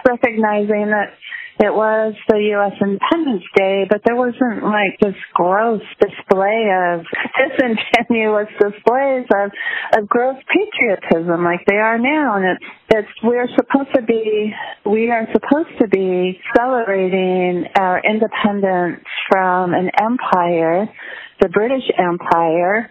recognizing 0.07 0.91
that 0.91 1.13
it 1.61 1.73
was 1.73 2.15
the 2.27 2.41
U.S. 2.57 2.73
Independence 2.81 3.45
Day, 3.55 3.85
but 3.87 4.01
there 4.03 4.15
wasn't 4.15 4.63
like 4.63 4.97
this 4.99 5.15
gross 5.33 5.83
display 6.01 6.73
of 6.73 7.05
disingenuous 7.37 8.49
displays 8.57 9.29
of 9.29 9.51
of 9.93 10.09
gross 10.09 10.37
patriotism 10.49 11.43
like 11.43 11.61
they 11.67 11.77
are 11.77 11.99
now, 11.99 12.37
and 12.37 12.57
it's 12.57 12.65
it's 12.89 13.13
we're 13.23 13.47
supposed 13.55 13.93
to 13.93 14.01
be 14.01 14.51
we 14.89 15.11
are 15.11 15.27
supposed 15.33 15.77
to 15.79 15.87
be 15.87 16.39
celebrating 16.57 17.65
our 17.77 18.01
independence 18.01 19.05
from 19.29 19.73
an 19.73 19.91
empire, 20.01 20.89
the 21.41 21.49
British 21.49 21.85
Empire, 21.97 22.89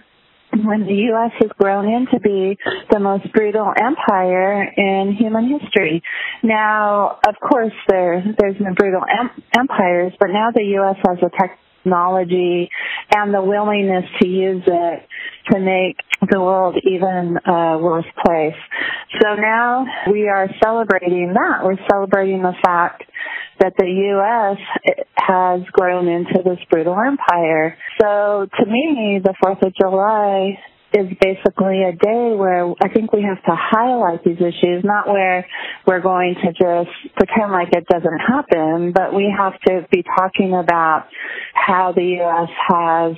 when 0.53 0.86
the 0.86 0.94
U.S. 1.14 1.32
has 1.40 1.51
grown 1.59 1.86
into 1.92 2.18
be 2.20 2.59
the 2.90 2.98
most 2.98 3.32
brutal 3.32 3.72
empire 3.76 4.62
in 4.76 5.16
human 5.18 5.48
history. 5.61 6.03
Now, 6.42 7.18
of 7.26 7.34
course, 7.40 7.72
there 7.88 8.22
there's 8.38 8.57
been 8.57 8.74
brutal 8.74 9.03
em- 9.09 9.42
empires, 9.57 10.12
but 10.18 10.28
now 10.30 10.51
the 10.55 10.64
U.S. 10.80 10.96
has 11.07 11.18
the 11.20 11.30
technology 11.83 12.70
and 13.14 13.35
the 13.35 13.43
willingness 13.43 14.05
to 14.20 14.28
use 14.28 14.62
it 14.66 15.07
to 15.51 15.59
make 15.59 15.97
the 16.31 16.41
world 16.41 16.76
even 16.85 17.39
a 17.47 17.78
worse 17.78 18.05
place. 18.24 18.55
So 19.20 19.35
now 19.35 19.87
we 20.11 20.28
are 20.28 20.49
celebrating 20.62 21.35
that. 21.35 21.64
We're 21.64 21.78
celebrating 21.91 22.43
the 22.43 22.55
fact 22.62 23.05
that 23.59 23.72
the 23.76 23.87
U.S. 23.87 24.59
has 25.16 25.61
grown 25.72 26.09
into 26.09 26.43
this 26.45 26.59
brutal 26.70 26.97
empire. 26.99 27.76
So 28.01 28.47
to 28.59 28.66
me, 28.66 29.20
the 29.22 29.35
4th 29.45 29.66
of 29.66 29.74
July 29.74 30.59
is 30.93 31.07
basically 31.20 31.82
a 31.84 31.93
day 31.93 32.34
where 32.34 32.66
I 32.82 32.88
think 32.93 33.12
we 33.12 33.22
have 33.22 33.43
to 33.45 33.55
highlight 33.55 34.24
these 34.24 34.38
issues, 34.38 34.82
not 34.82 35.07
where 35.07 35.47
we're 35.86 36.01
going 36.01 36.34
to 36.43 36.49
just 36.53 37.14
pretend 37.14 37.53
like 37.53 37.68
it 37.72 37.86
doesn't 37.86 38.18
happen, 38.18 38.93
but 38.93 39.14
we 39.14 39.32
have 39.36 39.59
to 39.66 39.86
be 39.91 40.03
talking 40.03 40.55
about 40.55 41.07
how 41.55 41.93
the 41.93 42.03
U.S. 42.03 42.51
has, 42.68 43.16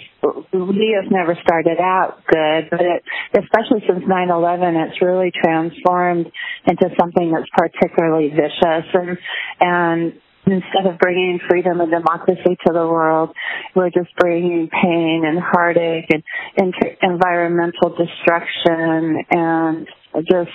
the 0.53 0.59
U.S. 0.59 1.09
never 1.11 1.37
started 1.43 1.79
out 1.81 2.23
good, 2.27 2.69
but 2.71 2.81
it, 2.81 3.03
especially 3.33 3.83
since 3.89 4.05
9-11, 4.05 4.89
it's 4.89 5.01
really 5.01 5.33
transformed 5.33 6.31
into 6.67 6.89
something 7.01 7.33
that's 7.33 7.49
particularly 7.57 8.29
vicious 8.29 8.87
and, 8.93 9.19
and 9.61 10.13
instead 10.47 10.87
of 10.87 10.99
bringing 10.99 11.39
freedom 11.49 11.81
and 11.81 11.91
democracy 11.91 12.57
to 12.67 12.73
the 12.73 12.87
world, 12.87 13.31
we're 13.75 13.91
just 13.91 14.15
bringing 14.19 14.69
pain 14.69 15.23
and 15.25 15.39
heartache 15.39 16.07
and 16.11 16.23
inter- 16.57 16.97
environmental 17.03 17.91
destruction 17.97 19.25
and 19.31 19.87
just 20.31 20.51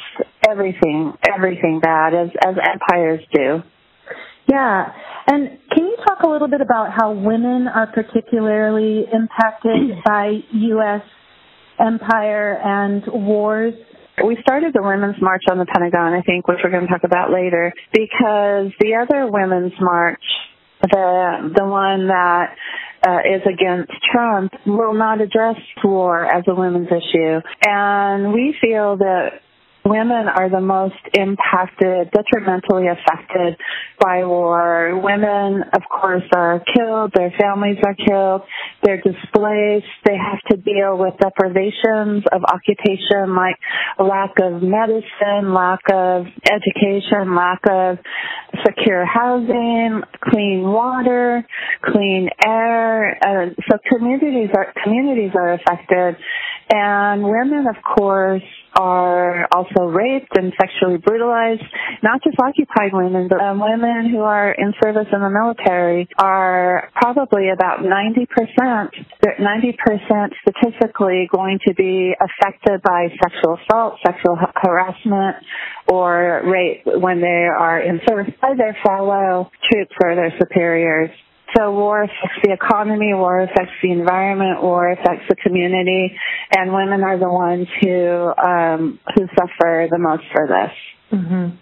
everything, 0.47 1.13
everything 1.33 1.79
bad 1.81 2.13
as, 2.13 2.29
as 2.45 2.55
empires 2.57 3.21
do. 3.33 3.63
Yeah. 4.49 4.91
And 5.27 5.59
can 5.71 5.85
you 5.85 5.97
talk 6.07 6.23
a 6.23 6.29
little 6.29 6.47
bit 6.47 6.61
about 6.61 6.93
how 6.97 7.11
women 7.11 7.67
are 7.67 7.87
particularly 7.87 9.05
impacted 9.11 10.03
by 10.05 10.39
U.S. 10.51 11.01
empire 11.79 12.57
and 12.63 13.03
wars? 13.07 13.73
We 14.23 14.37
started 14.41 14.73
the 14.73 14.81
Women's 14.81 15.21
March 15.21 15.43
on 15.49 15.59
the 15.59 15.65
Pentagon, 15.65 16.13
I 16.13 16.21
think, 16.21 16.47
which 16.47 16.57
we're 16.63 16.71
going 16.71 16.87
to 16.87 16.91
talk 16.91 17.03
about 17.03 17.31
later, 17.31 17.71
because 17.93 18.73
the 18.79 18.95
other 18.99 19.29
Women's 19.29 19.73
March, 19.79 20.23
the 20.81 21.53
the 21.55 21.65
one 21.65 22.07
that 22.07 22.55
uh, 23.07 23.19
is 23.25 23.41
against 23.45 23.91
Trump, 24.11 24.53
will 24.65 24.95
not 24.95 25.21
address 25.21 25.57
war 25.83 26.25
as 26.25 26.43
a 26.47 26.55
women's 26.55 26.87
issue, 26.87 27.41
and 27.63 28.33
we 28.33 28.55
feel 28.59 28.97
that 28.97 29.41
women 29.87 30.27
are 30.27 30.49
the 30.49 30.61
most 30.61 30.99
impacted, 31.13 32.11
detrimentally 32.11 32.87
affected 32.87 33.57
by 33.99 34.25
war. 34.25 34.99
Women, 35.01 35.63
of 35.73 35.81
course, 35.89 36.23
are 36.35 36.61
killed, 36.75 37.13
their 37.15 37.33
families 37.39 37.77
are 37.85 37.95
killed, 37.95 38.41
they're 38.83 39.01
displaced, 39.01 39.87
they 40.05 40.17
have 40.17 40.39
to 40.51 40.57
deal 40.57 40.97
with 40.97 41.13
deprivations 41.19 42.23
of 42.31 42.43
occupation 42.43 43.35
like 43.35 43.55
lack 43.99 44.31
of 44.41 44.61
medicine, 44.61 45.53
lack 45.53 45.81
of 45.91 46.25
education, 46.45 47.35
lack 47.35 47.61
of 47.69 47.97
secure 48.65 49.05
housing, 49.05 50.01
clean 50.21 50.63
water, 50.63 51.45
clean 51.83 52.29
air. 52.43 53.17
Uh, 53.23 53.49
so 53.69 53.77
communities 53.89 54.49
are 54.55 54.73
communities 54.83 55.31
are 55.35 55.53
affected, 55.53 56.17
and 56.69 57.23
women, 57.23 57.65
of 57.67 57.75
course, 57.83 58.43
are 58.77 59.47
also 59.51 59.85
raped 59.85 60.37
and 60.37 60.53
sexually 60.59 60.97
brutalized. 60.97 61.63
Not 62.03 62.23
just 62.23 62.37
occupied 62.39 62.93
women, 62.93 63.27
but 63.27 63.41
um, 63.41 63.59
women 63.59 64.09
who 64.11 64.21
are 64.21 64.51
in 64.51 64.73
service 64.81 65.07
in 65.11 65.21
the 65.21 65.29
military 65.29 66.07
are 66.17 66.89
probably 66.93 67.49
about 67.49 67.79
90%, 67.79 68.27
90% 69.39 70.29
statistically 70.41 71.27
going 71.33 71.59
to 71.67 71.73
be 71.73 72.13
affected 72.21 72.81
by 72.83 73.07
sexual 73.23 73.57
assault, 73.63 73.95
sexual 74.05 74.37
harassment, 74.55 75.37
or 75.87 76.43
rape 76.45 76.83
when 76.85 77.19
they 77.21 77.47
are 77.47 77.81
in 77.81 77.99
service 78.07 78.33
by 78.41 78.53
their 78.55 78.77
fellow 78.85 79.49
troops 79.71 79.95
or 80.03 80.15
their 80.15 80.33
superiors. 80.39 81.09
So 81.55 81.71
war 81.71 82.03
affects 82.03 82.39
the 82.43 82.51
economy, 82.51 83.13
war 83.13 83.41
affects 83.41 83.73
the 83.81 83.91
environment, 83.91 84.61
war 84.61 84.91
affects 84.91 85.23
the 85.29 85.35
community, 85.35 86.15
and 86.55 86.73
women 86.73 87.03
are 87.03 87.17
the 87.17 87.29
ones 87.29 87.67
who 87.81 88.33
um, 88.35 88.99
who 89.15 89.27
suffer 89.37 89.87
the 89.89 89.97
most 89.97 90.23
for 90.33 90.47
this. 90.47 91.19
Mm-hmm. 91.19 91.55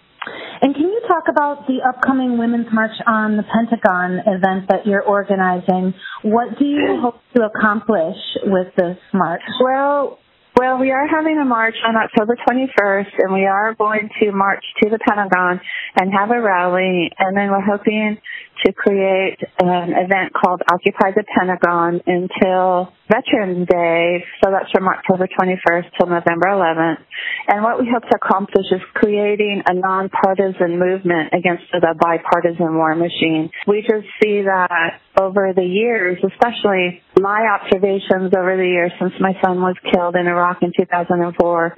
And 0.60 0.74
can 0.74 0.84
you 0.84 1.00
talk 1.06 1.24
about 1.30 1.66
the 1.68 1.78
upcoming 1.86 2.36
Women's 2.36 2.66
March 2.72 2.96
on 3.06 3.36
the 3.36 3.44
Pentagon 3.44 4.18
event 4.26 4.68
that 4.68 4.86
you're 4.86 5.02
organizing? 5.02 5.94
What 6.22 6.58
do 6.58 6.64
you 6.64 6.98
hope 7.02 7.20
to 7.36 7.44
accomplish 7.44 8.16
with 8.42 8.74
this 8.76 8.98
march? 9.12 9.42
Well, 9.62 10.18
well, 10.58 10.78
we 10.78 10.90
are 10.90 11.06
having 11.06 11.38
a 11.38 11.44
march 11.44 11.74
on 11.86 11.96
October 11.96 12.34
21st, 12.48 13.12
and 13.18 13.34
we 13.34 13.44
are 13.44 13.74
going 13.74 14.08
to 14.22 14.32
march 14.32 14.64
to 14.82 14.88
the 14.88 14.98
Pentagon 14.98 15.60
and 16.00 16.10
have 16.14 16.30
a 16.30 16.40
rally, 16.40 17.12
and 17.18 17.36
then 17.36 17.50
we're 17.50 17.60
hoping 17.60 18.16
to 18.64 18.72
create 18.72 19.38
an 19.60 19.92
event 19.92 20.32
called 20.32 20.62
Occupy 20.70 21.12
the 21.14 21.24
Pentagon 21.36 22.00
until 22.06 22.92
Veterans 23.08 23.68
Day. 23.68 24.24
So 24.42 24.50
that's 24.50 24.70
from 24.72 24.88
October 24.88 25.28
21st 25.28 25.90
till 25.98 26.08
November 26.08 26.48
11th. 26.48 27.02
And 27.48 27.62
what 27.62 27.78
we 27.78 27.88
hope 27.92 28.02
to 28.02 28.16
accomplish 28.16 28.66
is 28.72 28.80
creating 28.94 29.62
a 29.68 29.74
nonpartisan 29.74 30.78
movement 30.78 31.32
against 31.32 31.64
the 31.72 31.94
bipartisan 31.98 32.74
war 32.74 32.94
machine. 32.94 33.50
We 33.66 33.82
just 33.82 34.06
see 34.22 34.42
that 34.42 35.00
over 35.20 35.52
the 35.54 35.64
years, 35.64 36.18
especially 36.24 37.02
my 37.20 37.46
observations 37.60 38.32
over 38.36 38.56
the 38.56 38.66
years 38.66 38.92
since 39.00 39.12
my 39.20 39.32
son 39.44 39.60
was 39.60 39.76
killed 39.92 40.16
in 40.16 40.26
Iraq 40.26 40.62
in 40.62 40.72
2004, 40.76 41.74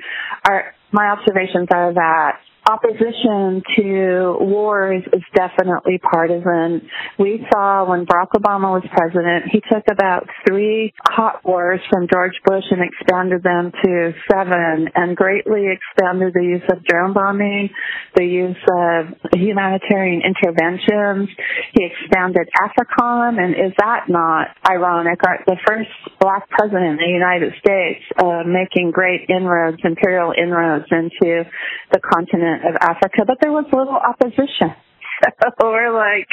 are 0.49 0.74
my 0.91 1.11
observations 1.11 1.68
are 1.70 1.93
that 1.93 2.41
opposition 2.69 3.62
to 3.77 4.37
wars 4.41 5.03
is 5.12 5.23
definitely 5.35 5.99
partisan. 5.99 6.87
We 7.19 7.47
saw 7.51 7.89
when 7.89 8.05
Barack 8.05 8.37
Obama 8.37 8.77
was 8.77 8.85
president, 8.93 9.51
he 9.51 9.61
took 9.73 9.85
about 9.91 10.29
three 10.47 10.93
hot 11.01 11.41
wars 11.45 11.81
from 11.91 12.07
George 12.12 12.37
Bush 12.45 12.64
and 12.71 12.83
expanded 12.85 13.43
them 13.43 13.73
to 13.73 14.12
seven 14.31 14.89
and 14.95 15.16
greatly 15.16 15.64
expanded 15.73 16.35
the 16.35 16.45
use 16.45 16.66
of 16.71 16.85
drone 16.85 17.14
bombing, 17.14 17.71
the 18.14 18.25
use 18.25 18.61
of 18.69 19.16
humanitarian 19.33 20.21
interventions. 20.21 21.29
He 21.73 21.89
expanded 21.89 22.49
AFRICOM, 22.61 23.41
and 23.41 23.55
is 23.55 23.73
that 23.79 24.09
not 24.09 24.49
ironic? 24.69 25.19
The 25.47 25.57
first 25.66 25.91
black 26.21 26.49
president 26.51 27.01
in 27.01 27.09
the 27.09 27.12
United 27.12 27.53
States 27.64 28.05
uh, 28.21 28.45
making 28.45 28.91
great 28.93 29.25
inroads, 29.29 29.79
imperial 29.85 30.33
inroads 30.37 30.87
into 30.91 31.49
the 31.93 32.01
continent 32.01 32.57
of 32.64 32.76
Africa, 32.80 33.24
but 33.26 33.38
there 33.40 33.52
was 33.52 33.64
little 33.72 33.96
opposition. 33.96 34.74
So 35.61 35.70
we're 35.70 35.92
like, 35.92 36.28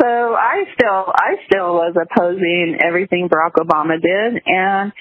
so 0.00 0.06
I 0.06 0.64
still, 0.74 1.12
I 1.12 1.36
still 1.46 1.74
was 1.74 1.94
opposing 1.94 2.78
everything 2.82 3.28
Barack 3.28 3.60
Obama 3.60 4.00
did, 4.00 4.42
and 4.46 4.92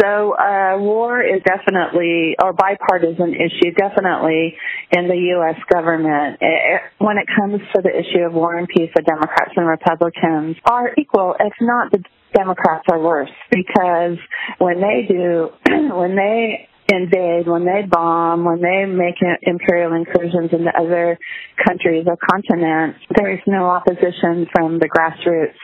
so 0.00 0.34
uh, 0.34 0.78
war 0.78 1.22
is 1.22 1.42
definitely, 1.46 2.34
or 2.42 2.52
bipartisan 2.52 3.34
issue, 3.34 3.70
definitely 3.78 4.56
in 4.90 5.08
the 5.08 5.14
U.S. 5.38 5.60
government. 5.72 6.38
It, 6.40 6.80
when 6.98 7.18
it 7.18 7.26
comes 7.38 7.60
to 7.74 7.82
the 7.82 7.90
issue 7.90 8.26
of 8.26 8.32
war 8.32 8.56
and 8.56 8.66
peace, 8.66 8.90
the 8.94 9.02
Democrats 9.02 9.52
and 9.56 9.66
Republicans 9.66 10.56
are 10.64 10.92
equal, 10.98 11.36
if 11.38 11.52
not 11.60 11.92
the 11.92 12.02
Democrats 12.34 12.86
are 12.90 12.98
worse, 12.98 13.30
because 13.50 14.18
when 14.58 14.80
they 14.80 15.06
do, 15.08 15.50
when 15.94 16.16
they 16.16 16.68
invade, 16.88 17.46
when 17.46 17.64
they 17.64 17.82
bomb, 17.88 18.44
when 18.44 18.60
they 18.60 18.84
make 18.86 19.16
imperial 19.42 19.94
incursions 19.94 20.50
into 20.52 20.70
other 20.76 21.18
countries 21.66 22.04
or 22.06 22.16
continents, 22.16 22.98
there 23.16 23.32
is 23.32 23.40
no 23.46 23.66
opposition 23.66 24.46
from 24.52 24.78
the 24.78 24.88
grassroots. 24.88 25.58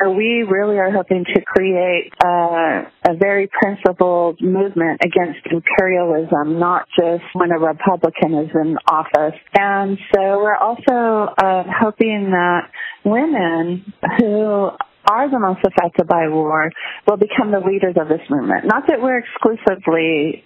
So 0.00 0.10
we 0.10 0.44
really 0.48 0.78
are 0.78 0.90
hoping 0.90 1.24
to 1.24 1.40
create 1.42 2.12
uh, 2.24 2.84
a 3.08 3.16
very 3.18 3.48
principled 3.48 4.40
movement 4.40 5.00
against 5.04 5.40
imperialism, 5.50 6.58
not 6.58 6.86
just 6.98 7.24
when 7.34 7.50
a 7.50 7.58
Republican 7.58 8.34
is 8.34 8.50
in 8.54 8.76
office. 8.86 9.38
And 9.54 9.98
so 10.14 10.20
we're 10.38 10.56
also 10.56 11.32
uh, 11.36 11.64
hoping 11.66 12.30
that 12.30 12.70
women 13.04 13.92
who 14.18 14.70
are 15.10 15.30
the 15.30 15.38
most 15.38 15.60
affected 15.64 16.06
by 16.06 16.28
war 16.28 16.70
will 17.06 17.16
become 17.16 17.50
the 17.50 17.60
leaders 17.60 17.96
of 17.98 18.08
this 18.08 18.20
movement. 18.28 18.66
Not 18.66 18.84
that 18.88 19.00
we're 19.00 19.18
exclusively 19.18 20.44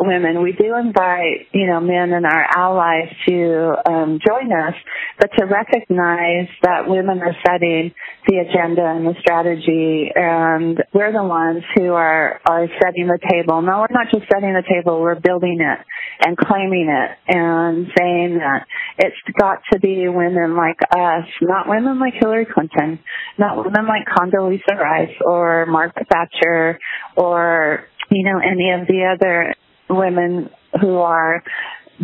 women. 0.00 0.42
We 0.42 0.52
do 0.52 0.76
invite, 0.76 1.48
you 1.52 1.66
know, 1.66 1.80
men 1.80 2.12
and 2.12 2.24
our 2.24 2.46
allies 2.56 3.08
to 3.28 3.74
um, 3.86 4.18
join 4.26 4.52
us, 4.52 4.74
but 5.18 5.30
to 5.38 5.46
recognize 5.46 6.48
that 6.62 6.88
women 6.88 7.20
are 7.20 7.36
setting 7.46 7.92
the 8.26 8.38
agenda 8.38 8.84
and 8.84 9.06
the 9.06 9.14
strategy, 9.20 10.10
and 10.14 10.82
we're 10.94 11.12
the 11.12 11.24
ones 11.24 11.62
who 11.76 11.92
are 11.92 12.40
are 12.48 12.66
setting 12.82 13.06
the 13.06 13.18
table. 13.30 13.62
No, 13.62 13.80
we're 13.80 13.94
not 13.94 14.12
just 14.12 14.26
setting 14.32 14.52
the 14.52 14.64
table; 14.68 15.00
we're 15.00 15.20
building 15.20 15.58
it 15.60 15.78
and 16.26 16.36
claiming 16.36 16.88
it 16.88 17.10
and 17.28 17.86
saying 17.96 18.38
that 18.38 18.66
it's 18.98 19.16
got 19.38 19.58
to 19.72 19.80
be 19.80 20.08
women 20.08 20.56
like 20.56 20.78
us, 20.96 21.28
not 21.42 21.68
women 21.68 21.98
like 21.98 22.14
Hillary 22.20 22.46
Clinton, 22.46 22.98
not 23.38 23.56
women 23.56 23.86
like 23.86 24.06
Condoleezza 24.06 24.76
Rice 24.76 25.14
or 25.24 25.66
Margaret 25.66 26.06
Thatcher 26.10 26.78
or 27.16 27.84
you 28.10 28.24
know 28.24 28.38
any 28.38 28.70
of 28.70 28.86
the 28.86 29.14
other 29.14 29.54
women 29.90 30.50
who 30.80 30.98
are 30.98 31.42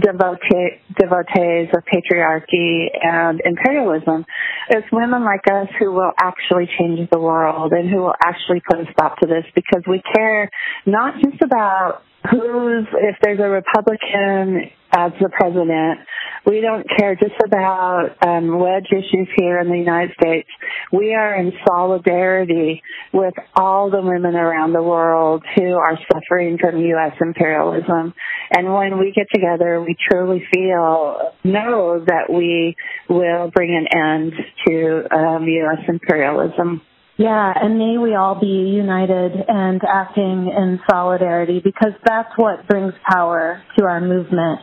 devotee, 0.01 0.76
devotees 0.99 1.68
of 1.74 1.82
patriarchy 1.84 2.89
and 3.03 3.41
imperialism. 3.45 4.26
It's 4.68 4.87
women 4.93 5.24
like 5.24 5.47
us 5.51 5.68
who 5.78 5.93
will 5.93 6.12
actually 6.20 6.68
change 6.78 7.09
the 7.11 7.18
world 7.18 7.72
and 7.72 7.89
who 7.89 8.03
will 8.03 8.14
actually 8.24 8.61
put 8.68 8.80
a 8.80 8.93
stop 8.93 9.18
to 9.18 9.26
this 9.26 9.45
because 9.55 9.82
we 9.89 10.03
care 10.14 10.51
not 10.84 11.14
just 11.22 11.43
about 11.43 12.03
who's, 12.30 12.87
if 12.93 13.16
there's 13.22 13.41
a 13.41 13.49
Republican 13.49 14.70
as 14.93 15.12
the 15.20 15.28
president, 15.28 16.01
we 16.47 16.61
don't 16.61 16.86
care 16.97 17.16
just 17.16 17.34
about 17.44 18.11
um, 18.24 18.59
wedge 18.59 18.86
issues 18.92 19.28
here 19.36 19.59
in 19.59 19.68
the 19.68 19.76
United 19.76 20.14
States. 20.20 20.49
We 20.92 21.12
are 21.12 21.34
in 21.34 21.53
solidarity 21.66 22.82
with 23.12 23.34
all 23.57 23.90
the 23.90 24.01
women 24.01 24.36
around 24.36 24.72
the 24.72 24.82
world 24.82 25.44
who 25.57 25.74
are 25.74 25.99
suffering 26.12 26.59
from 26.61 26.78
U.S. 26.78 27.12
imperialism. 27.20 28.14
And 28.53 28.72
when 28.72 28.99
we 28.99 29.12
get 29.12 29.26
together, 29.34 29.82
we 29.82 29.97
truly 30.09 30.47
feel, 30.55 31.32
know 31.42 32.05
that 32.07 32.32
we 32.32 32.76
will 33.09 33.51
bring 33.51 33.74
an 33.74 33.86
end 33.92 34.32
to 34.66 35.14
um, 35.14 35.44
U.S. 35.44 35.84
imperialism. 35.88 36.80
Yeah, 37.18 37.53
and 37.57 37.78
may 37.78 37.97
we 37.97 38.14
all 38.14 38.38
be 38.38 38.47
united 38.47 39.32
and 39.49 39.80
acting 39.88 40.53
in 40.55 40.78
solidarity 40.88 41.61
because 41.64 41.94
that's 42.05 42.28
what 42.36 42.68
brings 42.68 42.92
power 43.11 43.62
to 43.78 43.84
our 43.84 44.01
movement. 44.03 44.61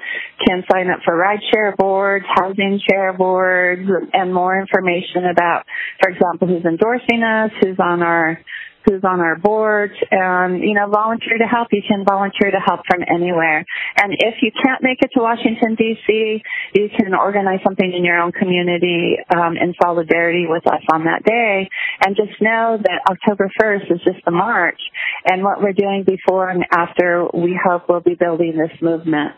can 0.46 0.64
sign 0.72 0.90
up 0.90 1.00
for 1.06 1.16
rideshare 1.16 1.76
boards, 1.78 2.26
housing 2.36 2.80
share 2.90 3.14
boards, 3.14 3.88
and 4.14 4.34
more 4.34 4.60
information 4.60 5.26
about, 5.32 5.64
for 6.02 6.10
example, 6.10 6.48
who's 6.48 6.66
endorsing 6.66 7.24
us, 7.24 7.52
who's 7.62 7.78
on 7.80 8.02
our 8.02 8.40
who's 8.86 9.04
on 9.04 9.20
our 9.20 9.38
board 9.38 9.92
and 10.12 10.62
you 10.62 10.74
know 10.74 10.88
volunteer 10.90 11.38
to 11.38 11.46
help 11.46 11.68
you 11.72 11.82
can 11.88 12.06
volunteer 12.06 12.52
to 12.52 12.60
help 12.64 12.82
from 12.88 13.02
anywhere 13.08 13.66
and 13.98 14.14
if 14.14 14.36
you 14.42 14.52
can't 14.64 14.82
make 14.84 15.00
it 15.02 15.10
to 15.14 15.22
washington 15.22 15.76
dc 15.76 16.42
you 16.74 16.90
can 16.98 17.14
organize 17.14 17.60
something 17.64 17.92
in 17.94 18.04
your 18.04 18.20
own 18.20 18.32
community 18.32 19.18
um, 19.36 19.58
in 19.58 19.74
solidarity 19.82 20.46
with 20.48 20.66
us 20.68 20.82
on 20.94 21.06
that 21.06 21.24
day 21.24 21.68
and 22.06 22.16
just 22.16 22.40
know 22.42 22.78
that 22.82 23.02
october 23.10 23.50
1st 23.62 23.92
is 23.92 24.00
just 24.04 24.24
the 24.26 24.32
march 24.32 24.80
and 25.26 25.44
what 25.44 25.62
we're 25.62 25.74
doing 25.74 26.04
before 26.06 26.50
and 26.50 26.64
after 26.72 27.28
we 27.34 27.60
hope 27.62 27.90
will 27.90 28.02
be 28.02 28.16
building 28.16 28.58
this 28.58 28.82
movement 28.82 29.34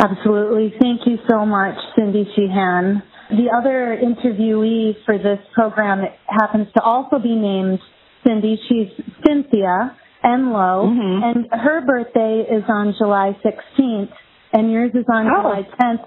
Absolutely. 0.00 0.72
Thank 0.80 1.00
you 1.06 1.16
so 1.28 1.44
much, 1.44 1.74
Cindy 1.96 2.24
Sheehan. 2.36 3.02
The 3.30 3.50
other 3.52 3.98
interviewee 4.00 4.94
for 5.04 5.18
this 5.18 5.38
program 5.54 6.04
happens 6.26 6.68
to 6.76 6.82
also 6.82 7.18
be 7.18 7.34
named 7.34 7.80
Cindy. 8.28 8.60
She's 8.68 8.88
Cynthia 9.26 9.96
Enloe, 10.24 10.84
Mhm. 10.92 11.22
and 11.24 11.46
her 11.60 11.80
birthday 11.86 12.40
is 12.50 12.64
on 12.68 12.92
July 12.98 13.34
16th, 13.42 14.10
and 14.52 14.70
yours 14.70 14.90
is 14.94 15.06
on 15.10 15.26
Oh. 15.28 15.40
July 15.42 15.66
10th. 15.80 16.00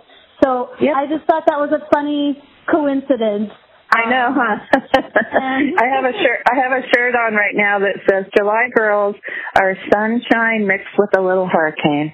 So 0.44 0.70
Yep. 0.80 0.96
I 0.96 1.08
just 1.08 1.26
thought 1.26 1.46
that 1.48 1.60
was 1.60 1.72
a 1.72 1.82
funny 1.94 2.42
coincidence. 2.70 3.52
I 3.94 4.10
know, 4.10 4.32
huh? 4.34 4.60
I 4.74 5.86
have 5.94 6.06
a 6.06 6.14
shirt. 6.14 6.42
I 6.50 6.56
have 6.62 6.72
a 6.72 6.82
shirt 6.96 7.16
on 7.16 7.36
right 7.36 7.56
now 7.56 7.80
that 7.80 7.96
says 8.10 8.26
"July 8.38 8.70
girls 8.76 9.16
are 9.60 9.76
sunshine 9.94 10.66
mixed 10.66 10.98
with 10.98 11.10
a 11.18 11.22
little 11.22 11.48
hurricane." 11.48 12.14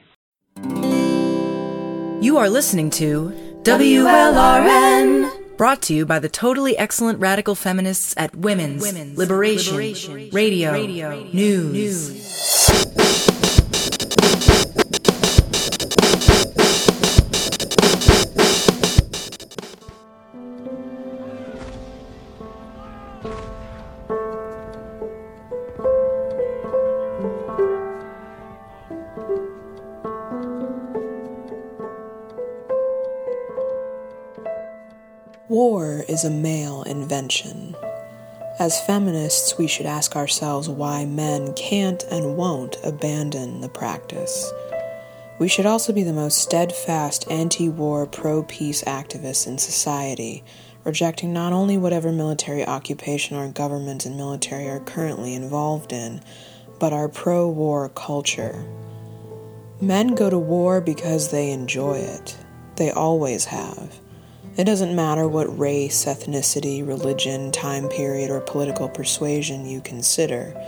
You 2.22 2.38
are 2.40 2.50
listening 2.50 2.90
to 2.92 3.32
WLRN. 3.64 5.30
Brought 5.58 5.82
to 5.84 5.94
you 5.96 6.06
by 6.06 6.20
the 6.20 6.30
totally 6.30 6.78
excellent 6.78 7.20
radical 7.20 7.56
feminists 7.56 8.14
at 8.16 8.36
Women's, 8.36 8.84
Liberation, 9.18 10.30
Radio, 10.32 11.24
News. 11.34 12.10
War 12.96 13.17
is 36.18 36.24
a 36.24 36.30
male 36.32 36.82
invention. 36.82 37.76
As 38.58 38.84
feminists, 38.88 39.56
we 39.60 39.68
should 39.68 39.86
ask 39.86 40.16
ourselves 40.16 40.68
why 40.68 41.06
men 41.06 41.54
can't 41.54 42.04
and 42.10 42.36
won't 42.36 42.76
abandon 42.84 43.62
the 43.62 43.70
practice. 43.70 44.52
We 45.38 45.48
should 45.48 45.68
also 45.68 45.94
be 45.94 46.02
the 46.02 46.14
most 46.14 46.40
steadfast 46.40 47.30
anti 47.30 47.70
war, 47.70 48.08
pro 48.08 48.42
peace 48.42 48.84
activists 48.86 49.46
in 49.46 49.60
society, 49.60 50.44
rejecting 50.84 51.34
not 51.34 51.54
only 51.54 51.78
whatever 51.78 52.12
military 52.12 52.66
occupation 52.66 53.38
our 53.38 53.50
government 53.50 54.08
and 54.08 54.18
military 54.18 54.68
are 54.68 54.80
currently 54.80 55.36
involved 55.36 55.94
in, 55.94 56.22
but 56.80 56.94
our 56.94 57.10
pro 57.10 57.48
war 57.48 57.90
culture. 57.90 58.66
Men 59.80 60.16
go 60.16 60.32
to 60.32 60.40
war 60.40 60.82
because 60.82 61.30
they 61.30 61.52
enjoy 61.52 61.98
it. 61.98 62.36
They 62.76 62.90
always 62.90 63.46
have. 63.46 64.00
It 64.58 64.64
doesn't 64.64 64.96
matter 64.96 65.28
what 65.28 65.60
race, 65.60 66.06
ethnicity, 66.06 66.86
religion, 66.86 67.52
time 67.52 67.88
period, 67.90 68.32
or 68.32 68.42
political 68.42 68.90
persuasion 68.90 69.68
you 69.68 69.82
consider. 69.82 70.60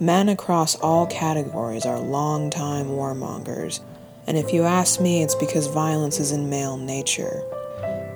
Men 0.00 0.28
across 0.28 0.74
all 0.74 1.06
categories 1.06 1.86
are 1.86 2.00
long-time 2.00 2.86
warmongers, 2.86 3.78
and 4.26 4.36
if 4.36 4.52
you 4.52 4.64
ask 4.64 5.00
me, 5.00 5.22
it's 5.22 5.36
because 5.36 5.68
violence 5.68 6.18
is 6.18 6.32
in 6.32 6.50
male 6.50 6.76
nature. 6.76 7.44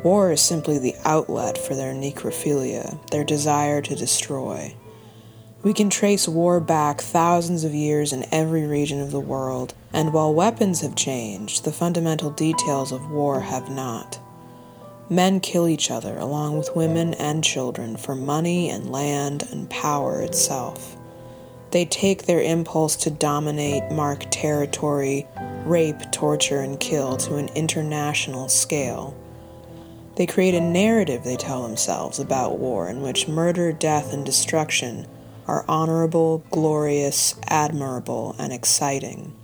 War 0.02 0.32
is 0.32 0.40
simply 0.40 0.80
the 0.80 0.96
outlet 1.04 1.56
for 1.56 1.76
their 1.76 1.94
necrophilia, 1.94 2.98
their 3.12 3.22
desire 3.22 3.80
to 3.80 3.94
destroy. 3.94 4.74
We 5.62 5.72
can 5.72 5.88
trace 5.88 6.26
war 6.26 6.58
back 6.58 7.00
thousands 7.00 7.62
of 7.62 7.72
years 7.72 8.12
in 8.12 8.26
every 8.32 8.66
region 8.66 9.00
of 9.00 9.12
the 9.12 9.20
world, 9.20 9.74
and 9.92 10.12
while 10.12 10.34
weapons 10.34 10.80
have 10.80 10.96
changed, 10.96 11.62
the 11.64 11.70
fundamental 11.70 12.30
details 12.30 12.90
of 12.90 13.08
war 13.08 13.40
have 13.40 13.70
not. 13.70 14.18
Men 15.12 15.40
kill 15.40 15.68
each 15.68 15.90
other, 15.90 16.16
along 16.16 16.56
with 16.56 16.74
women 16.74 17.12
and 17.12 17.44
children, 17.44 17.98
for 17.98 18.16
money 18.16 18.70
and 18.70 18.90
land 18.90 19.46
and 19.52 19.68
power 19.68 20.22
itself. 20.22 20.96
They 21.70 21.84
take 21.84 22.24
their 22.24 22.40
impulse 22.40 22.96
to 22.96 23.10
dominate, 23.10 23.92
mark 23.92 24.24
territory, 24.30 25.26
rape, 25.66 26.10
torture, 26.12 26.60
and 26.60 26.80
kill 26.80 27.18
to 27.18 27.36
an 27.36 27.50
international 27.54 28.48
scale. 28.48 29.14
They 30.16 30.26
create 30.26 30.54
a 30.54 30.62
narrative, 30.62 31.24
they 31.24 31.36
tell 31.36 31.62
themselves, 31.62 32.18
about 32.18 32.58
war 32.58 32.88
in 32.88 33.02
which 33.02 33.28
murder, 33.28 33.70
death, 33.70 34.14
and 34.14 34.24
destruction 34.24 35.06
are 35.46 35.66
honorable, 35.68 36.42
glorious, 36.50 37.34
admirable, 37.48 38.34
and 38.38 38.50
exciting. 38.50 39.34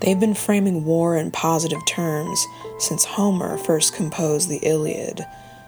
They've 0.00 0.18
been 0.18 0.34
framing 0.34 0.84
war 0.84 1.16
in 1.16 1.30
positive 1.30 1.84
terms 1.86 2.46
since 2.78 3.04
Homer 3.04 3.56
first 3.56 3.94
composed 3.94 4.48
the 4.48 4.58
Iliad, 4.58 5.24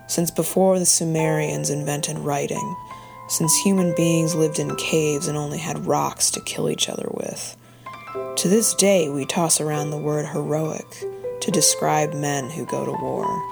since 0.06 0.30
before 0.30 0.78
the 0.78 0.86
Sumerians 0.86 1.70
invented 1.70 2.18
writing, 2.18 2.76
since 3.28 3.56
human 3.58 3.94
beings 3.94 4.34
lived 4.34 4.58
in 4.58 4.76
caves 4.76 5.28
and 5.28 5.36
only 5.36 5.58
had 5.58 5.86
rocks 5.86 6.30
to 6.32 6.40
kill 6.42 6.70
each 6.70 6.88
other 6.88 7.08
with. 7.10 7.56
To 8.36 8.48
this 8.48 8.74
day, 8.74 9.08
we 9.08 9.24
toss 9.24 9.60
around 9.60 9.90
the 9.90 9.98
word 9.98 10.26
heroic 10.26 10.86
to 11.40 11.50
describe 11.50 12.14
men 12.14 12.50
who 12.50 12.66
go 12.66 12.84
to 12.84 12.92
war. 13.02 13.42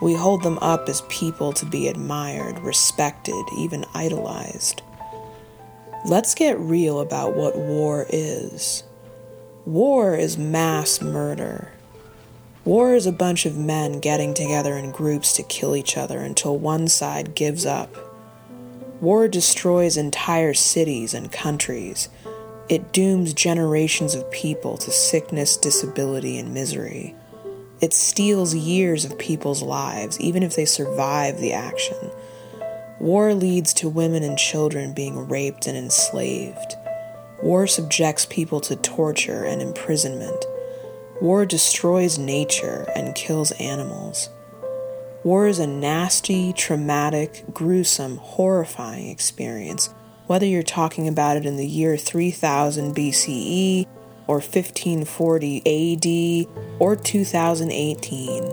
We 0.00 0.14
hold 0.14 0.42
them 0.42 0.58
up 0.58 0.88
as 0.88 1.02
people 1.08 1.52
to 1.54 1.66
be 1.66 1.88
admired, 1.88 2.58
respected, 2.60 3.44
even 3.56 3.84
idolized. 3.94 4.82
Let's 6.04 6.34
get 6.34 6.58
real 6.58 7.00
about 7.00 7.34
what 7.34 7.56
war 7.56 8.06
is. 8.10 8.84
War 9.66 10.14
is 10.14 10.38
mass 10.38 11.02
murder. 11.02 11.72
War 12.64 12.94
is 12.94 13.04
a 13.04 13.10
bunch 13.10 13.46
of 13.46 13.58
men 13.58 13.98
getting 13.98 14.32
together 14.32 14.76
in 14.76 14.92
groups 14.92 15.34
to 15.34 15.42
kill 15.42 15.74
each 15.74 15.96
other 15.96 16.20
until 16.20 16.56
one 16.56 16.86
side 16.86 17.34
gives 17.34 17.66
up. 17.66 17.92
War 19.00 19.26
destroys 19.26 19.96
entire 19.96 20.54
cities 20.54 21.14
and 21.14 21.32
countries. 21.32 22.08
It 22.68 22.92
dooms 22.92 23.32
generations 23.32 24.14
of 24.14 24.30
people 24.30 24.76
to 24.76 24.92
sickness, 24.92 25.56
disability, 25.56 26.38
and 26.38 26.54
misery. 26.54 27.16
It 27.80 27.92
steals 27.92 28.54
years 28.54 29.04
of 29.04 29.18
people's 29.18 29.64
lives, 29.64 30.20
even 30.20 30.44
if 30.44 30.54
they 30.54 30.64
survive 30.64 31.40
the 31.40 31.54
action. 31.54 32.12
War 33.00 33.34
leads 33.34 33.74
to 33.74 33.88
women 33.88 34.22
and 34.22 34.38
children 34.38 34.92
being 34.92 35.26
raped 35.26 35.66
and 35.66 35.76
enslaved. 35.76 36.76
War 37.42 37.66
subjects 37.66 38.26
people 38.26 38.60
to 38.62 38.76
torture 38.76 39.44
and 39.44 39.60
imprisonment. 39.60 40.44
War 41.20 41.46
destroys 41.46 42.18
nature 42.18 42.86
and 42.94 43.14
kills 43.14 43.52
animals. 43.52 44.30
War 45.22 45.46
is 45.46 45.58
a 45.58 45.66
nasty, 45.66 46.52
traumatic, 46.52 47.44
gruesome, 47.52 48.18
horrifying 48.18 49.08
experience, 49.08 49.90
whether 50.26 50.46
you're 50.46 50.62
talking 50.62 51.08
about 51.08 51.36
it 51.36 51.44
in 51.44 51.56
the 51.56 51.66
year 51.66 51.96
3000 51.96 52.94
BCE 52.94 53.86
or 54.26 54.36
1540 54.36 56.46
AD 56.46 56.48
or 56.78 56.96
2018. 56.96 58.52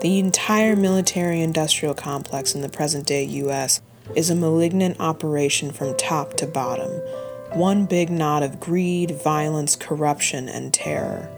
The 0.00 0.18
entire 0.18 0.74
military 0.74 1.40
industrial 1.40 1.94
complex 1.94 2.54
in 2.54 2.60
the 2.60 2.68
present 2.68 3.06
day 3.06 3.24
US 3.24 3.80
is 4.16 4.30
a 4.30 4.34
malignant 4.34 4.98
operation 4.98 5.72
from 5.72 5.96
top 5.96 6.34
to 6.38 6.46
bottom, 6.46 6.90
one 7.54 7.84
big 7.84 8.08
knot 8.08 8.42
of 8.42 8.58
greed, 8.58 9.10
violence, 9.10 9.76
corruption, 9.76 10.48
and 10.48 10.72
terror. 10.72 11.28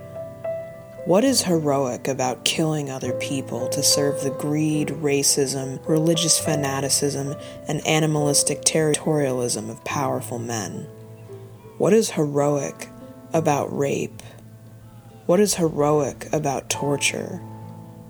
What 1.07 1.25
is 1.25 1.43
heroic 1.43 2.07
about 2.07 2.45
killing 2.45 2.89
other 2.89 3.13
people 3.15 3.69
to 3.71 3.83
serve 3.83 4.23
the 4.23 4.31
greed, 4.31 4.89
racism, 4.89 5.87
religious 5.89 6.39
fanaticism, 6.39 7.35
and 7.67 7.87
animalistic 7.87 8.63
territorialism 8.63 9.69
of 9.69 9.85
powerful 9.85 10.39
men? 10.39 10.87
What 11.79 11.93
is 11.93 12.13
heroic 12.13 12.89
about 13.33 13.77
rape? 13.77 14.23
What 15.27 15.41
is 15.41 15.55
heroic 15.55 16.33
about 16.33 16.71
torture? 16.71 17.41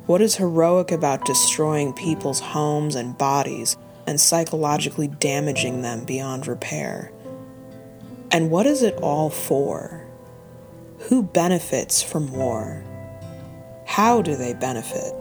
What 0.05 0.21
is 0.21 0.37
heroic 0.37 0.93
about 0.93 1.25
destroying 1.25 1.95
people's 1.95 2.41
homes 2.41 2.97
and 2.97 3.17
bodies 3.17 3.79
and 4.07 4.21
psychologically 4.21 5.09
damaging 5.09 5.81
them 5.81 6.05
beyond 6.05 6.47
repair? 6.47 7.11
And 8.35 8.51
what 8.51 8.67
is 8.67 8.83
it 8.83 8.97
all 8.97 9.31
for? 9.31 10.05
Who 11.03 11.23
benefits 11.23 12.03
from 12.03 12.33
war? 12.33 12.83
How 13.87 14.23
do 14.23 14.35
they 14.35 14.55
benefit? 14.55 15.13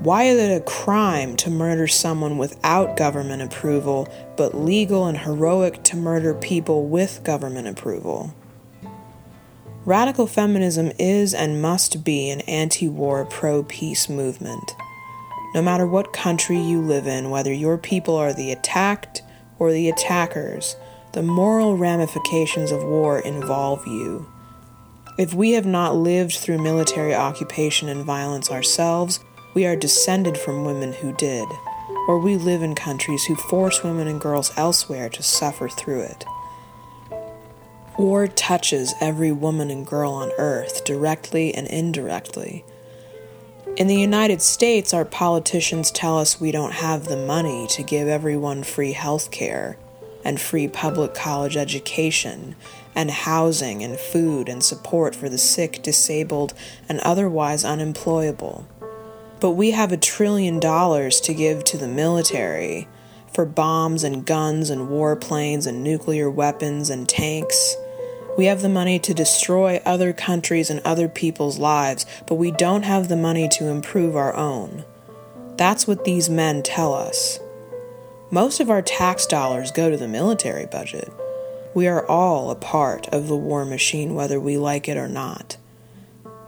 Why 0.00 0.24
is 0.24 0.40
it 0.40 0.60
a 0.60 0.64
crime 0.64 1.36
to 1.36 1.50
murder 1.50 1.86
someone 1.86 2.36
without 2.36 2.96
government 2.96 3.42
approval, 3.42 4.08
but 4.36 4.56
legal 4.56 5.06
and 5.06 5.16
heroic 5.16 5.84
to 5.84 5.96
murder 5.96 6.34
people 6.34 6.88
with 6.88 7.22
government 7.22 7.68
approval? 7.68 8.34
Radical 9.84 10.26
feminism 10.26 10.90
is 10.98 11.32
and 11.32 11.62
must 11.62 12.02
be 12.02 12.28
an 12.28 12.40
anti 12.40 12.88
war, 12.88 13.24
pro 13.24 13.62
peace 13.62 14.08
movement. 14.08 14.74
No 15.54 15.62
matter 15.62 15.86
what 15.86 16.12
country 16.12 16.58
you 16.58 16.80
live 16.80 17.06
in, 17.06 17.30
whether 17.30 17.52
your 17.52 17.78
people 17.78 18.16
are 18.16 18.32
the 18.32 18.50
attacked 18.50 19.22
or 19.60 19.70
the 19.70 19.88
attackers, 19.88 20.74
the 21.14 21.22
moral 21.22 21.76
ramifications 21.76 22.72
of 22.72 22.82
war 22.82 23.20
involve 23.20 23.86
you. 23.86 24.26
If 25.16 25.32
we 25.32 25.52
have 25.52 25.64
not 25.64 25.94
lived 25.94 26.34
through 26.34 26.58
military 26.58 27.14
occupation 27.14 27.88
and 27.88 28.04
violence 28.04 28.50
ourselves, 28.50 29.20
we 29.54 29.64
are 29.64 29.76
descended 29.76 30.36
from 30.36 30.64
women 30.64 30.92
who 30.92 31.12
did. 31.12 31.46
or 32.08 32.18
we 32.18 32.36
live 32.36 32.62
in 32.62 32.74
countries 32.74 33.24
who 33.24 33.34
force 33.34 33.82
women 33.82 34.08
and 34.08 34.20
girls 34.20 34.52
elsewhere 34.56 35.08
to 35.08 35.22
suffer 35.22 35.68
through 35.68 36.00
it. 36.00 36.24
War 37.96 38.26
touches 38.26 38.94
every 39.00 39.32
woman 39.32 39.70
and 39.70 39.86
girl 39.86 40.12
on 40.12 40.30
earth, 40.36 40.84
directly 40.84 41.54
and 41.54 41.66
indirectly. 41.68 42.64
In 43.76 43.86
the 43.86 43.96
United 43.96 44.42
States, 44.42 44.92
our 44.92 45.04
politicians 45.04 45.90
tell 45.90 46.18
us 46.18 46.40
we 46.40 46.52
don't 46.52 46.72
have 46.72 47.06
the 47.06 47.16
money 47.16 47.66
to 47.68 47.82
give 47.82 48.08
everyone 48.08 48.64
free 48.64 48.92
health 48.92 49.30
care 49.30 49.78
and 50.24 50.40
free 50.40 50.66
public 50.66 51.14
college 51.14 51.56
education 51.56 52.56
and 52.94 53.10
housing 53.10 53.82
and 53.82 53.98
food 53.98 54.48
and 54.48 54.62
support 54.62 55.14
for 55.14 55.28
the 55.28 55.38
sick, 55.38 55.82
disabled, 55.82 56.54
and 56.88 57.00
otherwise 57.00 57.64
unemployable. 57.64 58.66
But 59.40 59.50
we 59.50 59.72
have 59.72 59.92
a 59.92 59.96
trillion 59.96 60.60
dollars 60.60 61.20
to 61.22 61.34
give 61.34 61.64
to 61.64 61.76
the 61.76 61.88
military 61.88 62.88
for 63.32 63.44
bombs 63.44 64.04
and 64.04 64.24
guns 64.24 64.70
and 64.70 64.88
warplanes 64.88 65.66
and 65.66 65.82
nuclear 65.82 66.30
weapons 66.30 66.88
and 66.88 67.08
tanks. 67.08 67.76
We 68.38 68.46
have 68.46 68.62
the 68.62 68.68
money 68.68 68.98
to 69.00 69.14
destroy 69.14 69.80
other 69.84 70.12
countries 70.12 70.70
and 70.70 70.80
other 70.80 71.08
people's 71.08 71.58
lives, 71.58 72.06
but 72.26 72.36
we 72.36 72.50
don't 72.50 72.84
have 72.84 73.08
the 73.08 73.16
money 73.16 73.48
to 73.50 73.66
improve 73.66 74.16
our 74.16 74.34
own. 74.34 74.84
That's 75.56 75.86
what 75.86 76.04
these 76.04 76.30
men 76.30 76.62
tell 76.62 76.94
us. 76.94 77.38
Most 78.34 78.58
of 78.58 78.68
our 78.68 78.82
tax 78.82 79.26
dollars 79.26 79.70
go 79.70 79.88
to 79.90 79.96
the 79.96 80.08
military 80.08 80.66
budget. 80.66 81.08
We 81.72 81.86
are 81.86 82.04
all 82.04 82.50
a 82.50 82.56
part 82.56 83.06
of 83.14 83.28
the 83.28 83.36
war 83.36 83.64
machine, 83.64 84.16
whether 84.16 84.40
we 84.40 84.56
like 84.56 84.88
it 84.88 84.96
or 84.96 85.06
not. 85.06 85.56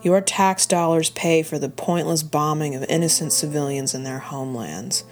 Your 0.03 0.20
tax 0.20 0.66
dollars 0.66 1.11
pay 1.11 1.45
for 1.45 1.61
the 1.61 1.68
pointless 1.68 2.24
bombing 2.24 2.74
of 2.74 2.82
innocent 2.89 3.32
civilians 3.32 3.95
in 3.95 4.03
their 4.03 4.18
homelands. 4.18 5.05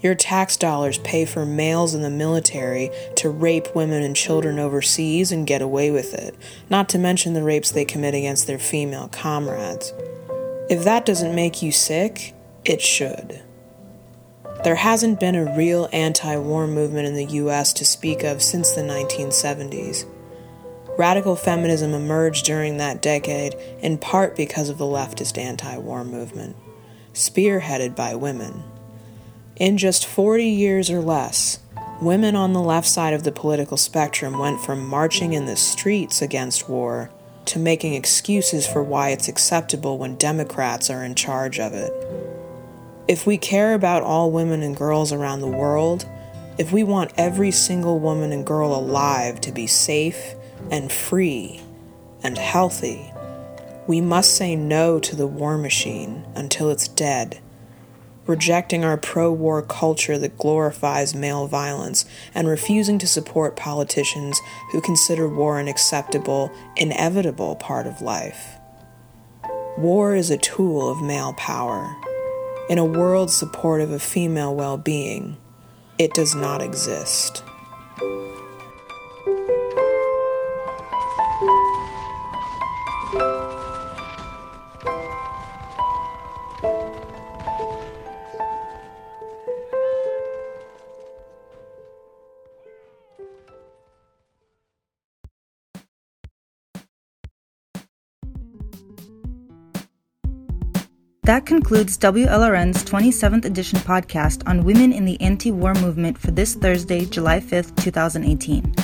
Your 0.00 0.14
tax 0.14 0.56
dollars 0.56 0.96
pay 0.96 1.26
for 1.26 1.44
males 1.44 1.94
in 1.94 2.00
the 2.00 2.08
military 2.08 2.88
to 3.16 3.28
rape 3.28 3.76
women 3.76 4.02
and 4.02 4.16
children 4.16 4.58
overseas 4.58 5.30
and 5.30 5.46
get 5.46 5.60
away 5.60 5.90
with 5.90 6.14
it, 6.14 6.34
not 6.70 6.88
to 6.88 6.98
mention 6.98 7.34
the 7.34 7.42
rapes 7.42 7.70
they 7.70 7.84
commit 7.84 8.14
against 8.14 8.46
their 8.46 8.58
female 8.58 9.08
comrades. 9.08 9.92
If 10.70 10.84
that 10.84 11.04
doesn't 11.04 11.34
make 11.34 11.60
you 11.60 11.70
sick, 11.70 12.32
it 12.64 12.80
should. 12.80 13.42
There 14.64 14.74
hasn't 14.74 15.20
been 15.20 15.36
a 15.36 15.56
real 15.56 15.88
anti 15.92 16.36
war 16.36 16.66
movement 16.66 17.06
in 17.06 17.14
the 17.14 17.32
US 17.36 17.72
to 17.74 17.84
speak 17.84 18.24
of 18.24 18.42
since 18.42 18.72
the 18.72 18.80
1970s. 18.80 20.04
Radical 20.98 21.36
feminism 21.36 21.94
emerged 21.94 22.44
during 22.44 22.76
that 22.76 23.00
decade 23.00 23.54
in 23.80 23.98
part 23.98 24.34
because 24.34 24.68
of 24.68 24.78
the 24.78 24.84
leftist 24.84 25.38
anti 25.38 25.78
war 25.78 26.04
movement, 26.04 26.56
spearheaded 27.14 27.94
by 27.94 28.16
women. 28.16 28.64
In 29.54 29.78
just 29.78 30.04
40 30.04 30.44
years 30.44 30.90
or 30.90 31.00
less, 31.00 31.60
women 32.02 32.34
on 32.34 32.52
the 32.52 32.60
left 32.60 32.88
side 32.88 33.14
of 33.14 33.22
the 33.22 33.30
political 33.30 33.76
spectrum 33.76 34.40
went 34.40 34.60
from 34.60 34.84
marching 34.84 35.34
in 35.34 35.46
the 35.46 35.56
streets 35.56 36.20
against 36.20 36.68
war 36.68 37.10
to 37.44 37.60
making 37.60 37.94
excuses 37.94 38.66
for 38.66 38.82
why 38.82 39.10
it's 39.10 39.28
acceptable 39.28 39.98
when 39.98 40.16
Democrats 40.16 40.90
are 40.90 41.04
in 41.04 41.14
charge 41.14 41.60
of 41.60 41.72
it. 41.72 41.92
If 43.08 43.26
we 43.26 43.38
care 43.38 43.74
about 43.74 44.02
all 44.02 44.30
women 44.30 44.62
and 44.62 44.76
girls 44.76 45.12
around 45.12 45.40
the 45.40 45.48
world, 45.48 46.06
if 46.58 46.72
we 46.72 46.84
want 46.84 47.12
every 47.16 47.50
single 47.50 47.98
woman 47.98 48.32
and 48.32 48.44
girl 48.44 48.74
alive 48.74 49.40
to 49.42 49.52
be 49.52 49.66
safe, 49.66 50.34
and 50.70 50.90
free 50.90 51.60
and 52.22 52.36
healthy, 52.36 53.12
we 53.86 54.00
must 54.00 54.36
say 54.36 54.54
no 54.54 54.98
to 55.00 55.16
the 55.16 55.26
war 55.26 55.56
machine 55.56 56.26
until 56.34 56.70
it's 56.70 56.88
dead, 56.88 57.40
rejecting 58.26 58.84
our 58.84 58.98
pro 58.98 59.32
war 59.32 59.62
culture 59.62 60.18
that 60.18 60.36
glorifies 60.36 61.14
male 61.14 61.46
violence 61.46 62.04
and 62.34 62.46
refusing 62.46 62.98
to 62.98 63.06
support 63.06 63.56
politicians 63.56 64.40
who 64.72 64.80
consider 64.80 65.26
war 65.28 65.58
an 65.58 65.68
acceptable, 65.68 66.52
inevitable 66.76 67.56
part 67.56 67.86
of 67.86 68.02
life. 68.02 68.56
War 69.78 70.14
is 70.14 70.30
a 70.30 70.36
tool 70.36 70.90
of 70.90 71.00
male 71.00 71.32
power. 71.34 71.96
In 72.68 72.76
a 72.76 72.84
world 72.84 73.30
supportive 73.30 73.90
of 73.92 74.02
female 74.02 74.54
well 74.54 74.76
being, 74.76 75.38
it 75.98 76.12
does 76.12 76.34
not 76.34 76.60
exist. 76.60 77.42
That 101.28 101.44
concludes 101.44 101.98
WLRN's 101.98 102.82
27th 102.84 103.44
edition 103.44 103.78
podcast 103.80 104.48
on 104.48 104.64
women 104.64 104.94
in 104.94 105.04
the 105.04 105.20
anti 105.20 105.50
war 105.50 105.74
movement 105.74 106.16
for 106.16 106.30
this 106.30 106.54
Thursday, 106.54 107.04
July 107.04 107.38
5th, 107.38 107.76
2018. 107.76 108.74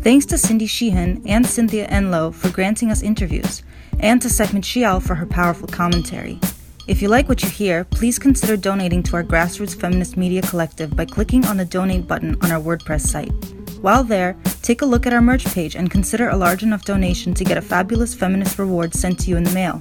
Thanks 0.00 0.26
to 0.26 0.36
Cindy 0.36 0.66
Sheehan 0.66 1.22
and 1.24 1.46
Cynthia 1.46 1.86
Enloe 1.86 2.34
for 2.34 2.50
granting 2.50 2.90
us 2.90 3.04
interviews, 3.04 3.62
and 4.00 4.20
to 4.20 4.28
Sekhmet 4.28 4.64
Shial 4.64 5.00
for 5.00 5.14
her 5.14 5.24
powerful 5.24 5.68
commentary. 5.68 6.40
If 6.88 7.00
you 7.00 7.06
like 7.06 7.28
what 7.28 7.44
you 7.44 7.48
hear, 7.48 7.84
please 7.84 8.18
consider 8.18 8.56
donating 8.56 9.04
to 9.04 9.14
our 9.14 9.22
grassroots 9.22 9.78
feminist 9.80 10.16
media 10.16 10.42
collective 10.42 10.96
by 10.96 11.04
clicking 11.04 11.46
on 11.46 11.58
the 11.58 11.64
donate 11.64 12.08
button 12.08 12.36
on 12.42 12.50
our 12.50 12.60
WordPress 12.60 13.02
site. 13.02 13.30
While 13.82 14.02
there, 14.02 14.36
take 14.62 14.82
a 14.82 14.86
look 14.86 15.06
at 15.06 15.12
our 15.12 15.22
merch 15.22 15.44
page 15.44 15.76
and 15.76 15.88
consider 15.88 16.30
a 16.30 16.36
large 16.36 16.64
enough 16.64 16.84
donation 16.84 17.34
to 17.34 17.44
get 17.44 17.56
a 17.56 17.62
fabulous 17.62 18.16
feminist 18.16 18.58
reward 18.58 18.94
sent 18.94 19.20
to 19.20 19.30
you 19.30 19.36
in 19.36 19.44
the 19.44 19.52
mail. 19.52 19.80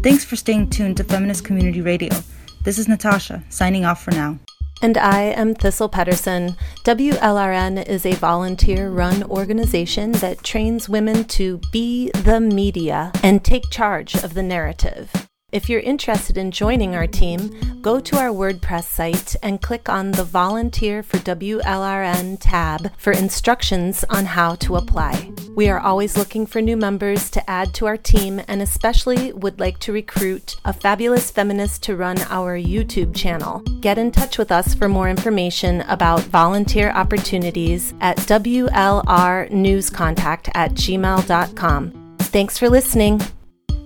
Thanks 0.00 0.24
for 0.24 0.36
staying 0.36 0.70
tuned 0.70 0.96
to 0.98 1.04
Feminist 1.04 1.44
Community 1.44 1.80
Radio. 1.80 2.14
This 2.62 2.78
is 2.78 2.86
Natasha, 2.86 3.42
signing 3.48 3.84
off 3.84 4.04
for 4.04 4.12
now. 4.12 4.38
And 4.80 4.96
I 4.96 5.22
am 5.22 5.56
Thistle 5.56 5.88
Pedersen. 5.88 6.54
WLRN 6.84 7.84
is 7.84 8.06
a 8.06 8.14
volunteer 8.14 8.90
run 8.90 9.24
organization 9.24 10.12
that 10.12 10.44
trains 10.44 10.88
women 10.88 11.24
to 11.24 11.60
be 11.72 12.12
the 12.12 12.38
media 12.38 13.10
and 13.24 13.44
take 13.44 13.70
charge 13.70 14.14
of 14.14 14.34
the 14.34 14.42
narrative. 14.42 15.27
If 15.50 15.70
you're 15.70 15.80
interested 15.80 16.36
in 16.36 16.50
joining 16.50 16.94
our 16.94 17.06
team, 17.06 17.80
go 17.80 18.00
to 18.00 18.18
our 18.18 18.28
WordPress 18.28 18.84
site 18.84 19.34
and 19.42 19.62
click 19.62 19.88
on 19.88 20.10
the 20.10 20.22
Volunteer 20.22 21.02
for 21.02 21.16
WLRN 21.16 22.36
tab 22.38 22.92
for 22.98 23.14
instructions 23.14 24.04
on 24.10 24.26
how 24.26 24.56
to 24.56 24.76
apply. 24.76 25.32
We 25.56 25.70
are 25.70 25.80
always 25.80 26.18
looking 26.18 26.44
for 26.44 26.60
new 26.60 26.76
members 26.76 27.30
to 27.30 27.48
add 27.48 27.72
to 27.76 27.86
our 27.86 27.96
team 27.96 28.42
and 28.46 28.60
especially 28.60 29.32
would 29.32 29.58
like 29.58 29.78
to 29.78 29.90
recruit 29.90 30.56
a 30.66 30.74
fabulous 30.74 31.30
feminist 31.30 31.82
to 31.84 31.96
run 31.96 32.18
our 32.28 32.58
YouTube 32.58 33.16
channel. 33.16 33.60
Get 33.80 33.96
in 33.96 34.12
touch 34.12 34.36
with 34.36 34.52
us 34.52 34.74
for 34.74 34.86
more 34.86 35.08
information 35.08 35.80
about 35.88 36.20
volunteer 36.24 36.90
opportunities 36.90 37.94
at 38.02 38.18
WLRnewscontact 38.18 40.50
at 40.54 40.72
gmail.com. 40.72 42.16
Thanks 42.18 42.58
for 42.58 42.68
listening. 42.68 43.22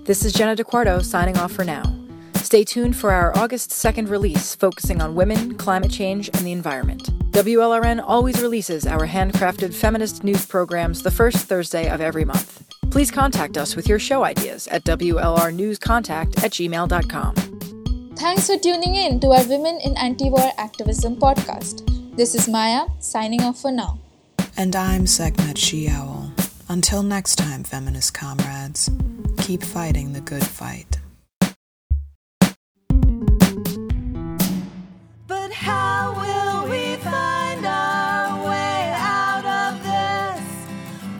This 0.05 0.25
is 0.25 0.33
Jenna 0.33 0.53
DeQuarto 0.53 1.01
signing 1.01 1.37
off 1.37 1.53
for 1.53 1.63
now. 1.63 1.83
Stay 2.35 2.65
tuned 2.65 2.93
for 2.93 3.11
our 3.11 3.33
August 3.37 3.69
2nd 3.69 4.09
release 4.09 4.53
focusing 4.53 5.01
on 5.01 5.15
women, 5.15 5.55
climate 5.55 5.91
change, 5.91 6.27
and 6.27 6.45
the 6.45 6.51
environment. 6.51 7.03
WLRN 7.31 8.03
always 8.05 8.41
releases 8.41 8.85
our 8.85 9.07
handcrafted 9.07 9.73
feminist 9.73 10.25
news 10.25 10.45
programs 10.45 11.03
the 11.03 11.09
first 11.09 11.47
Thursday 11.47 11.87
of 11.87 12.01
every 12.01 12.25
month. 12.25 12.65
Please 12.91 13.11
contact 13.11 13.55
us 13.57 13.77
with 13.77 13.87
your 13.87 13.97
show 13.97 14.25
ideas 14.25 14.67
at 14.67 14.83
WLRnewscontact 14.83 16.43
at 16.43 16.51
gmail.com. 16.51 17.35
Thanks 18.17 18.47
for 18.47 18.57
tuning 18.57 18.95
in 18.95 19.21
to 19.21 19.27
our 19.29 19.47
Women 19.47 19.79
in 19.85 19.95
Anti 19.95 20.29
War 20.29 20.51
Activism 20.57 21.15
podcast. 21.15 22.17
This 22.17 22.35
is 22.35 22.49
Maya, 22.49 22.87
signing 22.99 23.41
off 23.41 23.61
for 23.61 23.71
now. 23.71 23.99
And 24.57 24.75
I'm 24.75 25.07
Sekhmet 25.07 25.57
She-Owl. 25.57 26.33
Until 26.69 27.03
next 27.03 27.35
time, 27.35 27.63
feminist 27.63 28.13
comrades, 28.13 28.89
keep 29.37 29.61
fighting 29.63 30.13
the 30.13 30.21
good 30.21 30.45
fight. 30.45 30.97
But 35.27 35.51
how 35.51 36.13
will 36.15 36.69
we 36.69 36.95
find 36.95 37.65
our 37.65 38.49
way 38.49 38.93
out 38.97 39.45
of 39.45 39.83
this? 39.83 40.41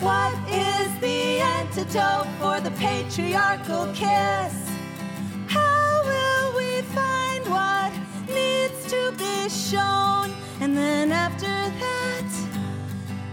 What 0.01 0.33
is 0.49 0.99
the 1.01 1.41
antidote 1.41 2.27
for 2.39 2.59
the 2.61 2.71
patriarchal 2.79 3.87
kiss? 3.93 4.53
How 5.47 6.01
will 6.05 6.57
we 6.57 6.81
find 6.81 7.45
what 7.47 7.91
needs 8.27 8.85
to 8.89 9.11
be 9.17 9.49
shown? 9.49 10.33
And 10.61 10.75
then 10.75 11.11
after 11.11 11.47
that, 11.47 12.52